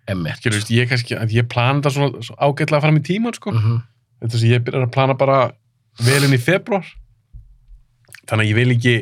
veist, 0.06 0.70
ég, 0.70 0.92
að 1.18 1.32
ég 1.34 1.46
plana 1.50 1.80
þetta 1.80 1.90
svona, 1.96 2.22
svona 2.22 2.46
ágætlega 2.46 2.82
fram 2.84 2.98
í 3.00 3.06
tíman 3.06 3.34
sko. 3.34 3.50
Mm 3.54 3.84
þetta 4.22 4.40
sem 4.40 4.52
ég 4.52 4.64
byrjar 4.64 4.86
að 4.86 4.94
plana 4.94 5.16
bara 5.18 5.38
vel 6.06 6.22
inn 6.26 6.36
í 6.36 6.40
februar 6.40 6.86
þannig 8.26 8.42
að 8.42 8.50
ég 8.50 8.58
vil 8.58 8.74
ekki 8.74 8.96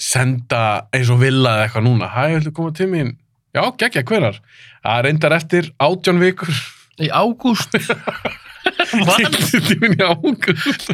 senda 0.00 0.60
eins 0.94 1.10
og 1.12 1.20
vilja 1.20 1.52
eða 1.52 1.66
eitthvað 1.66 1.86
núna. 1.86 2.08
Hæ, 2.10 2.22
viltu 2.36 2.54
koma 2.54 2.74
til 2.74 2.88
mín? 2.90 3.12
Já, 3.54 3.62
geggja, 3.78 4.02
hverar 4.08 4.40
það 4.82 5.02
reyndar 5.06 5.36
eftir 5.36 5.70
átján 5.82 6.22
vikur. 6.22 6.50
Í 7.02 7.10
ágúst. 7.10 7.74
til 9.68 9.78
mín 9.82 9.94
í 9.94 10.02
ágúst. 10.02 10.88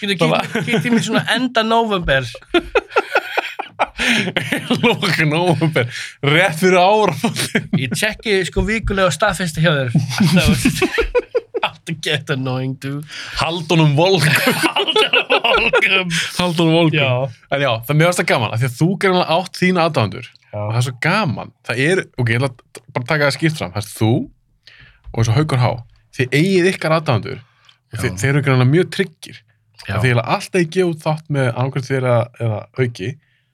Getið 0.00 0.90
mér 0.94 1.06
svona 1.06 1.26
enda 1.36 1.66
november. 1.66 2.26
loka 4.84 5.24
nóvember. 5.28 5.88
Rétt 6.24 6.58
fyrir 6.60 6.78
ára 6.80 7.14
Ég 7.78 7.92
tjekki 7.96 8.38
sko 8.48 8.64
vikulega 8.66 9.10
staðfesti 9.14 9.62
hjá 9.64 9.72
þér. 9.76 9.90
Alltaf 11.60 11.96
get 12.04 12.30
annoying, 12.32 12.76
dude. 12.80 13.04
haldunum 13.40 13.92
volkum 13.98 14.30
Volkum. 15.50 16.08
haldunum 16.38 16.72
volkum 16.74 16.98
Já. 16.98 17.28
en 17.50 17.60
já, 17.64 17.70
það 17.84 17.90
er 17.94 17.98
mjög 18.00 18.10
aðstæða 18.12 18.28
gaman 18.30 18.54
af 18.54 18.60
því 18.62 18.68
að 18.70 18.76
þú 18.80 18.88
gerir 19.02 19.24
átt 19.36 19.60
þína 19.60 19.84
aðdándur 19.88 20.28
og 20.50 20.70
það 20.72 20.78
er 20.80 20.86
svo 20.88 20.94
gaman. 21.04 21.52
Það 21.68 21.80
er, 21.86 22.00
ok, 22.18 22.30
ég 22.32 22.40
ætla 22.40 22.48
að 22.50 22.82
bara 22.96 23.06
taka 23.12 23.28
það 23.28 23.36
skipt 23.36 23.58
fram. 23.60 23.72
Það 23.76 23.84
er 23.84 23.90
þú 23.94 24.10
og 25.10 25.20
eins 25.20 25.30
og 25.30 25.36
Haukur 25.38 25.60
Há. 25.62 25.70
Þið 26.16 26.34
eigið 26.40 26.68
ykkar 26.72 26.94
þið, 28.00 28.10
Já. 28.10 28.18
þeir 28.22 28.30
eru 28.32 28.42
greinlega 28.46 28.70
mjög 28.72 28.88
tryggir. 28.96 29.38
Að 29.90 30.02
þið 30.04 30.10
er 30.14 30.20
alltaf 30.24 30.60
ekki 30.60 30.82
út 30.86 31.04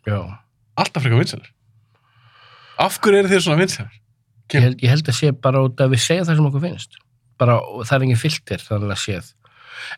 þér 0.07 0.16
Já. 0.16 0.22
alltaf 0.82 1.04
frekar 1.04 1.22
vinsælir 1.22 1.52
af 2.82 2.98
hverju 3.00 3.22
eru 3.22 3.30
þið 3.30 3.42
svona 3.44 3.61
vinsælir? 3.62 4.02
Ég 4.54 4.62
held, 4.62 4.82
ég 4.84 4.92
held 4.92 5.09
að 5.11 5.16
sé 5.18 5.32
bara 5.42 5.62
út 5.66 5.80
að 5.82 5.96
við 5.96 6.02
segja 6.04 6.26
það 6.26 6.38
sem 6.38 6.48
okkur 6.50 6.62
finnst. 6.62 7.00
Bara, 7.40 7.57
og 7.59 7.86
það 7.88 7.96
er 7.96 8.04
engin 8.07 8.20
filter 8.20 8.62
þannig 8.62 8.94
að 8.94 9.00
séð. 9.02 9.32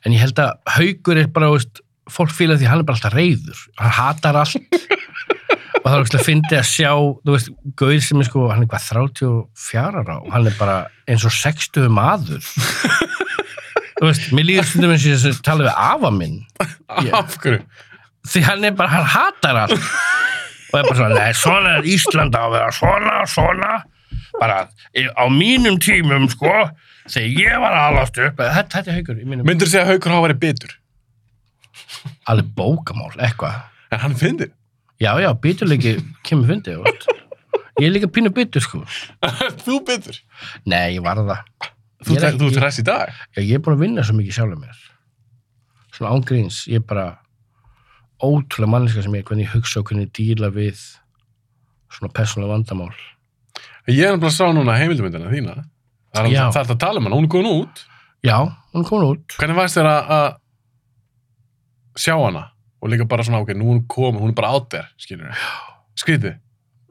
En 0.05 0.15
ég 0.15 0.23
held 0.23 0.41
að 0.43 0.55
haugur 0.77 1.21
er 1.21 1.29
bara, 1.35 1.51
veist, 1.53 1.83
fólk 2.09 2.33
fíla 2.35 2.57
því 2.57 2.67
að 2.67 2.73
hann 2.73 2.83
er 2.83 2.89
bara 2.89 2.99
alltaf 2.99 3.17
reyður. 3.17 3.65
Hann 3.79 3.95
hatar 3.99 4.39
allt. 4.41 4.79
og 5.83 5.85
það 5.85 5.99
er 5.99 6.07
okkur 6.07 6.21
að 6.21 6.25
fyndi 6.31 6.57
að 6.59 6.71
sjá, 6.71 6.93
þú 6.97 7.35
veist, 7.35 7.53
Gauð 7.83 8.01
sem 8.07 8.23
er 8.23 8.31
sko, 8.31 8.47
hann 8.53 8.65
er 8.65 8.71
hvað 8.73 8.89
34 8.89 10.03
ára 10.03 10.17
og 10.23 10.33
hann 10.35 10.49
er 10.49 10.57
bara 10.59 10.79
eins 11.11 11.27
og 11.29 11.37
60 11.37 11.93
maður. 11.93 12.49
þú 13.99 14.09
veist, 14.09 14.31
mér 14.33 14.49
líður 14.49 14.71
stundum 14.71 14.97
eins 14.97 15.05
og 15.05 15.13
ég 15.13 15.23
sé 15.27 15.35
að 15.35 15.45
tala 15.45 15.69
við 15.69 15.85
afa 15.91 16.15
minn. 16.15 16.41
Af 17.13 17.37
hverju? 17.43 17.61
Því 18.27 18.43
hann 18.49 18.65
er 18.65 18.75
bara, 18.77 18.89
hann 18.89 19.07
hatar 19.15 19.57
allt. 19.65 19.79
og 20.73 20.77
er 20.81 20.89
bara 20.89 20.97
svona, 20.99 21.15
nei, 21.15 21.31
svona 21.39 21.77
er 21.79 21.87
Ísland 21.89 22.35
á 22.37 22.43
að 22.45 22.57
vera 22.57 22.73
svona, 22.75 23.15
svona. 23.31 23.71
Bara 24.39 24.59
á 24.69 25.25
mínum 25.33 25.79
tímum, 25.83 26.27
sko, 26.31 26.53
þegar 27.09 27.41
ég 27.41 27.63
var 27.63 27.73
að 27.79 27.87
alast 27.93 28.19
upp. 28.21 28.43
Þetta, 28.43 28.69
þetta 28.75 28.93
er 28.93 28.99
haugur 28.99 29.23
myndur 29.49 29.67
þú 29.67 29.71
segja 29.73 29.85
að 29.87 29.93
Haukur 29.95 30.13
Há 30.15 30.19
væri 30.27 30.37
bitur 30.43 30.75
Alveg 32.29 32.51
bókamál, 32.59 33.15
eitthvað. 33.17 33.63
en 33.95 34.03
hann 34.05 34.17
finnir 34.19 34.51
Já, 34.99 35.13
já, 35.23 35.31
biturleiki 35.39 35.95
kemur 36.27 36.49
veist. 36.51 37.07
Ég 37.79 37.87
er 37.87 37.93
líka 37.95 38.09
pínu 38.11 38.33
bitur, 38.35 38.61
sko. 38.63 38.83
þú 39.65 39.79
bitur 39.87 40.19
Nei, 40.67 40.97
ég 40.99 41.03
var 41.07 41.17
það. 41.23 41.45
þú, 42.05 42.17
er 42.19 42.37
þú, 42.39 42.51
ert 42.51 42.61
hress 42.63 42.81
í 42.83 42.85
dag 42.87 43.13
Já, 43.37 43.41
ég 43.43 43.55
er 43.57 43.63
búin 43.65 43.79
að 43.79 43.85
vinna 43.87 44.05
svo 44.05 44.19
mikið 44.19 44.35
sjálfur 44.41 44.61
mér. 44.61 44.85
Svona 45.95 46.13
ángríns, 46.19 46.65
ég 46.71 46.83
er 46.83 46.87
bara 46.87 47.07
ótrúlega 48.23 48.71
manniska 48.73 49.05
sem 49.05 49.15
ég, 49.15 49.23
er, 49.23 49.29
hvernig 49.29 49.47
ég 49.47 49.55
hugsa 49.55 49.81
og 49.81 49.91
hvernig 49.91 50.09
ég 50.09 50.15
díla 50.19 50.51
við 50.55 50.81
svona 51.95 52.13
persónulega 52.15 52.55
vandamál. 52.57 52.97
ég 53.89 54.05
er 54.05 54.19
að 54.19 54.35
sá 54.35 54.49
núna 54.53 54.77
heimildumyndina 54.79 55.31
þína. 55.33 55.55
Það 56.17 56.29
er, 56.33 56.37
er 56.37 56.75
að 56.75 56.81
tala 56.81 57.01
um 57.01 57.09
hana, 57.09 57.17
hún 57.17 57.29
er 57.29 57.33
góðin 57.33 57.53
út. 57.63 57.85
Já, 58.25 58.37
hún 58.73 58.83
er 58.83 58.89
komin 58.89 59.09
út. 59.13 59.39
hvernig 59.39 59.57
varst 59.57 59.79
þér 59.79 59.89
að 59.93 60.29
sjá 61.99 62.15
hana? 62.19 62.49
Og 62.83 62.91
líka 62.93 63.07
bara 63.11 63.25
svona, 63.27 63.41
ok, 63.43 63.55
nú 63.59 63.73
hún 63.73 63.87
komin 63.91 64.23
hún 64.23 64.35
er 64.35 64.39
bara 64.39 64.53
átt 64.57 64.71
þér, 64.75 64.93
skilur 64.99 65.31
við 65.31 65.49
skrítið, 65.99 66.37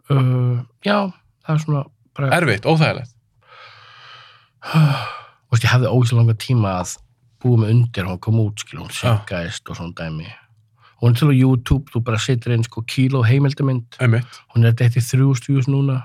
Uh, 0.08 0.64
já, 0.88 1.10
það 1.44 1.52
er 1.52 1.58
svona 1.66 1.80
bara, 2.16 2.30
erfitt, 2.38 2.64
óþægilegt. 2.64 3.12
Þú 4.68 5.52
veist, 5.52 5.66
ég 5.66 5.72
hafði 5.74 5.90
ógislega 5.92 6.22
langa 6.22 6.36
tíma 6.40 6.76
að 6.80 6.94
búa 7.44 7.60
mig 7.60 7.74
undir, 7.74 8.08
hún 8.08 8.22
kom 8.24 8.40
út, 8.40 8.64
skil, 8.64 8.80
hún 8.80 8.92
Já. 8.92 9.02
syngaðist 9.02 9.68
og 9.68 9.80
svona 9.80 9.98
dæmi. 10.98 11.04
Hún 11.04 11.16
til 11.16 11.30
á 11.30 11.34
YouTube, 11.34 11.92
þú 11.92 12.02
bara 12.04 12.18
setur 12.18 12.54
inn 12.56 12.64
sko 12.66 12.82
kíló 12.82 13.24
heimildamind, 13.26 13.98
hún 14.54 14.64
er 14.66 14.74
þetta 14.74 14.86
eftir 14.86 15.04
þrjúst 15.06 15.50
views 15.50 15.68
núna, 15.70 16.00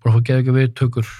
búin 0.00 0.12
að 0.12 0.16
fá 0.16 0.26
geða 0.28 0.40
ekki 0.40 0.54
viðtökur. 0.56 1.10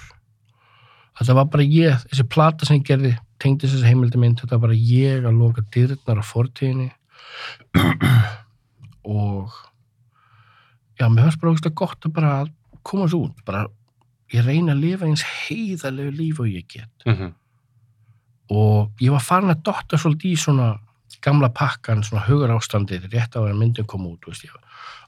Þetta 1.19 1.35
var 1.37 1.49
bara 1.53 1.63
ég, 1.63 2.05
þessi 2.09 2.25
plata 2.25 2.65
sem 2.65 2.79
ég 2.79 2.87
gerði, 2.87 3.11
tengdi 3.41 3.67
þessi 3.69 3.85
heimildamind, 3.85 4.39
þetta 4.41 4.57
var 4.57 4.69
bara 4.69 4.79
ég 4.79 5.27
að 5.27 5.37
loka 5.37 5.65
dyrnar 5.73 6.21
á 6.21 6.25
fortíðinni. 6.25 6.89
Og 9.11 9.51
já, 10.97 11.05
mér 11.09 11.27
fannst 11.27 11.41
bara 11.41 11.53
ógislega 11.53 11.77
gott 11.77 12.09
að 12.09 12.15
bara 12.17 12.33
koma 12.81 13.05
svo 13.11 13.27
út, 13.27 13.45
bara 13.45 13.67
ég 14.33 14.45
reyna 14.45 14.73
að 14.73 14.83
lifa 14.87 15.05
eins 15.05 15.21
heiðalegu 15.25 16.15
líf 16.17 16.41
og 16.41 16.49
ég 16.49 16.65
get. 16.69 16.91
Mm 17.05 17.33
og 18.51 19.01
ég 19.01 19.13
var 19.13 19.23
farin 19.23 19.53
að 19.53 19.63
dotta 19.67 19.99
svolítið 19.99 20.33
í 20.33 20.39
svona 20.39 20.71
gamla 21.23 21.49
pakkan, 21.55 22.03
svona 22.03 22.25
hugar 22.27 22.53
ástandið 22.55 23.09
rétt 23.11 23.35
á 23.35 23.43
að 23.43 23.57
myndin 23.59 23.87
kom 23.89 24.07
út, 24.07 24.27
veist 24.27 24.45
ég 24.45 24.53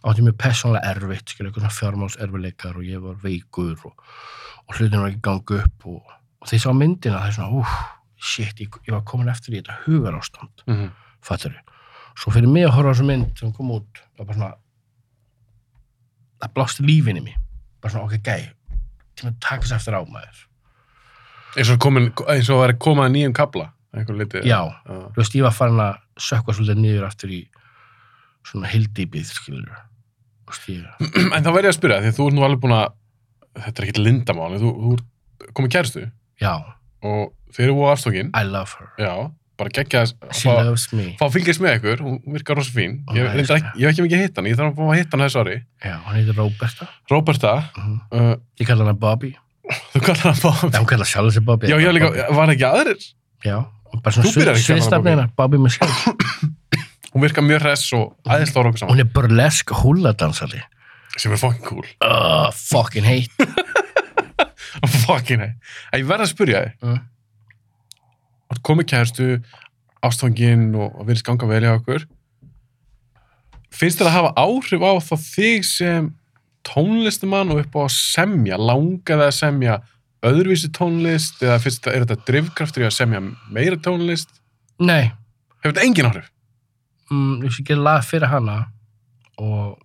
átti 0.04 0.26
mjög 0.26 0.38
persónlega 0.42 0.92
erfitt, 0.92 1.30
skilja 1.30 1.50
eitthvað 1.50 1.64
svona 1.64 1.78
fjármálserfileikar 1.80 2.80
og 2.80 2.88
ég 2.88 3.04
var 3.04 3.20
veikur 3.24 3.86
og, 3.88 3.94
og 4.68 4.76
hlutin 4.78 5.00
var 5.00 5.12
ekki 5.12 5.24
gangu 5.24 5.60
upp 5.62 5.86
og, 5.94 6.16
og 6.44 6.52
ég 6.52 6.64
sá 6.64 6.74
myndina 6.76 7.22
það 7.22 7.30
er 7.30 7.38
svona, 7.38 7.62
úf, 7.62 7.78
shit, 8.20 8.60
ég, 8.60 8.82
ég 8.88 8.96
var 8.96 9.06
komin 9.08 9.32
eftir 9.32 9.56
í 9.56 9.62
þetta 9.62 9.80
hugar 9.86 10.20
ástand, 10.20 10.66
-hmm. 10.68 10.92
fattur 11.24 11.56
svo 12.20 12.32
fyrir 12.34 12.50
mig 12.50 12.68
að 12.68 12.76
horfa 12.76 12.92
á 12.92 12.94
þessu 12.94 13.08
mynd 13.08 13.40
sem 13.40 13.54
kom 13.54 13.72
út, 13.72 14.04
það 14.14 14.20
var 14.20 14.28
bara 14.28 14.38
svona 14.38 14.56
það 16.44 16.54
blásti 16.58 16.84
lífinni 16.84 17.24
mér 17.24 17.40
bara 17.82 17.94
svona, 17.94 18.06
ok, 18.06 18.20
gæ 18.24 18.52
tíma 19.18 19.32
að 19.32 19.40
taka 19.44 19.62
þess 19.68 19.78
eftir 19.78 19.98
á 19.98 20.02
maður. 20.08 20.44
Eins 21.54 21.70
og 21.70 22.64
að 23.06 23.14
nýjum 23.14 23.36
kabla 23.38 23.73
litið 23.94 24.48
já, 24.50 24.60
þú 24.88 25.20
veist, 25.22 25.36
ég 25.38 25.44
var 25.46 25.54
farin 25.54 25.82
að 25.84 26.00
sökka 26.18 26.56
svolítið 26.58 26.82
niður 26.82 27.06
aftur 27.10 27.30
í 27.34 27.42
svona 28.48 28.72
hildýpið, 28.74 29.30
skilur 29.38 29.70
veist, 30.50 30.66
ég, 30.70 30.88
en 31.36 31.46
þá 31.46 31.52
verð 31.54 31.68
ég 31.70 31.72
að 31.74 31.78
spyrja, 31.78 32.02
því 32.08 32.16
þú 32.18 32.28
ert 32.30 32.38
nú 32.40 32.48
alveg 32.48 32.64
búin 32.66 32.76
að 32.80 32.98
þetta 33.54 33.78
er 33.78 33.86
ekkert 33.88 34.02
lindamál, 34.04 34.50
þú, 34.60 34.74
þú 34.82 35.54
komið 35.54 35.72
kæristu 35.78 36.04
já, 36.42 36.54
og 37.06 37.32
þeir 37.54 37.68
eru 37.70 37.78
búið 37.80 37.94
afstókin, 37.94 38.34
I 38.34 38.44
love 38.50 38.74
her. 38.80 38.90
Já, 38.98 39.14
bara 39.62 39.70
geggja 39.78 40.02
she 40.34 40.50
fá, 41.20 41.28
fylgjast 41.30 41.62
með 41.62 41.76
ykkur, 41.78 42.02
hún 42.02 42.16
virkar 42.34 42.58
rosa 42.58 42.74
fín. 42.74 42.96
Hún 43.06 43.20
ég, 43.22 43.28
ég 43.38 43.52
hef 43.54 43.92
ekki 43.94 44.06
mikið 44.08 44.24
hitt 44.24 44.40
hann, 44.40 44.48
ég 44.50 44.58
þarf 44.58 44.80
að 44.82 44.96
hitta 44.98 45.14
hann 45.14 45.24
þessu 45.28 45.42
ári. 45.44 45.56
Já, 45.86 45.94
hún 46.08 46.18
heitir 46.18 46.40
Roberta. 46.42 46.88
Róberta, 47.14 47.52
Mhm. 47.78 48.00
uh, 48.18 48.34
ég 48.60 48.66
kalla 48.72 48.88
hana 48.88 48.98
Bobby, 48.98 49.30
þú 49.94 50.02
kallar 50.08 50.34
hann 50.34 50.40
já, 50.42 50.44
Bob 50.50 50.74
hún 50.82 50.90
kalla 50.90 51.06
sjálf 51.06 51.36
sér 51.38 51.46
Bobby. 51.46 51.70
Já, 51.70 51.78
já, 51.80 51.92
líka, 51.94 52.10
Bobby. 52.10 52.36
var 52.42 52.54
ekki 52.56 52.68
aðrir? 52.72 53.06
Já, 53.46 53.58
bara 54.02 54.16
svona 54.18 54.58
sviðstafnina 54.58 55.28
Bobby 55.38 55.60
Michelle, 55.62 56.16
hún 57.14 57.26
virkar 57.26 57.46
mjög 57.46 57.66
hress 57.68 57.94
og 57.98 58.16
aðeins 58.26 58.56
lára 58.56 58.72
okkur 58.72 58.84
saman. 58.84 58.96
Hún 58.96 59.04
er 59.06 59.12
burlesk 59.14 59.76
húladansari 59.84 60.64
sem 61.14 61.30
er 61.36 61.38
fucking 61.38 61.68
cool, 61.68 61.86
uh, 62.02 62.50
fucking 62.58 63.06
hate. 63.06 63.30
Fucking 65.06 65.44
hey 65.44 66.02
ég 66.02 66.08
verð 66.10 66.26
að 66.26 66.32
spyrja 66.32 66.64
þig. 66.64 66.96
Ert 68.54 68.64
komið 68.66 68.90
kæðstu 68.90 69.28
ástfangin 70.04 70.72
og, 70.76 71.00
virðist 71.06 71.26
ganga 71.28 71.48
vel 71.50 71.62
hjá 71.64 71.76
okkur. 71.78 72.06
Finnst 73.74 74.02
þér 74.02 74.10
að 74.10 74.18
hafa 74.18 74.34
áhrif 74.44 74.86
á 74.86 74.92
þá 75.02 75.14
þig 75.24 75.68
sem 75.68 76.10
tónlistumann 76.68 77.52
og 77.54 77.64
upp 77.64 77.78
á 77.78 77.82
að 77.86 77.96
semja 77.96 78.60
langaði 78.60 79.28
að 79.28 79.38
semja 79.38 79.80
öðruvísi 80.24 80.72
tónlist 80.76 81.42
eða 81.44 81.60
þetta, 81.64 81.94
er 81.94 82.06
þetta 82.06 82.30
drifkraftur 82.30 82.86
í 82.86 82.90
að 82.90 82.96
semja 82.98 83.24
meira 83.52 83.80
tónlist? 83.82 84.32
Nei, 84.80 85.12
hefur 85.62 85.74
þetta 85.74 85.88
engin 85.88 86.10
áhrif? 86.12 86.30
mm, 87.14 87.44
ég 87.46 87.56
sé 87.56 87.66
gera 87.68 87.86
lag 87.88 88.06
fyrir 88.06 88.32
hana 88.32 88.60
og 89.42 89.80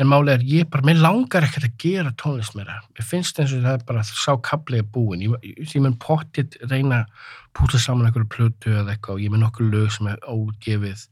en 0.00 0.08
máli 0.08 0.32
er 0.32 0.44
ég 0.48 0.68
bara, 0.72 0.84
mér 0.86 1.00
langar 1.02 1.44
ekkert 1.44 1.66
að 1.68 1.80
gera 1.82 2.12
tónlist 2.20 2.56
meira, 2.56 2.78
mér 2.96 3.06
finnst 3.06 3.40
eins 3.40 3.52
og 3.56 3.64
það 3.64 3.76
er 3.76 3.86
bara 3.88 4.04
sá 4.08 4.32
kaplið 4.46 4.86
búin, 4.94 5.24
ég, 5.26 5.34
ég, 5.44 5.58
ég 5.74 5.84
mun 5.84 5.98
pottit 6.00 6.56
reyna 6.70 7.02
að 7.04 7.24
púta 7.56 7.80
saman 7.80 8.08
einhverju 8.08 8.30
plötu 8.32 8.72
eða 8.72 8.94
eitthvað 8.94 9.18
og 9.18 9.24
ég 9.24 9.34
mun 9.34 9.44
nokkur 9.44 9.68
lög 9.68 9.90
sem 9.92 10.08
er 10.08 10.22
ógefið. 10.24 11.02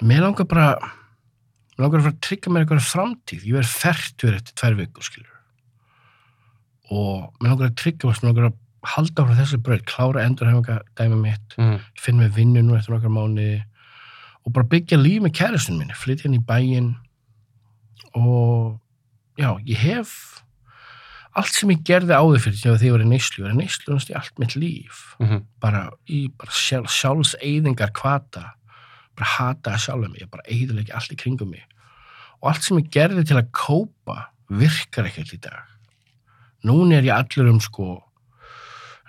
En 0.00 0.08
mér 0.10 0.24
langar 0.24 0.48
bara 0.50 0.70
mér 0.80 1.84
langar 1.84 2.00
að 2.00 2.08
fara 2.08 2.16
að 2.16 2.24
tryggja 2.26 2.54
mér 2.54 2.64
einhverju 2.64 2.86
framtíð. 2.88 3.44
Ég 3.46 3.60
verð 3.60 3.76
færtur 3.84 4.38
eftir 4.40 4.56
tvær 4.58 4.78
vikur 4.80 5.06
skilur 5.06 5.36
og 6.90 7.30
mér 7.40 7.52
langar 7.52 7.70
að 7.70 7.78
tryggja 7.80 8.08
mér, 8.10 8.20
mér 8.22 8.30
langar 8.32 8.50
að 8.50 8.58
halda 8.90 9.26
frá 9.26 9.34
þessu 9.38 9.58
bröð, 9.62 9.82
klára 9.86 10.24
endurhefinga 10.24 10.78
dæmi 10.96 11.18
mitt 11.20 11.56
Mm. 11.58 11.78
finn 12.00 12.18
með 12.18 12.34
vinnu 12.38 12.62
nú 12.64 12.76
eftir 12.78 12.94
nokkar 12.94 13.12
mánuði 13.12 13.62
og 14.46 14.52
bara 14.56 14.66
byggja 14.72 14.96
líf 14.98 15.20
með 15.22 15.34
kæristun 15.36 15.78
minni, 15.78 15.92
flytja 15.94 16.24
henni 16.28 16.40
í 16.40 16.46
bæinn 16.48 16.94
og 18.16 18.78
já, 19.38 19.50
ég 19.66 19.76
hef 19.76 20.42
allt 21.36 21.54
sem 21.54 21.70
ég 21.70 21.84
gerði 21.86 22.16
áður 22.16 22.42
fyrir 22.42 22.58
þegar 22.58 22.86
ég 22.86 22.94
var 22.96 23.04
í 23.04 23.10
neyslu, 23.10 23.36
ég 23.38 23.46
var 23.46 23.54
í 23.54 23.60
neyslu 23.60 23.98
í 24.00 24.16
allt 24.18 24.40
mitt 24.42 24.56
líf, 24.56 25.02
Mm 25.20 25.44
bara 25.60 25.90
í 26.08 26.26
bara 26.38 26.50
sjálf, 26.50 26.88
sjálfseyðingar 26.90 27.92
kvata 27.92 28.54
bara 29.16 29.28
hata 29.36 29.74
að 29.76 29.82
sjálfa 29.84 30.08
mig, 30.08 30.22
ég 30.24 30.30
bara 30.32 30.46
eyðilegja 30.48 30.96
allt 30.96 31.12
í 31.12 31.16
kringum 31.20 31.50
mig. 31.50 31.62
Og 32.40 32.48
allt 32.48 32.64
sem 32.64 32.78
ég 32.80 32.88
gerði 32.90 33.26
til 33.28 33.36
að 33.36 33.50
kópa 33.52 34.30
virkar 34.48 35.04
ekkert 35.10 35.34
í 35.36 35.40
dag 35.44 35.60
núna 36.66 36.98
er 36.98 37.06
ég 37.08 37.14
allur 37.16 37.50
um 37.52 37.60
sko 37.60 38.02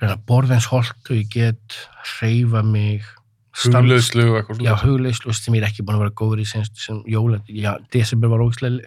reyna 0.01 0.17
eins 0.55 0.69
holt 0.71 1.09
og 1.11 1.15
ég 1.17 1.27
get 1.33 1.77
hreyfa 2.17 2.63
mig 2.65 3.03
huglauslu 3.61 4.23
og 4.31 4.37
eitthvað 4.39 4.61
já, 4.63 4.71
svona. 4.71 4.81
hugleyslu 4.85 5.33
sem 5.35 5.53
ég 5.57 5.61
er 5.61 5.67
ekki 5.67 5.83
búin 5.83 5.97
að 5.99 6.03
vera 6.05 6.15
góður 6.21 6.41
í 6.41 6.45
sem, 6.47 6.63
sem 6.73 7.01
jóla, 7.11 7.41
já, 7.51 7.73
desember 7.91 8.31
var 8.31 8.39
ógislega 8.45 8.79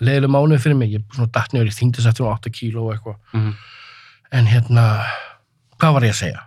leðilega 0.00 0.32
mánuð 0.32 0.62
fyrir 0.64 0.78
mig, 0.80 0.94
ég 0.94 1.02
er 1.04 1.18
svona 1.18 1.32
nefnir 1.36 1.68
í 1.68 1.74
þingdasættur 1.76 2.24
um 2.26 2.32
8 2.32 2.52
kíló 2.56 2.86
og 2.86 2.94
eitthvað 2.94 3.16
Mhm. 3.36 3.52
en 4.32 4.46
hérna, 4.46 4.84
hvað 5.78 5.92
var 5.92 6.02
ég 6.08 6.14
að 6.16 6.22
segja? 6.22 6.40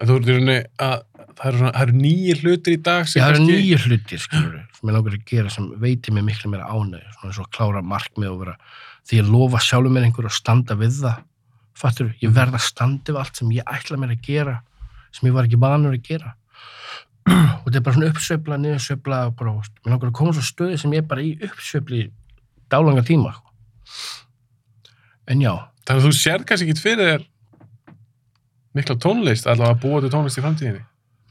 En 0.00 0.08
þú 0.08 0.16
í 0.28 0.34
rauninni 0.34 0.58
að 0.82 0.96
það 1.36 1.46
eru, 1.46 1.58
svona, 1.58 1.72
það 1.72 1.82
eru 1.86 1.96
nýjir 2.02 2.42
hlutir 2.42 2.72
í 2.74 2.82
dag 2.82 3.06
Já, 3.06 3.22
það 3.22 3.30
eru 3.30 3.46
nýju 3.46 3.78
hlutir, 3.86 4.18
skilur 4.18 4.58
sem 4.76 4.88
ég 4.90 4.94
langar 4.96 5.12
að 5.16 5.24
gera 5.30 5.50
sem 5.50 5.70
veitir 5.80 6.12
mig 6.12 6.24
miklu 6.24 6.50
meira 6.50 6.66
ánæg 6.68 7.06
svona 7.20 7.32
og 7.32 7.46
að 7.46 7.54
klára 7.56 7.82
markmið 7.86 8.30
og 8.34 8.38
vera 8.42 8.56
því 9.06 9.20
ég 9.20 9.28
lofa 9.30 9.60
sjálfur 9.62 9.92
mér 9.94 10.06
einhver 10.08 10.26
og 10.28 10.34
standa 10.34 10.74
við 10.78 11.00
það. 11.02 11.20
Fattur, 11.76 12.14
ég 12.22 12.32
verð 12.34 12.56
að 12.56 12.64
standa 12.66 13.12
við 13.12 13.20
allt 13.20 13.36
sem 13.40 13.50
ég 13.54 13.68
ætla 13.70 13.98
mér 14.00 14.14
að 14.16 14.22
gera 14.26 14.56
sem 15.12 15.28
ég 15.28 15.34
var 15.36 15.46
ekki 15.48 15.60
vanur 15.60 15.94
að 15.96 16.02
gera. 16.08 16.34
Og 17.26 17.66
þetta 17.66 17.78
er 17.80 17.84
bara 17.86 17.96
svona 17.96 18.10
uppsveifla, 18.12 18.56
niðursveifla 18.62 19.16
og 19.26 19.32
bara, 19.38 19.52
mér 19.82 19.90
langar 19.92 20.10
að 20.12 20.16
koma 20.18 20.32
svo 20.36 20.44
stöði 20.46 20.76
sem 20.78 20.92
ég 20.94 21.02
er 21.02 21.08
bara 21.10 21.24
í 21.26 21.32
uppsveifli 21.42 22.02
dálanga 22.70 23.02
tíma 23.06 23.32
sko. 23.34 23.50
en 25.32 25.40
já, 25.42 25.52
Þannig 25.86 26.02
að 26.02 26.06
þú 26.06 26.12
sér 26.18 26.44
kannski 26.46 26.66
ekki 26.70 26.82
fyrir 26.82 27.08
þér 27.10 27.24
mikla 28.76 28.96
tónlist, 29.02 29.46
allavega 29.50 29.74
að 29.76 29.82
búa 29.84 30.00
til 30.04 30.10
tónlist 30.14 30.38
í 30.40 30.44
framtíðinni. 30.44 30.84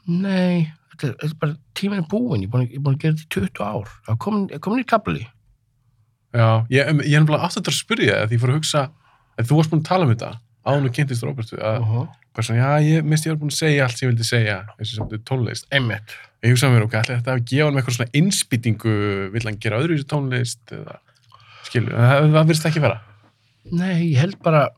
nei 0.06 0.72
þetta 0.92 1.08
er, 1.08 1.14
þetta 1.20 1.30
er 1.30 1.40
bara 1.40 1.56
tíminn 1.80 2.02
er 2.02 2.08
búin, 2.10 2.44
að- 2.46 2.70
ég 2.70 2.76
er 2.76 2.84
búin 2.84 2.96
að 2.96 3.02
gera 3.04 3.14
þetta 3.16 3.26
í 3.26 3.32
20 3.36 3.64
ár. 3.64 3.88
Það 4.06 4.12
er 4.14 4.20
komin, 4.26 4.46
komin 4.64 4.84
í 4.84 4.86
kapli 4.92 5.26
Já, 6.36 6.48
ég, 6.72 6.82
er 6.84 6.94
nefnilega 6.96 7.48
aftur 7.48 7.72
að 7.72 7.78
spyrja 7.80 8.20
að 8.22 8.28
því 8.28 8.36
ég 8.36 8.42
fór 8.42 8.52
að 8.52 8.60
hugsa 8.60 8.84
að 9.36 9.48
þú 9.48 9.58
varst 9.58 9.72
búin 9.72 9.82
að 9.82 9.88
tala 9.90 10.06
um 10.06 10.12
þetta 10.12 10.30
áður 10.66 10.88
og 10.88 10.96
kynntist 10.96 11.26
Róbertu 11.26 11.58
að 11.60 11.76
uh 11.80 11.90
-huh. 11.92 12.06
svona, 12.40 12.58
já, 12.58 12.70
ég 12.84 13.04
misti 13.04 13.28
ég 13.28 13.34
var 13.34 13.40
búin 13.42 13.54
að 13.54 13.60
segja 13.60 13.84
allt 13.84 13.98
sem 13.98 14.06
ég 14.06 14.12
vildi 14.12 14.26
segja 14.26 14.56
eins 14.76 14.92
og 14.92 14.96
samt 14.96 15.24
tónlist. 15.24 15.68
einmitt 15.70 16.16
Ég 16.44 16.52
hugsaði 16.52 16.74
mér, 16.74 16.84
ok, 16.84 16.94
ætli 16.94 17.16
þetta 17.16 17.32
að 17.32 17.44
gefa 17.50 17.66
hann 17.66 17.78
eitthvað 17.78 17.96
svona 17.96 18.14
innspýtingu, 18.18 18.94
vill 19.32 19.46
hann 19.48 19.58
gera 19.58 19.78
öðru 19.80 19.94
í 19.94 19.96
þessu 19.96 20.10
tónlist 20.12 20.72
eða 20.72 20.98
skilju, 21.64 21.94
það, 21.96 22.26
það 22.34 22.50
virðist 22.50 22.68
ekki 22.68 22.82
vera. 22.84 22.98
Nei, 23.72 24.12
ég 24.12 24.18
held 24.20 24.36
bara 24.44 24.68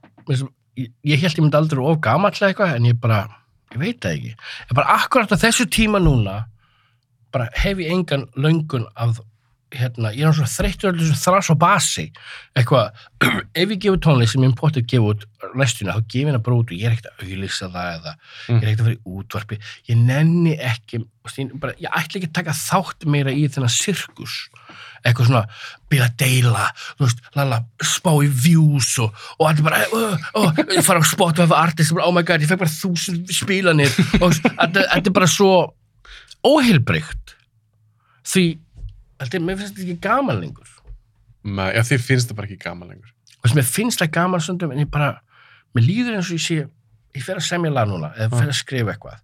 ég, 0.79 0.93
ég 1.05 1.21
held 1.21 1.35
ég 1.35 1.43
myndi 1.43 1.59
aldrei 1.59 1.83
of 1.83 1.99
gamall 2.05 2.33
eða 2.33 2.53
eitthvað 2.53 2.77
en 2.77 2.89
ég 2.89 3.01
bara, 3.03 3.19
ég 3.75 3.83
veit 3.83 3.99
það 4.05 4.15
ekki 4.17 4.33
ég 4.33 4.79
bara 4.79 4.95
akkurat 4.95 5.35
á 5.35 5.37
þessu 5.37 5.67
tíma 5.67 6.01
núna 6.03 6.39
bara 7.35 7.49
hef 7.59 7.83
ég 7.83 7.93
engan 7.93 8.27
löngun 8.37 8.87
af 8.97 9.21
hérna, 9.75 10.11
ég 10.17 10.25
er 10.29 10.37
svo 10.37 10.47
þreyttur 10.49 10.91
allir 10.93 11.09
þessu 11.11 11.25
þras 11.27 11.51
og 11.53 11.59
basi. 11.61 12.05
Eitthvað, 12.57 13.03
ef 13.61 13.75
ég 13.75 13.81
gefur 13.85 14.01
tónlist 14.05 14.35
sem 14.37 14.47
ég 14.47 14.55
potið 14.59 14.87
gefa 14.93 15.13
út 15.13 15.27
næstuna, 15.59 15.95
þá 15.97 16.03
gef 16.09 16.21
ég 16.23 16.31
hana 16.31 16.41
bara 16.45 16.59
út 16.59 16.73
og 16.73 16.79
ég 16.79 16.89
er 16.89 16.97
ekkert 16.97 17.11
að 17.13 17.27
auðlýsa 17.27 17.71
það 17.75 17.91
eða 17.99 18.15
Mm. 18.49 18.57
ég 18.57 18.63
er 18.63 18.69
ekkert 18.71 18.81
að 18.81 18.87
fara 18.89 18.97
í 18.97 19.19
útvarpi. 19.19 19.59
Ég 19.91 19.99
nenni 20.01 20.55
ekki 20.57 21.01
bara, 21.61 21.75
ég 21.77 21.91
ætla 21.93 22.21
ekki 22.21 22.29
að 22.31 22.37
taka 22.39 22.55
þátt 22.57 23.05
meira 23.13 23.35
í 23.35 23.43
þennan 23.53 23.73
sirkus. 23.75 24.37
Eitthvað 25.05 25.29
svona 25.29 25.43
byrja 25.93 26.07
að 26.09 26.15
deila, 26.23 26.65
þú 26.99 27.05
veist, 27.05 27.21
lala 27.37 27.59
spá 27.85 28.11
í 28.25 28.31
views 28.47 28.89
og, 29.05 29.13
og 29.39 29.51
allir 29.51 29.67
bara 29.69 29.83
uh, 29.95 30.17
uh, 30.41 30.63
ég 30.75 30.87
fara 30.87 31.05
á 31.05 31.07
spot 31.07 31.43
og 31.45 31.53
artist 31.55 31.95
bara, 31.95 32.09
oh 32.09 32.15
my 32.17 32.25
god, 32.27 32.43
ég 32.43 32.51
fekk 32.51 32.65
bara 32.65 32.73
þúsund 32.73 33.31
spilanir 33.37 33.93
og 34.19 34.35
er 34.49 35.13
bara 35.13 35.29
svo 35.31 35.53
óheilbreykt 36.47 37.37
því 38.29 38.45
þetta 39.19 39.39
er, 39.39 39.45
mér 39.45 39.61
finnst 39.61 39.77
þetta 39.77 39.87
ekki 39.87 40.03
gaman 40.09 40.43
lengur 40.43 40.75
Nei, 41.49 41.71
já, 41.77 41.83
þið 41.93 42.05
finnst 42.05 42.31
það 42.31 42.41
bara 42.41 42.51
ekki 42.51 42.65
gaman 42.65 42.93
lengur. 42.93 43.15
og 43.39 43.47
þess, 43.47 43.57
mér 43.59 43.69
finnst 43.69 44.03
það 44.03 44.13
gaman 44.19 44.45
stundum 44.45 44.75
en 44.75 44.83
ég 44.83 44.91
bara, 44.93 45.13
mér 45.77 45.87
líður 45.87 46.19
eins 46.19 46.31
og 46.31 46.39
ég 46.39 46.45
sé 46.45 46.61
ég 47.17 47.25
fer 47.25 47.41
að 47.41 47.49
semja 47.49 47.73
lag 47.73 47.89
núna, 47.89 48.13
eða 48.17 48.43
fer 48.43 48.53
að 48.53 48.61
skrifa 48.61 48.95
eitthvað 48.95 49.21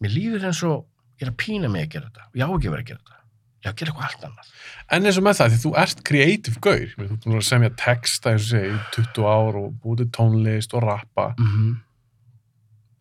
mér 0.00 0.16
líður 0.16 0.50
eins 0.50 0.62
og 0.66 0.84
ég 1.20 1.28
er 1.28 1.32
að 1.32 1.40
pína 1.44 1.70
mig 1.72 1.86
að 1.86 1.96
gera 1.96 2.10
þetta, 2.10 2.28
ég 2.34 2.44
á 2.44 2.50
ekki 2.50 2.74
vera 2.74 2.84
að 2.84 2.92
gera 2.92 3.02
þetta 3.04 3.18
ég 3.60 3.68
á 3.68 3.70
að 3.70 3.78
gera 3.80 3.92
eitthvað 3.92 4.08
allt 4.08 4.28
annað 4.30 4.50
En 4.90 5.06
eins 5.06 5.18
og 5.20 5.22
með 5.22 5.38
það, 5.38 5.52
því 5.52 5.60
þú 5.62 5.70
ert 5.78 6.00
creative 6.08 6.60
gaur, 6.64 6.94
þú 6.96 7.16
búin 7.22 7.38
að 7.38 7.46
semja 7.46 7.70
texta, 7.78 8.32
eins 8.32 8.48
og 8.48 8.50
segja, 8.56 8.70
í 8.74 8.78
20 8.96 9.28
ár 9.30 9.58
og 9.60 9.68
búið 9.84 10.08
tónlist 10.16 10.74
og 10.74 10.82
rappa. 10.82 11.34
mm 11.38 11.46
-hmm. 11.46 11.76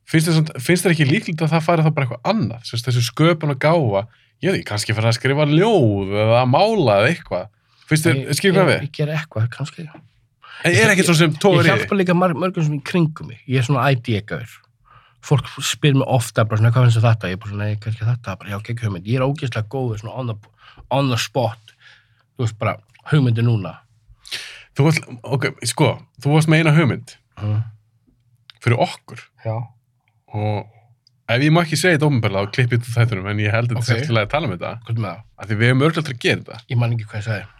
Finnst 0.10 0.30
þér, 0.30 0.82
þér 0.82 0.92
ekki 0.92 1.06
líklegt 1.06 1.42
að 1.42 1.52
það 1.54 1.66
fari 1.66 1.84
þá 1.86 1.92
bara 1.94 2.06
eitthvað 2.06 2.30
annað? 2.32 2.62
Þessu 2.66 3.02
sköpun 3.10 3.54
og 3.54 3.60
gáfa, 3.62 4.08
ég 4.40 4.52
veit 4.52 4.60
ekki, 4.60 4.68
kannski 4.72 4.96
fyrir 4.98 5.12
að 5.12 5.18
skrifa 5.20 5.48
ljóð 5.50 6.14
eða 6.26 6.40
að 6.44 6.54
mála 6.54 7.00
eða 7.02 7.12
eitthvað. 7.14 7.52
Finnst 7.90 8.06
þér, 8.06 8.24
ég, 8.24 8.58
við? 8.60 8.74
ég 8.86 8.96
gera 8.96 9.18
eitthvað, 9.18 9.52
kannski. 9.56 9.90
En 10.60 10.74
er 10.76 10.92
ekkert 10.94 11.08
svo 11.08 11.16
sem 11.18 11.32
ég 11.32 11.40
tóður 11.42 11.70
í 11.70 11.72
hjálpa 11.72 11.98
líka 11.98 12.16
mörgum 12.18 12.66
sem 12.66 12.76
í 12.78 12.82
kringum 12.86 13.32
mig. 13.32 13.40
Ég 13.48 13.62
er 13.62 13.68
svona 13.68 13.88
ID-gaur 13.94 14.58
fólk 15.26 15.48
spyr 15.62 15.98
mig 16.00 16.08
ofta 16.08 16.46
bara 16.48 16.60
svona, 16.60 16.72
hvað 16.74 16.88
finnst 16.88 17.04
þetta? 17.04 17.30
Ég 17.30 17.36
er 17.36 17.42
bara 17.42 17.52
svona, 17.52 17.68
nei, 17.68 17.80
kannski 17.84 18.08
þetta, 18.08 18.36
bara, 18.40 18.54
já, 18.54 18.60
ekki 18.60 18.86
hugmynd. 18.86 19.10
Ég 19.10 19.20
er 19.20 19.26
ógeðslega 19.26 19.72
góður 19.72 20.02
svona 20.02 20.16
on 20.22 20.32
the, 20.32 20.54
on 20.96 21.12
the 21.12 21.20
spot. 21.20 21.74
Þú 22.38 22.46
veist 22.46 22.58
bara, 22.62 22.78
hugmyndi 23.12 23.46
núna. 23.46 23.76
Þú 24.78 24.88
varst, 24.88 25.10
ok, 25.36 25.50
sko, 25.68 25.92
þú 26.24 26.36
varst 26.36 26.52
með 26.52 26.64
eina 26.64 26.76
hugmynd. 26.78 27.16
Mm. 27.40 27.60
fyrir 28.60 28.82
okkur. 28.84 29.22
Já, 29.46 29.56
og 30.36 30.79
ef 31.30 31.44
ég 31.46 31.52
má 31.54 31.60
ekki 31.64 31.78
segja 31.80 31.96
þetta 31.98 32.10
ofnbærlega 32.10 32.46
þá 32.50 32.54
klippið 32.58 32.80
þú 32.86 32.90
þættunum 32.96 33.30
en 33.32 33.42
ég 33.44 33.54
held 33.56 33.68
þetta 33.70 33.80
Ok. 33.80 33.84
okay. 33.86 33.94
sérstilega 34.00 34.26
að 34.28 34.34
tala 34.34 34.46
um 34.50 34.54
þetta. 34.56 34.72
Er 34.90 34.96
með 35.00 35.10
það? 35.10 35.20
af 35.40 35.44
því 35.50 35.56
við 35.60 35.68
erum 35.70 35.86
örglægt 35.88 36.12
að 36.14 36.22
gera 36.26 36.42
þetta. 36.42 36.58
Ég 36.70 36.78
man 36.82 36.92
ekki 36.96 37.08
hvað 37.10 37.20
ég 37.20 37.28
sagði. 37.30 37.46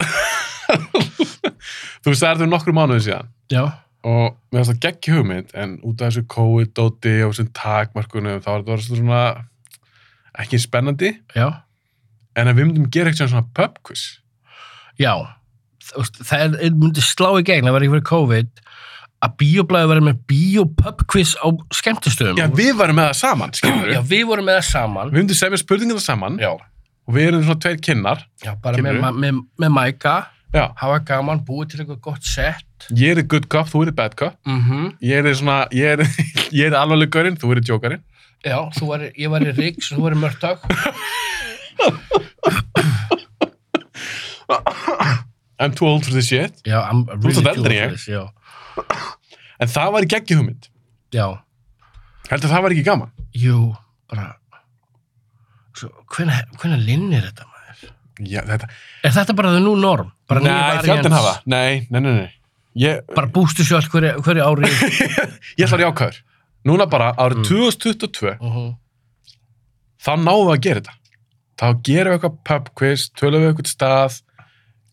Þú 2.00 2.06
veist 2.12 2.22
það 2.24 2.30
er 2.30 2.36
þetta 2.40 2.50
nokkru 2.50 2.72
mánuði 2.76 3.02
síðan. 3.06 3.28
Já, 3.52 3.62
og 4.10 4.26
mér 4.50 4.58
finnst 4.60 4.70
það 4.70 4.82
geggi 4.86 5.10
hugmynd 5.16 5.48
en 5.60 5.70
út 5.84 5.98
af 6.00 6.06
þessu 6.10 6.22
COVID-dóti 6.34 7.14
og 7.26 7.30
þessum 7.34 7.50
takmarkunum 7.58 8.42
þá 8.44 8.50
er 8.54 8.60
þetta 8.68 8.84
svona 8.86 9.22
ekki 10.40 10.56
spennandi. 10.62 11.10
Já, 11.36 11.48
en 12.38 12.46
við 12.54 12.64
myndum 12.66 12.90
gera 12.92 13.08
eitthvað 13.10 13.32
svona 13.32 13.48
pub 13.56 13.72
quiz 13.86 14.02
já 15.00 15.12
það 15.90 16.58
myndi 16.78 17.02
slá 17.02 17.28
í 17.40 17.42
gegn 17.46 17.68
að 17.68 17.74
vera 17.78 17.88
að 19.20 19.36
bíoblæði 19.42 19.90
verið 19.90 20.06
með 20.08 20.18
biopub 20.32 21.04
quiz 21.10 21.34
á 21.36 21.46
skemmtistöðum. 21.76 22.40
Já 22.40 22.46
við 22.56 22.72
varum 22.78 22.96
með 23.00 23.10
það 23.10 23.18
saman 23.20 23.54
skilur 23.58 23.92
já, 23.92 24.00
við 24.10 24.26
vorum 24.30 24.48
með 24.48 24.58
það 24.60 24.66
saman. 24.70 25.12
Við 25.12 25.20
myndum 25.20 25.40
semja 25.40 25.60
spurningina 25.60 26.04
saman. 26.04 26.38
Já, 26.40 26.52
og 26.56 27.16
við 27.16 27.28
erum 27.30 27.46
svona 27.46 27.62
tveir 27.64 27.80
kinnar 27.84 28.26
já 28.44 28.52
bara 28.64 28.84
með, 28.84 29.00
með, 29.20 29.40
með 29.60 29.74
mæka 29.76 30.16
já. 30.54 30.64
Hafa 30.80 31.00
gaman, 31.06 31.42
búið 31.46 31.72
til 31.74 31.82
eitthvað 31.82 32.00
gott 32.08 32.24
sett. 32.26 32.88
Ég 32.96 33.18
er 33.18 33.26
good 33.28 33.50
cop 33.52 33.68
þú 33.70 33.84
er 33.86 33.92
bad 33.96 34.16
cop. 34.18 34.38
Mhm. 34.48 34.94
Ég 35.04 35.20
er 35.20 35.36
svona 35.36 35.62
ég 35.76 35.98
er, 35.98 36.06
ég 36.62 36.70
er 36.70 36.78
alvarleg 36.80 37.12
gaurinn 37.12 37.38
þú 37.40 37.52
er 37.56 37.62
jókarinn 37.68 38.06
Já, 38.40 38.56
þú 38.72 38.86
var, 38.88 39.02
ég 39.20 39.28
var 39.28 39.44
í 39.44 39.52
Ríks 39.52 39.90
og 39.92 39.98
þú 39.98 40.04
var 40.06 40.14
í 40.16 40.20
Mörtag. 40.22 40.62
I'm 45.60 45.74
too 45.76 45.86
old 45.86 46.06
for 46.06 46.12
this 46.12 46.28
shit. 46.28 46.56
Já, 46.64 46.80
I'm 46.88 47.04
really 47.20 47.34
too 47.34 47.48
old 47.48 47.56
for 47.58 47.68
this, 47.68 48.08
Já, 48.08 48.30
en 49.60 49.68
það 49.68 49.92
var 49.94 50.06
í 50.06 50.10
geggi 50.16 50.38
hugmynd 50.38 50.68
já, 51.14 51.26
Heldur 52.30 52.52
það 52.52 52.62
var 52.62 52.74
ekki 52.76 52.86
gaman? 52.86 53.10
jú, 53.34 53.74
bara 54.10 54.36
hvenær 55.80 56.82
linnir 56.82 57.24
þetta 57.28 57.46
maður? 57.48 57.94
Já, 58.20 58.42
þetta... 58.48 58.68
Er 59.06 59.14
þetta 59.14 59.36
bara 59.38 59.52
það 59.54 59.64
nú 59.64 59.74
norm? 59.80 60.10
Bara 60.28 60.42
nei, 60.44 60.82
fjandinn 60.84 61.16
hafa. 61.16 61.34
Nei, 61.48 61.86
nei, 61.90 62.00
nei, 62.00 62.12
nei. 62.18 62.30
Ég, 62.80 63.00
Bara 63.16 63.30
bústu 63.32 63.64
sjálf 63.66 63.88
hverju, 63.90 64.20
hverju 64.24 64.44
ári 64.46 64.68
ég 65.58 65.64
ætla 65.64 65.78
að 65.78 65.84
jákaður. 65.86 66.20
Núna 66.68 66.86
bara, 66.90 67.12
árið 67.16 67.40
Mm. 67.40 67.46
2022, 67.48 68.34
uh 68.36 68.56
-huh. 68.56 68.68
þá 70.04 70.12
náðum 70.20 70.50
við 70.50 70.54
að 70.56 70.64
gera 70.66 70.80
þetta. 70.80 70.94
Þá 71.60 71.66
gerum 71.88 72.12
við 72.12 72.18
eitthvað 72.18 72.36
pub 72.50 72.68
quiz, 72.74 73.06
tölum 73.16 73.42
við 73.42 73.48
eitthvað 73.50 73.70
stað, 73.72 74.20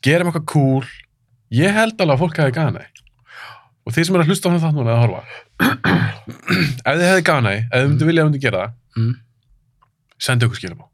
gerum 0.04 0.28
eitthvað 0.32 0.48
cool. 0.54 0.86
Ég 1.52 1.74
held 1.74 2.02
alveg 2.02 2.16
að 2.16 2.20
fólk 2.24 2.38
hefði 2.38 2.80
því. 2.80 2.86
Og 3.88 3.96
þeir 3.96 4.08
sem 4.08 4.18
eru 4.18 4.26
að 4.26 4.32
hlusta 4.34 4.52
á 4.52 4.60
það 4.60 4.76
núna 4.76 4.96
að 4.96 5.04
horfa. 5.06 5.22
ef 6.88 6.98
þið 7.00 7.06
hefði 7.08 7.26
gana 7.30 7.54
því, 7.54 7.60
ef 7.64 7.78
þið 7.78 7.92
myndu 7.92 8.10
vilja 8.10 8.24
að 8.24 8.28
myndi 8.28 8.42
gera 8.44 8.64
það, 8.64 8.74
mm. 9.00 9.14
sendu 10.28 10.50
ykkur 10.50 10.60
skilabó. 10.60 10.90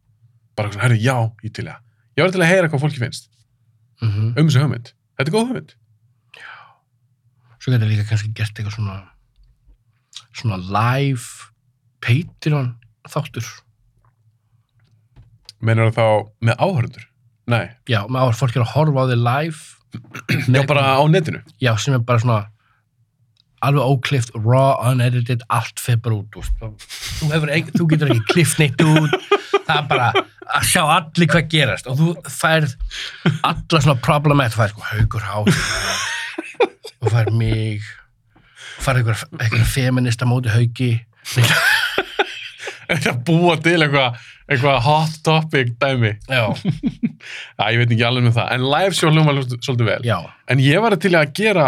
Bara 0.54 0.70
svona, 0.70 0.84
herru, 0.86 1.00
já, 1.02 1.16
ég 1.42 1.56
til 1.58 1.66
það. 1.66 1.80
Ég 2.14 2.22
var 2.22 2.36
til 2.36 2.44
að 2.44 2.52
heyra 2.52 2.70
hvað 2.70 2.84
fólki 2.86 3.02
finnst 3.02 3.32
Mm 4.04 4.34
um 4.38 4.48
þessu 4.50 4.60
hugmynd. 4.60 4.90
Þetta 5.18 5.30
er 5.30 5.34
góð 5.34 5.50
hugmynd. 5.50 5.76
Svo 7.64 7.72
getur 7.72 7.88
líka 7.88 8.04
kannski 8.10 8.34
gert 8.36 8.58
eitthvað 8.58 8.76
svona 8.76 8.98
svona 10.36 10.58
live 10.60 11.50
Patreon 12.04 12.74
þáttur 13.08 13.46
Meinar 15.64 15.94
það 15.94 15.96
þá 15.96 16.08
með 16.44 16.58
áhörundur? 16.60 17.06
Nei, 17.48 17.70
Já, 17.88 18.04
maður 18.12 18.36
fólk 18.40 18.58
er 18.58 18.66
að 18.66 18.74
horfa 18.74 19.04
á 19.04 19.10
þig 19.12 19.22
live 19.24 19.62
já 20.50 20.64
bara 20.68 20.98
á 21.00 21.04
netinu. 21.08 21.40
Já, 21.62 21.76
sem 21.80 21.94
er 21.96 22.04
bara 22.04 22.20
svona 22.20 22.40
alveg 23.68 23.94
óklift, 23.94 24.34
raw, 24.36 24.76
unedited 24.92 25.44
allt 25.50 25.80
út 26.14 26.38
úst. 26.42 26.54
þú, 27.20 27.32
þú 27.78 27.88
getur 27.94 28.12
ekki 28.14 28.26
klift 28.34 28.60
neitt 28.62 28.82
út 28.84 29.16
það 29.64 29.76
er 29.78 29.88
bara 29.90 30.12
að 30.54 30.68
sjá 30.70 30.82
allir 30.98 31.30
hvað 31.32 31.50
gerast 31.54 31.88
og 31.88 31.98
þú 32.02 32.08
færð 32.30 32.76
alla 33.48 33.82
svona 33.86 34.00
problematt, 34.04 34.54
þú 34.56 34.62
færð 34.64 34.74
sko 34.76 34.88
haugur 34.92 35.28
hát 35.30 35.46
þú 37.00 37.14
færð 37.16 37.34
mig 37.40 37.82
þú 38.76 38.86
færð 38.88 39.02
einhver, 39.04 39.24
einhver 39.40 39.66
feminista 39.72 40.28
móti 40.30 40.52
haugi 40.54 40.92
að 42.94 43.20
búa 43.26 43.56
til 43.64 43.80
eitthvað 43.80 44.20
eitthva 44.52 44.74
hot 44.84 45.14
topic 45.24 45.72
dæmi. 45.80 46.18
já, 46.28 46.44
Já, 47.58 47.64
ég 47.72 47.80
veit 47.80 47.92
ekki 47.96 48.04
alveg 48.04 48.26
með 48.28 48.34
það. 48.36 48.50
En 48.58 48.66
live 48.68 48.96
show 48.98 49.12
hljóma 49.14 49.34
svolítið 49.40 49.88
vel. 49.88 50.02
já, 50.04 50.18
En 50.52 50.60
ég 50.60 50.82
var 50.84 50.96
til 51.00 51.14
að 51.16 51.32
gera 51.40 51.68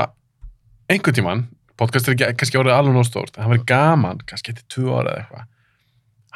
einhvern 0.91 1.15
tíman, 1.15 1.43
podcast 1.79 2.07
er 2.11 2.15
kannski 2.37 2.59
orðið 2.61 2.75
alveg 2.77 2.95
nóg 2.97 3.05
stórt, 3.09 3.35
en 3.37 3.43
það 3.43 3.53
verið 3.55 3.65
gaman, 3.71 4.21
kannski 4.29 4.53
eftir 4.53 4.65
tvö 4.75 4.95
ára 4.99 5.11
eða 5.13 5.21
eitthvað, 5.25 5.45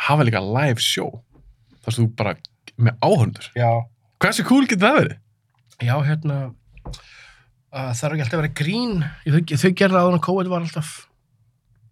hafa 0.10 0.28
líka 0.28 0.42
live 0.46 0.84
show. 0.84 1.12
Þar 1.84 1.96
sem 1.96 2.06
þú 2.06 2.16
bara 2.20 2.36
með 2.80 2.98
áhörundur. 3.04 3.50
já 3.56 3.70
Hversu 4.20 4.44
cool 4.50 4.66
getur 4.68 4.84
það 4.90 4.98
verið? 5.00 5.18
já, 5.80 5.94
hérna 6.04 6.38
uh, 6.50 7.92
það 7.96 8.04
er 8.10 8.16
ekki 8.16 8.24
alltaf 8.26 8.34
að 8.36 8.42
vera 8.42 8.56
grín 8.60 8.98
þau, 9.24 9.56
þau 9.62 9.72
gerða 9.80 10.02
áður 10.04 10.18
en 10.18 10.26
COVID 10.28 10.50
var 10.52 10.66
alltaf 10.66 10.90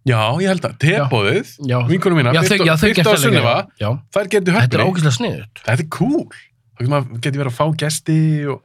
Já, 0.08 0.20
ég 0.40 0.48
held 0.48 0.64
að. 0.64 0.76
Tebóðið, 0.80 1.48
vinkunum 1.90 2.16
mína, 2.22 2.30
gerðu 2.32 3.10
og 3.12 3.18
Sunniva, 3.20 3.54
já, 3.76 3.88
þær 4.14 4.28
getur 4.32 4.54
þetta 4.56 4.78
er 4.78 4.80
höfni. 4.80 4.92
ógæslega 4.94 5.16
sniðut 5.18 5.60
Þetta 5.66 5.84
er 5.84 5.88
cool. 5.92 6.38
Það 6.78 7.10
getur 7.26 7.40
verið 7.42 7.50
að 7.50 7.56
fá 7.58 7.66
gesti 7.82 8.16
og 8.48 8.62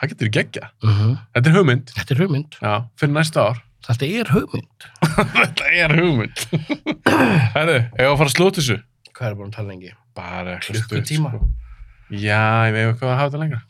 það 0.00 0.12
getur 0.14 0.30
gegja. 0.38 0.70
uh 0.86 1.02
Þetta 1.36 1.50
er 1.50 1.56
hugmynd. 1.58 1.92
þetta 1.98 2.14
er 2.16 2.22
hugmynd 2.22 2.56
Já, 2.62 2.72
fyrir 2.96 3.12
næsta 3.18 3.44
ár. 3.50 3.60
Þetta 3.86 4.08
er 4.20 4.32
hugmynd 4.34 4.86
Þetta 5.36 5.68
er 5.84 5.94
hugmynd. 5.96 6.42
Herru, 7.56 7.76
ef 7.94 8.02
að 8.10 8.18
fara 8.20 8.28
að 8.30 8.34
slóta 8.34 8.60
þessu. 8.60 8.76
hvað 9.16 9.28
er 9.30 9.36
búin 9.38 9.48
að 9.52 9.56
tala 9.56 9.70
lengi? 9.72 9.92
Bara 10.16 10.56
eitthvað 10.56 10.80
Klukkutíma. 10.82 11.30
stutt, 11.32 11.46
sko. 11.46 12.18
Já, 12.22 12.42
ég 12.68 12.76
veit 12.76 13.00
hvað 13.00 13.10
að 13.12 13.16
hafa 13.20 13.28
þetta 13.30 13.40
lengra. 13.42 13.60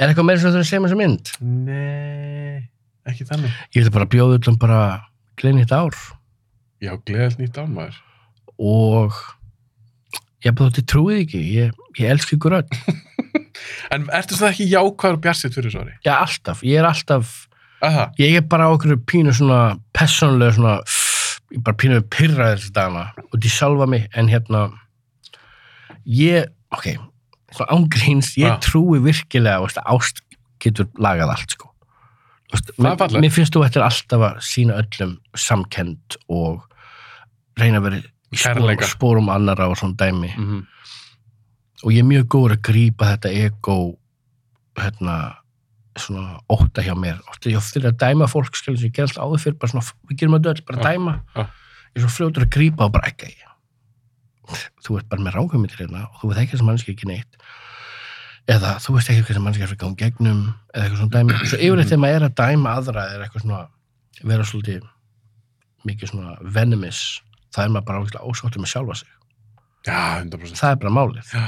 er 0.00 0.06
eitthvað 0.12 0.26
meira 0.28 0.40
sem 0.40 0.46
þú 0.46 0.52
þurfum 0.54 0.64
að 0.64 0.70
segja 0.70 0.82
með 0.84 0.92
þessa 0.92 1.00
mynd? 1.00 1.32
Nei, 1.66 2.60
ekki 3.10 3.26
þannig. 3.30 3.58
ég 3.76 3.86
vil 3.86 3.94
bara 3.96 4.08
bjóða 4.14 4.38
öllum 4.40 4.58
bara 4.62 4.80
gleðin 5.40 5.62
hitt 5.64 5.74
ár 5.76 5.98
Já, 6.80 6.94
gleðalt 7.04 7.40
nýtt 7.42 7.58
án 7.60 7.74
maður. 7.76 7.98
og 8.60 9.18
ég 10.46 10.54
bara 10.56 10.70
þótti 10.70 10.84
trúið 10.88 11.18
ekki 11.26 11.40
ég, 11.58 11.74
ég 12.00 12.14
elski 12.14 12.38
ykkur 12.38 12.58
öll 12.60 12.68
En 13.94 14.06
ertu 14.14 14.36
það 14.38 14.52
ekki 14.54 14.66
jákvæður 14.70 15.18
bjarsitt 15.24 15.56
fyrir 15.56 15.74
Aha, 17.86 18.10
ég 18.20 18.36
er 18.36 18.46
bara 18.48 18.68
á 18.68 18.74
okkur 18.74 18.98
pínu 19.08 19.32
svona 19.36 19.78
personlega 19.96 20.56
svona 20.56 20.74
ég 21.50 21.60
er 21.60 21.64
bara 21.66 21.80
pínu 21.80 22.00
pyrraðir 22.12 22.60
þessi 22.60 22.74
dagana 22.76 23.28
út 23.30 23.46
í 23.46 23.52
sjálfa 23.52 23.88
mig 23.90 24.08
en 24.12 24.30
hérna 24.30 24.66
ég, 26.04 26.50
ok 26.74 26.92
svona 27.50 27.78
ángríns, 27.78 28.34
ég 28.38 28.52
Já. 28.52 28.60
trúi 28.62 29.00
virkilega 29.02 29.64
að 29.64 29.80
ást 29.96 30.22
getur 30.60 30.90
lagað 31.00 31.32
allt 31.34 31.56
sko. 31.56 31.70
Er 32.52 32.60
mér, 32.82 33.14
mér 33.22 33.32
finnst 33.32 33.54
þú 33.54 33.62
ættir 33.64 33.82
alltaf 33.82 34.26
að 34.26 34.40
sína 34.44 34.76
öllum 34.82 35.16
samkend 35.38 36.18
og 36.28 36.66
reyna 37.58 37.80
að 37.80 37.86
vera 37.88 38.00
spórum, 38.30 38.84
spórum 38.86 39.30
annara 39.32 39.70
og 39.70 39.78
svona 39.80 39.98
dæmi. 39.98 40.30
Mm 40.36 40.60
og 41.84 41.94
ég 41.94 42.02
er 42.02 42.08
mjög 42.08 42.28
góður 42.32 42.56
að 42.56 42.64
grípa 42.68 43.10
þetta 43.14 43.32
ego 43.46 43.76
hérna 44.80 45.16
svona 45.98 46.38
ótta 46.52 46.84
hjá 46.86 46.94
mér. 46.94 47.18
Oft 47.28 47.46
er 47.46 47.56
ég 47.56 47.60
oft 47.60 47.76
að 47.76 47.96
dæma 47.98 48.28
fólk 48.30 48.54
skilur 48.54 48.78
sem 48.78 48.90
ég 48.90 48.96
ger 48.96 49.08
alltaf 49.08 49.24
áður 49.26 49.44
fyrir 49.44 49.58
bara 49.60 49.72
svona, 49.72 49.94
við 50.10 50.20
gerum 50.22 50.36
að 50.38 50.44
döll, 50.46 50.62
bara 50.68 50.84
dæma. 50.86 51.14
ég 51.36 51.98
er 51.98 52.04
svo 52.04 52.12
fljótur 52.14 52.46
að 52.46 52.52
grípa 52.54 52.86
og 52.86 52.92
bara 52.94 53.10
ekki 53.10 53.32
þú 54.84 55.00
ert 55.00 55.10
bara 55.10 55.24
með 55.24 55.36
rákvæmyndir 55.38 55.82
hérna 55.82 56.06
og 56.08 56.22
þú 56.22 56.30
veit 56.30 56.40
ekki 56.44 56.58
að 56.58 56.66
mannski 56.68 56.94
ekki 56.94 57.10
neitt. 57.10 57.36
Eða 58.50 58.76
þú 58.82 58.96
veist 58.96 59.10
ekki 59.12 59.24
hvað 59.26 59.38
sem 59.38 59.44
mannski 59.46 59.64
er 59.64 59.70
fyrir 59.70 59.82
gangi 59.82 60.00
gegnum 60.00 60.40
eða 60.72 60.84
eitthvað 60.84 61.02
svona 61.02 61.14
dæmi. 61.16 61.36
Svo 61.44 61.60
yfirleitt 61.60 61.90
þegar 61.90 62.02
maður 62.04 62.18
er 62.18 62.26
að 62.26 62.36
dæma 62.40 62.74
aðra 62.78 63.04
er 63.12 63.24
eitthvað 63.24 63.44
svona 63.44 63.60
vera 64.32 64.46
svolítið 64.48 64.88
mikið 65.88 66.12
svona 66.12 66.34
venomous 66.56 67.02
það 67.54 67.64
er 67.64 67.74
maður 67.74 67.86
bara 67.90 68.24
ósáttur 68.26 68.62
með 68.62 68.72
sjálfa 68.74 68.98
sig. 69.00 69.12
Já, 69.86 70.00
100%. 70.24 70.58
það 70.60 70.74
er 70.74 70.80
bara 70.82 70.92
málið. 70.92 71.30
Já, 71.32 71.44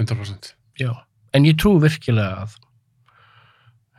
100%. 0.00 0.52
Já, 0.80 0.92
en 1.36 1.48
ég 1.48 1.58
trú 1.60 1.74
virkilega 1.82 2.46
að 2.46 2.56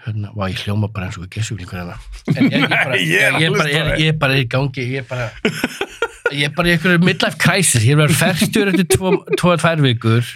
hérna, 0.08 0.32
vá, 0.34 0.48
ég 0.50 0.64
hljóma 0.64 0.90
bara 0.94 1.10
eins 1.10 1.20
og 1.20 1.30
gessuglingur 1.32 1.78
hérna. 1.78 1.98
Ég, 2.34 2.58
er 2.58 3.52
að 3.54 3.60
bara, 3.60 4.34
er 4.38 4.42
í 4.42 4.50
gangi, 4.52 4.88
ég 4.96 5.04
er 5.04 5.10
bara 5.10 5.30
ég 6.36 6.50
er 6.50 6.54
bara 6.56 6.72
í 6.72 6.76
einhverju 6.76 7.04
midlife 7.04 7.40
crisis, 7.42 7.86
ég 7.86 7.96
er 7.96 8.04
bara 8.04 8.18
ferstur 8.18 8.72
eftir 8.72 8.88
tvo, 8.96 9.14
tvo, 9.40 9.56
tvær 9.60 9.84
vikur. 9.84 10.32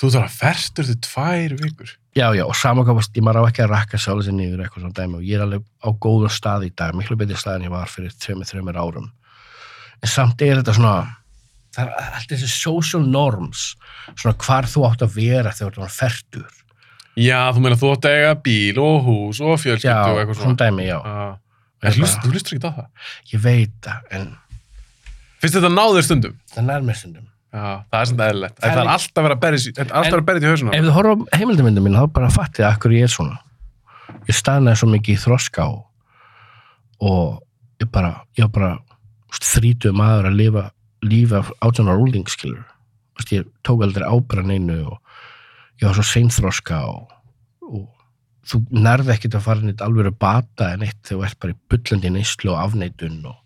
Þú 0.00 0.12
þarf 0.14 0.26
að 0.26 0.36
ferstur 0.40 0.88
til 0.88 0.98
tvær 1.04 1.56
vikur. 1.60 1.96
Já, 2.16 2.26
já, 2.34 2.42
og 2.42 2.56
saman 2.58 2.86
hvað 2.86 2.98
varst, 2.98 3.14
ég 3.14 3.24
maður 3.26 3.46
á 3.46 3.48
ekki 3.50 3.62
að 3.62 3.72
rakka 3.74 4.00
sjálf 4.00 4.24
sér 4.26 4.34
niður 4.34 4.64
eitthvað 4.64 4.82
svona 4.82 4.96
dæmi 4.96 5.18
og 5.20 5.26
ég 5.28 5.36
er 5.36 5.44
alveg 5.44 5.62
á 5.62 5.88
góðum 6.02 6.32
stað 6.34 6.66
í 6.66 6.70
dag, 6.74 6.96
miklu 6.98 7.16
betri 7.20 7.38
stað 7.38 7.60
en 7.60 7.66
ég 7.68 7.74
var 7.74 7.92
fyrir 7.92 8.14
þreymir, 8.16 8.48
þreymir 8.48 8.80
árum. 8.80 9.10
En 10.00 10.10
samt 10.10 10.42
er 10.42 10.58
þetta 10.58 10.74
svona, 10.74 10.94
það 11.76 11.92
er 11.92 12.16
allt 12.18 12.32
þessi 12.32 12.50
social 12.50 13.04
norms, 13.06 13.66
svona 14.16 14.34
hvar 14.42 14.66
þú 14.72 14.86
átt 14.88 15.04
að 15.06 15.14
vera 15.20 15.54
þegar 15.54 15.76
þú 15.76 15.86
ert 15.86 15.98
fertur. 16.00 16.59
Já, 17.18 17.38
þú 17.54 17.62
meina 17.64 17.78
þú 17.80 17.90
átt 17.94 18.06
að 18.06 18.18
eiga 18.18 18.34
bíl 18.44 18.78
og 18.82 19.00
hús 19.08 19.40
og 19.42 19.58
fjölskyldu 19.60 19.90
Já, 19.90 20.04
og 20.06 20.20
eitthvað 20.20 20.38
svona 20.38 20.54
svona. 20.54 20.60
dæmi, 20.62 20.86
já. 20.86 20.98
Já. 21.00 21.26
En 21.80 21.96
hlust, 21.96 22.20
þú 22.22 22.30
hlustur 22.34 22.56
ekki 22.56 22.68
á 22.68 22.72
það. 22.76 22.86
Ég 23.32 23.42
veit 23.44 23.74
það, 23.82 24.00
en 24.16 24.30
Finnst 25.40 25.56
þetta 25.56 25.70
náður 25.72 26.04
stundum? 26.04 26.34
það 26.52 26.66
nær 26.68 26.82
mér 26.84 26.98
stundum. 27.00 27.26
Já, 27.50 27.62
það 27.90 28.00
er 28.00 28.08
svona 28.10 28.26
eðlilegt. 28.30 28.58
Það 28.60 28.70
Það 28.70 28.80
er 28.80 28.90
alltaf 28.94 29.24
verið 29.24 29.36
að 29.36 29.40
berja 29.40 30.36
er 30.36 30.40
til 30.40 30.50
hausuna. 30.50 30.74
Ef 30.76 30.84
þú 30.84 30.92
horfa 30.94 31.14
á 31.16 31.36
heimildamindum 31.40 31.86
mín, 31.88 31.96
þá 31.98 32.12
bara 32.14 32.28
fattið 32.30 32.66
að 32.68 32.76
hverju 32.84 33.00
ég 33.00 33.08
er 33.08 33.14
svona. 33.14 33.38
Ég 34.28 34.36
staðnaði 34.36 34.80
svo 34.80 34.88
mikið 34.92 35.16
í 35.16 35.22
þroska 35.24 35.66
og, 35.66 35.80
og 37.00 37.40
ég 37.82 37.90
bara, 37.90 38.12
ég 38.38 38.46
var 38.46 38.52
bara 38.54 38.70
þrítuð 39.40 39.96
maður 39.96 40.28
að 40.30 40.38
lifa 40.38 40.64
lífi 41.06 41.38
af 41.40 41.50
átjánar 41.64 42.02
úlingskilur. 42.04 42.62
Ég 43.30 43.48
tók 43.66 43.82
aldrei 43.84 44.06
ábyrra 44.06 44.44
neinu 44.46 44.78
og 44.92 45.00
ég 45.80 45.88
var 45.88 45.96
svo 45.96 46.04
seinþroska 46.04 46.80
og, 46.90 47.14
og 47.70 47.86
þú 48.50 48.60
nærði 48.74 49.14
ekkert 49.14 49.38
að 49.38 49.46
fara 49.46 49.64
neitt 49.64 49.84
alveg 49.84 50.10
að 50.10 50.18
bata 50.20 50.72
en 50.74 50.84
eitt 50.84 51.00
þegar 51.06 51.16
þú 51.16 51.26
ert 51.28 51.40
bara 51.44 51.54
í 51.54 51.58
bullandi 51.72 52.12
neyslu 52.14 52.52
og 52.54 52.60
afneitun 52.64 53.20
og. 53.30 53.38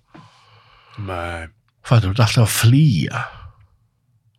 Fattur, 1.84 2.10
þú 2.10 2.14
ert 2.14 2.24
alltaf 2.24 2.44
að 2.44 2.54
flýja. 2.54 3.24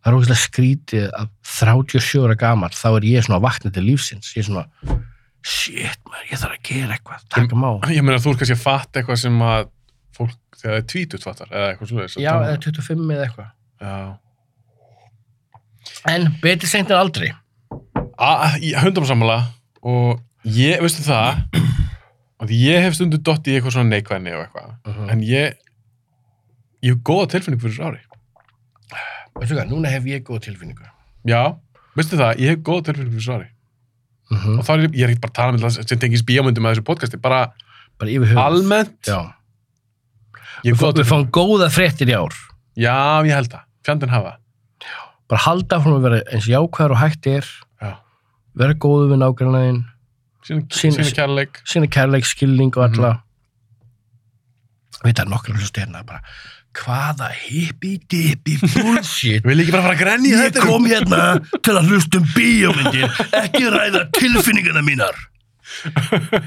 Það 0.00 0.10
er 0.10 0.16
ógæslega 0.16 0.42
skrítið 0.42 1.06
að 1.18 1.30
37 1.50 2.24
ára 2.26 2.38
gamall, 2.38 2.74
þá 2.78 2.88
er 2.92 3.06
ég 3.08 3.24
svona 3.26 3.40
að 3.40 3.46
vakna 3.46 3.72
til 3.74 3.84
lífsins. 3.86 4.32
Ég 4.36 4.44
er 4.44 4.48
svona, 4.48 4.98
shit, 5.42 6.02
maður, 6.06 6.28
ég 6.30 6.42
þarf 6.42 6.58
að 6.58 6.68
gera 6.68 6.98
eitthvað, 6.98 7.24
taka 7.34 7.58
má. 7.58 7.70
Ég 7.90 8.06
meina 8.06 8.20
þú 8.22 8.34
ert 8.34 8.42
kannski 8.42 8.56
að 8.56 8.62
fatta 8.62 9.00
eitthvað 9.00 9.18
sem 9.24 9.40
að 9.46 9.72
fólk, 10.16 10.36
þegar 10.54 10.70
það 10.70 10.78
er 10.78 10.86
tvítut 10.92 11.26
fattar, 11.26 11.50
eða 11.50 11.72
eitthvað 11.72 11.90
svona. 11.90 12.06
Já, 12.22 12.30
eða 12.36 12.60
25 12.68 13.10
eða 13.16 13.26
eitthvað. 13.26 13.50
Já. 13.82 13.96
En 16.14 16.30
betur 16.42 16.70
seint 16.70 16.94
en 16.94 17.00
aldrei. 17.02 17.32
Hundum 18.82 19.04
sammála 19.08 19.38
og 19.86 20.20
ég, 20.44 20.80
veistu 20.82 21.02
það, 21.06 21.42
að 22.42 22.52
ég 22.56 22.82
hef 22.86 22.94
stundu 22.96 23.18
dott 23.22 23.46
í 23.48 23.56
eitthvað 23.56 23.74
svona 23.76 23.92
neikvæðni 23.92 24.32
og 24.36 24.44
eitthvað, 24.46 24.70
Mhm. 24.86 25.10
en 25.10 25.20
ég, 25.26 25.56
ég 26.82 26.94
hef 26.94 27.02
góða 27.04 27.28
tilfinning 27.34 27.60
fyrir 27.60 27.74
þessu 27.76 27.86
ári. 27.90 28.00
veistu 29.38 29.54
hvað, 29.58 29.68
núna 29.70 29.88
hef 29.92 30.04
ég 30.04 30.22
góð 30.24 30.40
tilfinningu. 30.46 30.86
Já, 31.28 31.56
veistu 31.96 32.16
það, 32.16 32.38
ég 32.40 32.48
hef 32.54 32.58
góð 32.64 32.84
tilfinning 32.88 33.12
fyrir 33.12 33.26
svari. 33.26 33.48
Mm 34.30 34.58
Og 34.58 34.64
þá 34.66 34.70
er 34.74 34.78
ég, 34.88 34.90
ég 34.96 35.02
er 35.04 35.10
ekki 35.14 35.20
bara 35.20 35.30
að 35.30 35.34
tala 35.38 35.52
um 35.52 35.58
þetta 35.58 35.88
sem 35.88 35.98
tengis 35.98 36.22
bíómyndum 36.26 36.64
með 36.64 36.74
þessu 36.74 36.84
podcasti, 36.84 37.20
bara 37.22 37.52
Bara 37.98 38.10
almennt. 38.42 39.02
Já. 39.06 39.32
Ég 40.64 40.74
Við, 40.74 41.04
fáum 41.06 41.30
góða 41.30 41.68
fréttir 41.70 42.08
í 42.10 42.14
ár. 42.16 42.34
Já, 42.76 43.22
ég 43.24 43.32
held 43.32 43.48
það. 43.52 43.62
Fjandinn 43.84 44.10
hafa. 44.10 44.36
Bara 45.28 45.40
halda 45.46 45.78
frá 45.80 45.92
að 45.94 46.02
vera 46.02 46.18
eins 46.32 46.46
jákvæður 46.46 46.90
og 46.90 46.98
hægt 46.98 47.26
Já. 47.26 47.46
Vera 48.56 48.74
góðu 48.74 49.10
við 49.12 49.20
nágrunnaðin, 49.24 49.84
Sína, 50.46 50.62
Sín- 50.70 50.94
sína 50.94 51.10
kærleik. 51.16 51.58
sína 51.66 51.88
kærleik, 51.90 52.24
skilning 52.28 52.70
og 52.76 52.84
alla. 52.86 53.08
Mhm. 53.16 53.22
Veit 55.04 55.16
það, 55.18 55.28
nokkur 55.32 55.56
hlustu 55.58 55.82
hérna 55.82 56.02
bara, 56.06 56.20
hvaða 56.76 57.28
hippi-dippi 57.34 58.54
bullshit 58.62 59.44
Vil 59.44 59.60
ekki 59.62 59.72
bara 59.74 59.82
fara 59.88 59.96
að 59.96 60.00
grenja 60.02 60.28
í 60.28 60.32
Ég 60.36 60.44
þetta? 60.46 60.64
kom 60.66 60.86
hérna 60.88 61.60
til 61.62 61.74
að 61.76 61.90
hlusta 61.90 62.20
um 62.20 62.26
bíómyndir, 62.36 63.10
ekki 63.42 63.64
ræða 63.74 64.04
tilfinningana 64.16 64.82
mínar. 64.86 65.16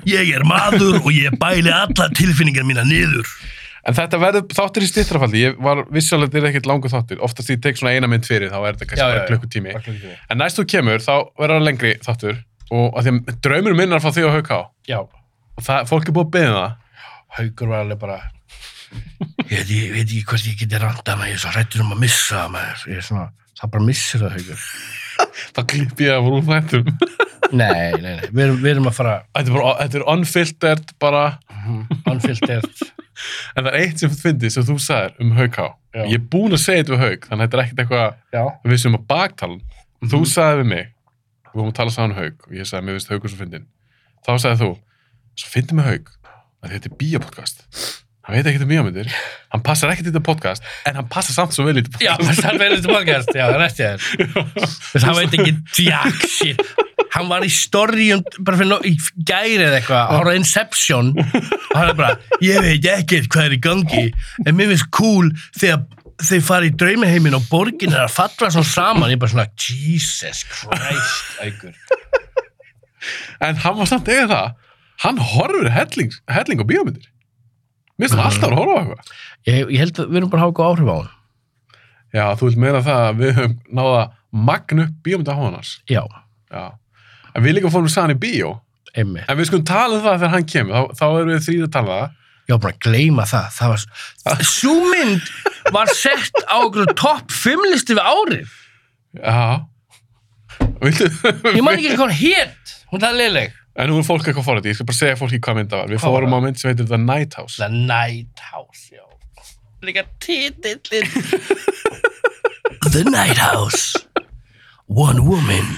Ég 0.08 0.32
er 0.34 0.44
maður 0.48 1.02
og 1.04 1.12
ég 1.14 1.36
bæli 1.42 1.72
alla 1.76 2.08
tilfinningar 2.16 2.64
mína 2.66 2.86
niður. 2.88 3.28
En 3.90 3.96
þetta 3.98 4.20
verður 4.22 4.44
þáttur 4.54 4.86
í 4.86 4.90
stittrafaldi. 4.90 5.40
Ég 5.48 5.56
var 5.66 5.82
vissalega 5.94 6.30
þetta 6.30 6.42
er 6.44 6.50
ekkert 6.52 6.68
langur 6.70 6.92
þáttur. 6.94 7.22
Oftast 7.26 7.50
ég 7.50 7.62
tek 7.64 7.80
svona 7.80 7.96
eina 7.98 8.10
mynd 8.12 8.28
fyrir, 8.30 8.52
þá 8.54 8.60
er 8.60 8.76
þetta 8.78 8.90
kannski 8.92 9.02
Já, 9.02 9.14
bara 9.16 9.28
klukkutími. 9.32 9.74
En 10.30 10.40
næst 10.44 10.60
þú 10.60 10.66
kemur, 10.76 11.02
þá 11.02 11.14
verður 11.40 11.56
það 11.58 11.66
lengri 11.68 11.94
þáttur. 12.06 12.42
Og 12.70 13.00
að 13.00 13.08
því 13.08 13.14
að 13.34 13.40
draumur 13.48 13.78
minn 13.80 13.90
er 13.96 13.98
að 13.98 14.06
fá 14.06 14.12
því 14.14 14.28
á 14.30 14.32
hauká. 14.38 14.60
Já, 14.90 15.00
Og 15.60 15.66
það, 15.66 15.88
fólk 15.90 16.08
er 16.12 16.16
búið 16.16 16.28
að 16.28 16.36
beða 16.38 16.60
það. 16.60 16.76
haugur 17.40 17.72
var 17.74 17.82
alveg 17.84 17.98
bara, 18.00 18.20
ég 19.50 19.50
veit, 19.58 19.72
ég 19.74 19.90
veit 19.96 20.04
ekki 20.06 20.22
hvort 20.30 20.46
ég 20.48 20.60
geti 20.62 20.80
randa 20.80 21.16
maður, 21.20 21.32
ég 21.34 21.36
er 21.36 21.42
svo 21.44 21.52
hrættur 21.56 21.84
um 21.84 21.92
að 21.96 22.00
missa 22.06 22.44
maður. 22.54 22.86
Ég 22.94 23.02
er 23.02 23.08
svona, 23.10 23.26
það 23.60 23.74
bara 23.74 23.88
missir 23.90 24.24
það 24.24 24.38
haugur. 24.38 24.64
Þá 25.58 25.60
klipp 25.74 26.04
ég 26.06 26.14
af 26.16 26.30
úr 26.30 26.46
þættum. 26.48 26.94
Nei, 27.60 27.90
nei, 27.98 28.14
nei, 28.14 28.28
við 28.30 28.44
erum, 28.46 28.58
við 28.62 28.72
erum 28.76 28.88
að 28.92 28.94
fara 29.00 29.14
Þetta 29.34 29.50
er, 29.50 29.54
bara, 29.58 29.70
þetta 29.80 29.98
er 30.00 30.04
unfiltered 30.14 30.92
bara. 31.02 31.22
unfiltert. 32.12 32.84
En 33.56 33.64
það 33.66 33.72
er 33.74 33.80
eitt 33.84 34.00
sem 34.04 34.10
fyndið 34.10 34.54
sem 34.56 34.64
þú 34.70 34.76
sagðir 34.86 35.14
um 35.26 35.32
hauká. 35.38 35.68
Já. 35.96 36.04
Ég 36.06 36.16
er 36.20 36.26
búin 36.34 36.54
að 36.56 36.64
segja 36.64 36.84
þetta 36.84 36.96
við 36.96 37.04
hauk, 37.06 37.28
þannig 37.30 37.42
að 37.42 37.48
þetta 37.50 37.58
er 37.60 37.64
ekkert 37.66 37.80
eitthvað 37.84 38.74
við 38.74 38.80
sem 38.84 38.96
að 39.00 39.06
baktalan. 39.10 39.62
Þú 40.04 40.20
Mhm. 40.20 40.30
sagði 40.34 40.60
við 40.62 40.68
mig, 40.74 40.86
við 41.50 41.56
vorum 41.60 41.72
að 41.72 41.80
tala 41.80 41.92
saman 41.92 42.12
um 42.12 42.18
haug 42.24 42.36
og 42.48 42.52
ég 42.54 42.68
sagði, 42.70 42.86
mér 42.86 43.00
finnst 43.00 43.10
haugur 43.10 43.30
svo 43.34 43.40
fyndin. 43.44 43.66
Þá 44.28 44.32
sagði 44.40 44.60
þú, 44.64 44.70
svo 45.40 45.48
fyndin 45.56 45.80
með 45.82 45.90
haug 45.90 46.14
að 46.64 46.70
þetta 46.76 46.86
er 46.92 46.96
bíopodcast. 47.02 47.66
Hann 48.30 48.36
veit 48.36 48.46
ekkert 48.46 48.62
um 48.62 48.70
bíómyndir, 48.70 49.08
hann 49.50 49.62
passar 49.66 49.90
ekkert 49.90 50.06
í 50.06 50.12
þetta 50.12 50.22
podcast, 50.22 50.62
en 50.86 50.96
hann 51.00 51.08
passar 51.10 51.34
samt 51.34 51.52
svo 51.56 51.66
vel 51.66 51.80
í 51.80 51.82
þetta 51.82 51.98
Já, 52.06 52.14
podcast. 52.20 52.42
það 52.44 52.54
er 52.54 52.60
verið 52.60 52.78
þetta 52.78 52.94
podcast, 52.94 53.30
já, 53.34 53.46
það 53.50 53.56
er 53.56 53.66
eftir 53.66 53.86
þér. 53.90 55.00
Það 55.02 55.16
veit 55.18 55.34
ekki 55.40 55.54
jack 55.88 56.28
shit. 56.30 56.62
Hann 57.16 57.30
var 57.32 57.42
í 57.42 57.50
story 57.50 58.12
um, 58.14 58.22
bara 58.46 58.58
fyrir 58.60 58.84
í 58.86 58.94
gæri 59.26 59.56
eða 59.66 59.80
eitthvað, 59.80 60.10
hann 60.14 60.26
var 60.28 60.36
Inception 60.38 61.08
og 61.18 61.78
hann 61.78 61.90
er 61.90 61.96
bara, 61.98 62.18
ég 62.46 62.60
veit 62.62 62.86
ekkert 62.94 63.30
hvað 63.34 63.48
er 63.50 63.56
í 63.56 63.62
gangi, 63.64 64.04
en 64.46 64.56
mér 64.60 64.70
finnst 64.74 64.90
cool 64.94 65.32
þegar 65.58 65.86
þeir 66.20 66.42
fara 66.46 66.68
í 66.68 66.74
draumaheimin 66.76 67.38
og 67.40 67.46
borgin 67.50 67.94
er 67.96 68.04
að 68.06 68.14
falla 68.18 68.50
svona 68.52 68.68
saman, 68.70 69.10
ég 69.10 69.18
er 69.18 69.22
bara 69.24 69.32
svona, 69.34 69.48
Jesus 69.58 70.44
Christ, 70.52 71.40
aukur. 71.46 71.74
En 73.40 73.56
hann 73.64 73.78
var 73.80 73.88
samt 73.88 74.10
eiga 74.12 74.26
það, 74.28 74.50
hann 75.06 75.22
horfur 75.32 75.70
helling, 75.72 76.12
helling 76.28 76.60
á 76.62 76.66
bíómyndir. 76.68 77.08
Mér 78.00 78.10
finnst 78.10 78.20
hann 78.20 78.26
Mhm. 78.26 78.32
alltaf 78.34 78.50
að 78.52 78.60
horfa 78.60 78.76
á 78.76 78.80
eitthvað. 78.84 79.14
Ég, 79.48 79.72
ég 79.72 79.80
held 79.80 79.94
að 80.04 80.10
við 80.12 80.18
erum 80.20 80.30
bara 80.30 80.42
að 80.42 80.46
hafa 80.46 80.58
góð 80.60 80.70
áhrif 80.74 80.90
á 80.92 80.96
hann. 81.00 81.10
Já, 82.14 82.26
þú 82.36 82.44
vilt 82.50 82.58
meina 82.64 82.82
það 82.84 83.02
að 83.08 83.18
við 83.24 83.34
höfum 83.40 83.56
náða 83.80 84.04
magn 84.34 84.80
upp 84.84 84.94
bíómynda 85.04 85.34
á 85.36 85.40
hans. 85.40 85.72
Já, 85.90 86.04
Já. 86.52 86.64
En 87.36 87.44
við 87.46 87.58
líka 87.60 87.72
fórum 87.74 87.90
saman 87.92 88.16
í 88.16 88.20
bíó. 88.20 88.56
einmitt. 88.98 89.28
En 89.30 89.38
við 89.38 89.46
skulum 89.52 89.66
tala 89.70 89.98
um 90.00 90.02
það 90.04 90.16
þegar 90.24 90.32
hann 90.34 90.48
kemur, 90.50 90.74
þá, 90.74 90.98
þá 90.98 91.06
erum 91.20 91.30
við 91.36 91.44
þrýr 91.46 91.66
að 91.68 91.74
tala 91.76 91.92
um 91.94 92.00
það. 92.00 92.16
Ég 92.50 92.56
var 92.56 92.62
bara 92.64 92.74
að 92.74 92.80
gleyma 92.88 93.26
það. 93.30 93.50
Það 93.60 93.74
var, 93.76 94.44
sú 94.50 94.74
mynd 94.90 95.28
var 95.76 95.92
sett 95.94 96.40
á 96.50 96.56
okkur 96.66 96.94
topp 96.98 97.30
5 97.36 97.68
listi 97.70 97.94
við 97.94 98.08
árið. 98.10 98.56
Já. 99.20 99.44
Viltu? 100.82 101.10
Ég 101.54 101.62
man 101.62 101.76
ekki 101.78 101.92
hvað 101.94 102.08
hún 102.08 102.16
hét. 102.18 102.74
Hún 102.90 103.06
er 103.06 103.14
leiðileg. 103.20 103.54
En 103.80 103.88
nú 103.94 104.00
er 104.02 104.08
fólk 104.08 104.26
eitthvað 104.26 104.48
fórhætti, 104.48 104.72
ég 104.74 104.80
skal 104.80 104.88
bara 104.90 104.98
segja 104.98 105.20
fólki 105.20 105.38
hvað 105.46 105.60
mynd 105.60 105.70
það 105.72 105.84
var. 105.84 105.92
Við 105.94 106.02
Hvað 106.02 106.10
var 106.10 106.18
fórum 106.18 106.34
á 106.34 106.38
það? 106.40 106.44
mynd 106.48 106.60
sem 106.60 106.72
heitir 106.72 106.88
The 106.90 107.00
Night 107.04 107.38
House. 107.38 107.60
The 107.62 107.70
Night 107.70 108.44
House, 108.50 108.82
já. 108.90 109.06
Líka 109.86 110.04
titillin. 110.20 111.08
the 112.96 113.04
Night 113.06 113.38
House. 113.38 113.94
One 114.90 115.22
woman, 115.30 115.70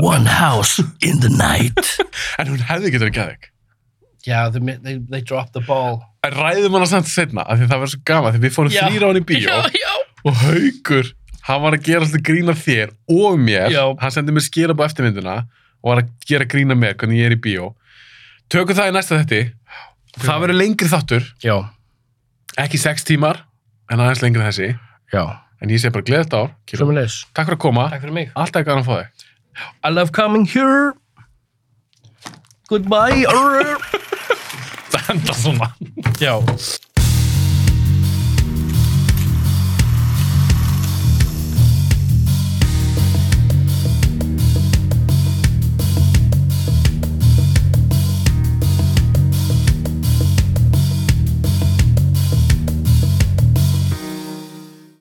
one 0.00 0.26
house 0.26 0.82
in 1.02 1.20
the 1.20 1.30
night. 1.32 1.78
En 2.40 2.48
hún 2.52 2.60
hefði 2.68 2.90
getur 2.94 3.08
ekki 3.10 3.22
aðeik. 3.24 3.48
Já, 4.26 4.48
they, 4.52 4.60
they, 4.84 4.98
they 5.10 5.20
dropped 5.22 5.54
the 5.56 5.62
ball. 5.64 6.00
En 6.26 6.34
ræðum 6.34 6.74
hana 6.76 6.86
samt 6.90 7.08
setna, 7.10 7.44
af 7.46 7.58
því 7.60 7.68
það 7.70 7.80
var 7.84 7.90
svo 7.92 8.00
gaman, 8.10 8.34
því 8.34 8.40
við 8.44 8.54
fórum 8.56 8.74
Já. 8.74 8.82
þrýra 8.86 9.06
á 9.06 9.08
hann 9.12 9.20
í 9.20 9.24
bíó 9.28 9.48
Já, 9.54 9.78
já. 9.78 9.94
og 10.26 10.36
Haukur, 10.42 11.10
hann 11.48 11.62
var 11.64 11.76
að 11.78 11.84
gera 11.88 12.02
alltaf 12.04 12.24
grína 12.28 12.54
þér 12.58 12.92
og 13.14 13.38
mér. 13.40 13.70
Já. 13.74 13.82
Hann 14.02 14.14
sendi 14.14 14.34
mér 14.36 14.44
skýra 14.46 14.74
á 14.76 14.82
eftirmyndina 14.88 15.36
og 15.80 15.92
var 15.92 16.02
að 16.02 16.10
gera 16.28 16.48
grína 16.50 16.76
mér 16.78 16.96
hvernig 16.98 17.22
ég 17.22 17.30
er 17.30 17.36
í 17.38 17.40
bíó. 17.46 17.70
Tökum 18.52 18.76
það 18.78 18.90
í 18.90 18.94
næsta 18.98 19.20
þetti. 19.22 19.40
Það 20.18 20.40
verður 20.44 20.58
lengri 20.58 20.88
þáttur, 20.90 21.26
Já, 21.44 21.56
ekki 22.58 22.78
sex 22.82 23.04
tímar, 23.06 23.44
en 23.92 24.00
aðeins 24.02 24.22
lengri 24.26 24.42
þessi. 24.46 24.72
já. 25.14 25.24
En 25.58 25.72
ég 25.74 25.80
sé 25.82 25.90
bara 25.90 26.06
gleðið 26.06 26.34
ár. 26.38 26.50
Kilo. 26.70 26.84
Sjömmulegis. 26.84 27.14
Takk 27.34 27.48
fyrir 27.48 27.56
að 27.56 27.62
koma. 27.64 27.84
Takk 27.90 28.04
fyrir 28.04 28.14
mig. 28.14 28.28
Alltaf 28.38 28.62
gaman 28.66 28.84
að 28.84 28.86
fá 28.86 28.92
þig. 29.00 29.24
I 29.84 29.90
love 29.90 30.12
coming 30.12 30.44
here. 30.46 30.94
Goodbye. 32.68 33.24
Það 34.92 35.10
enda 35.14 35.34
svona. 35.34 35.68
Já. 36.20 36.36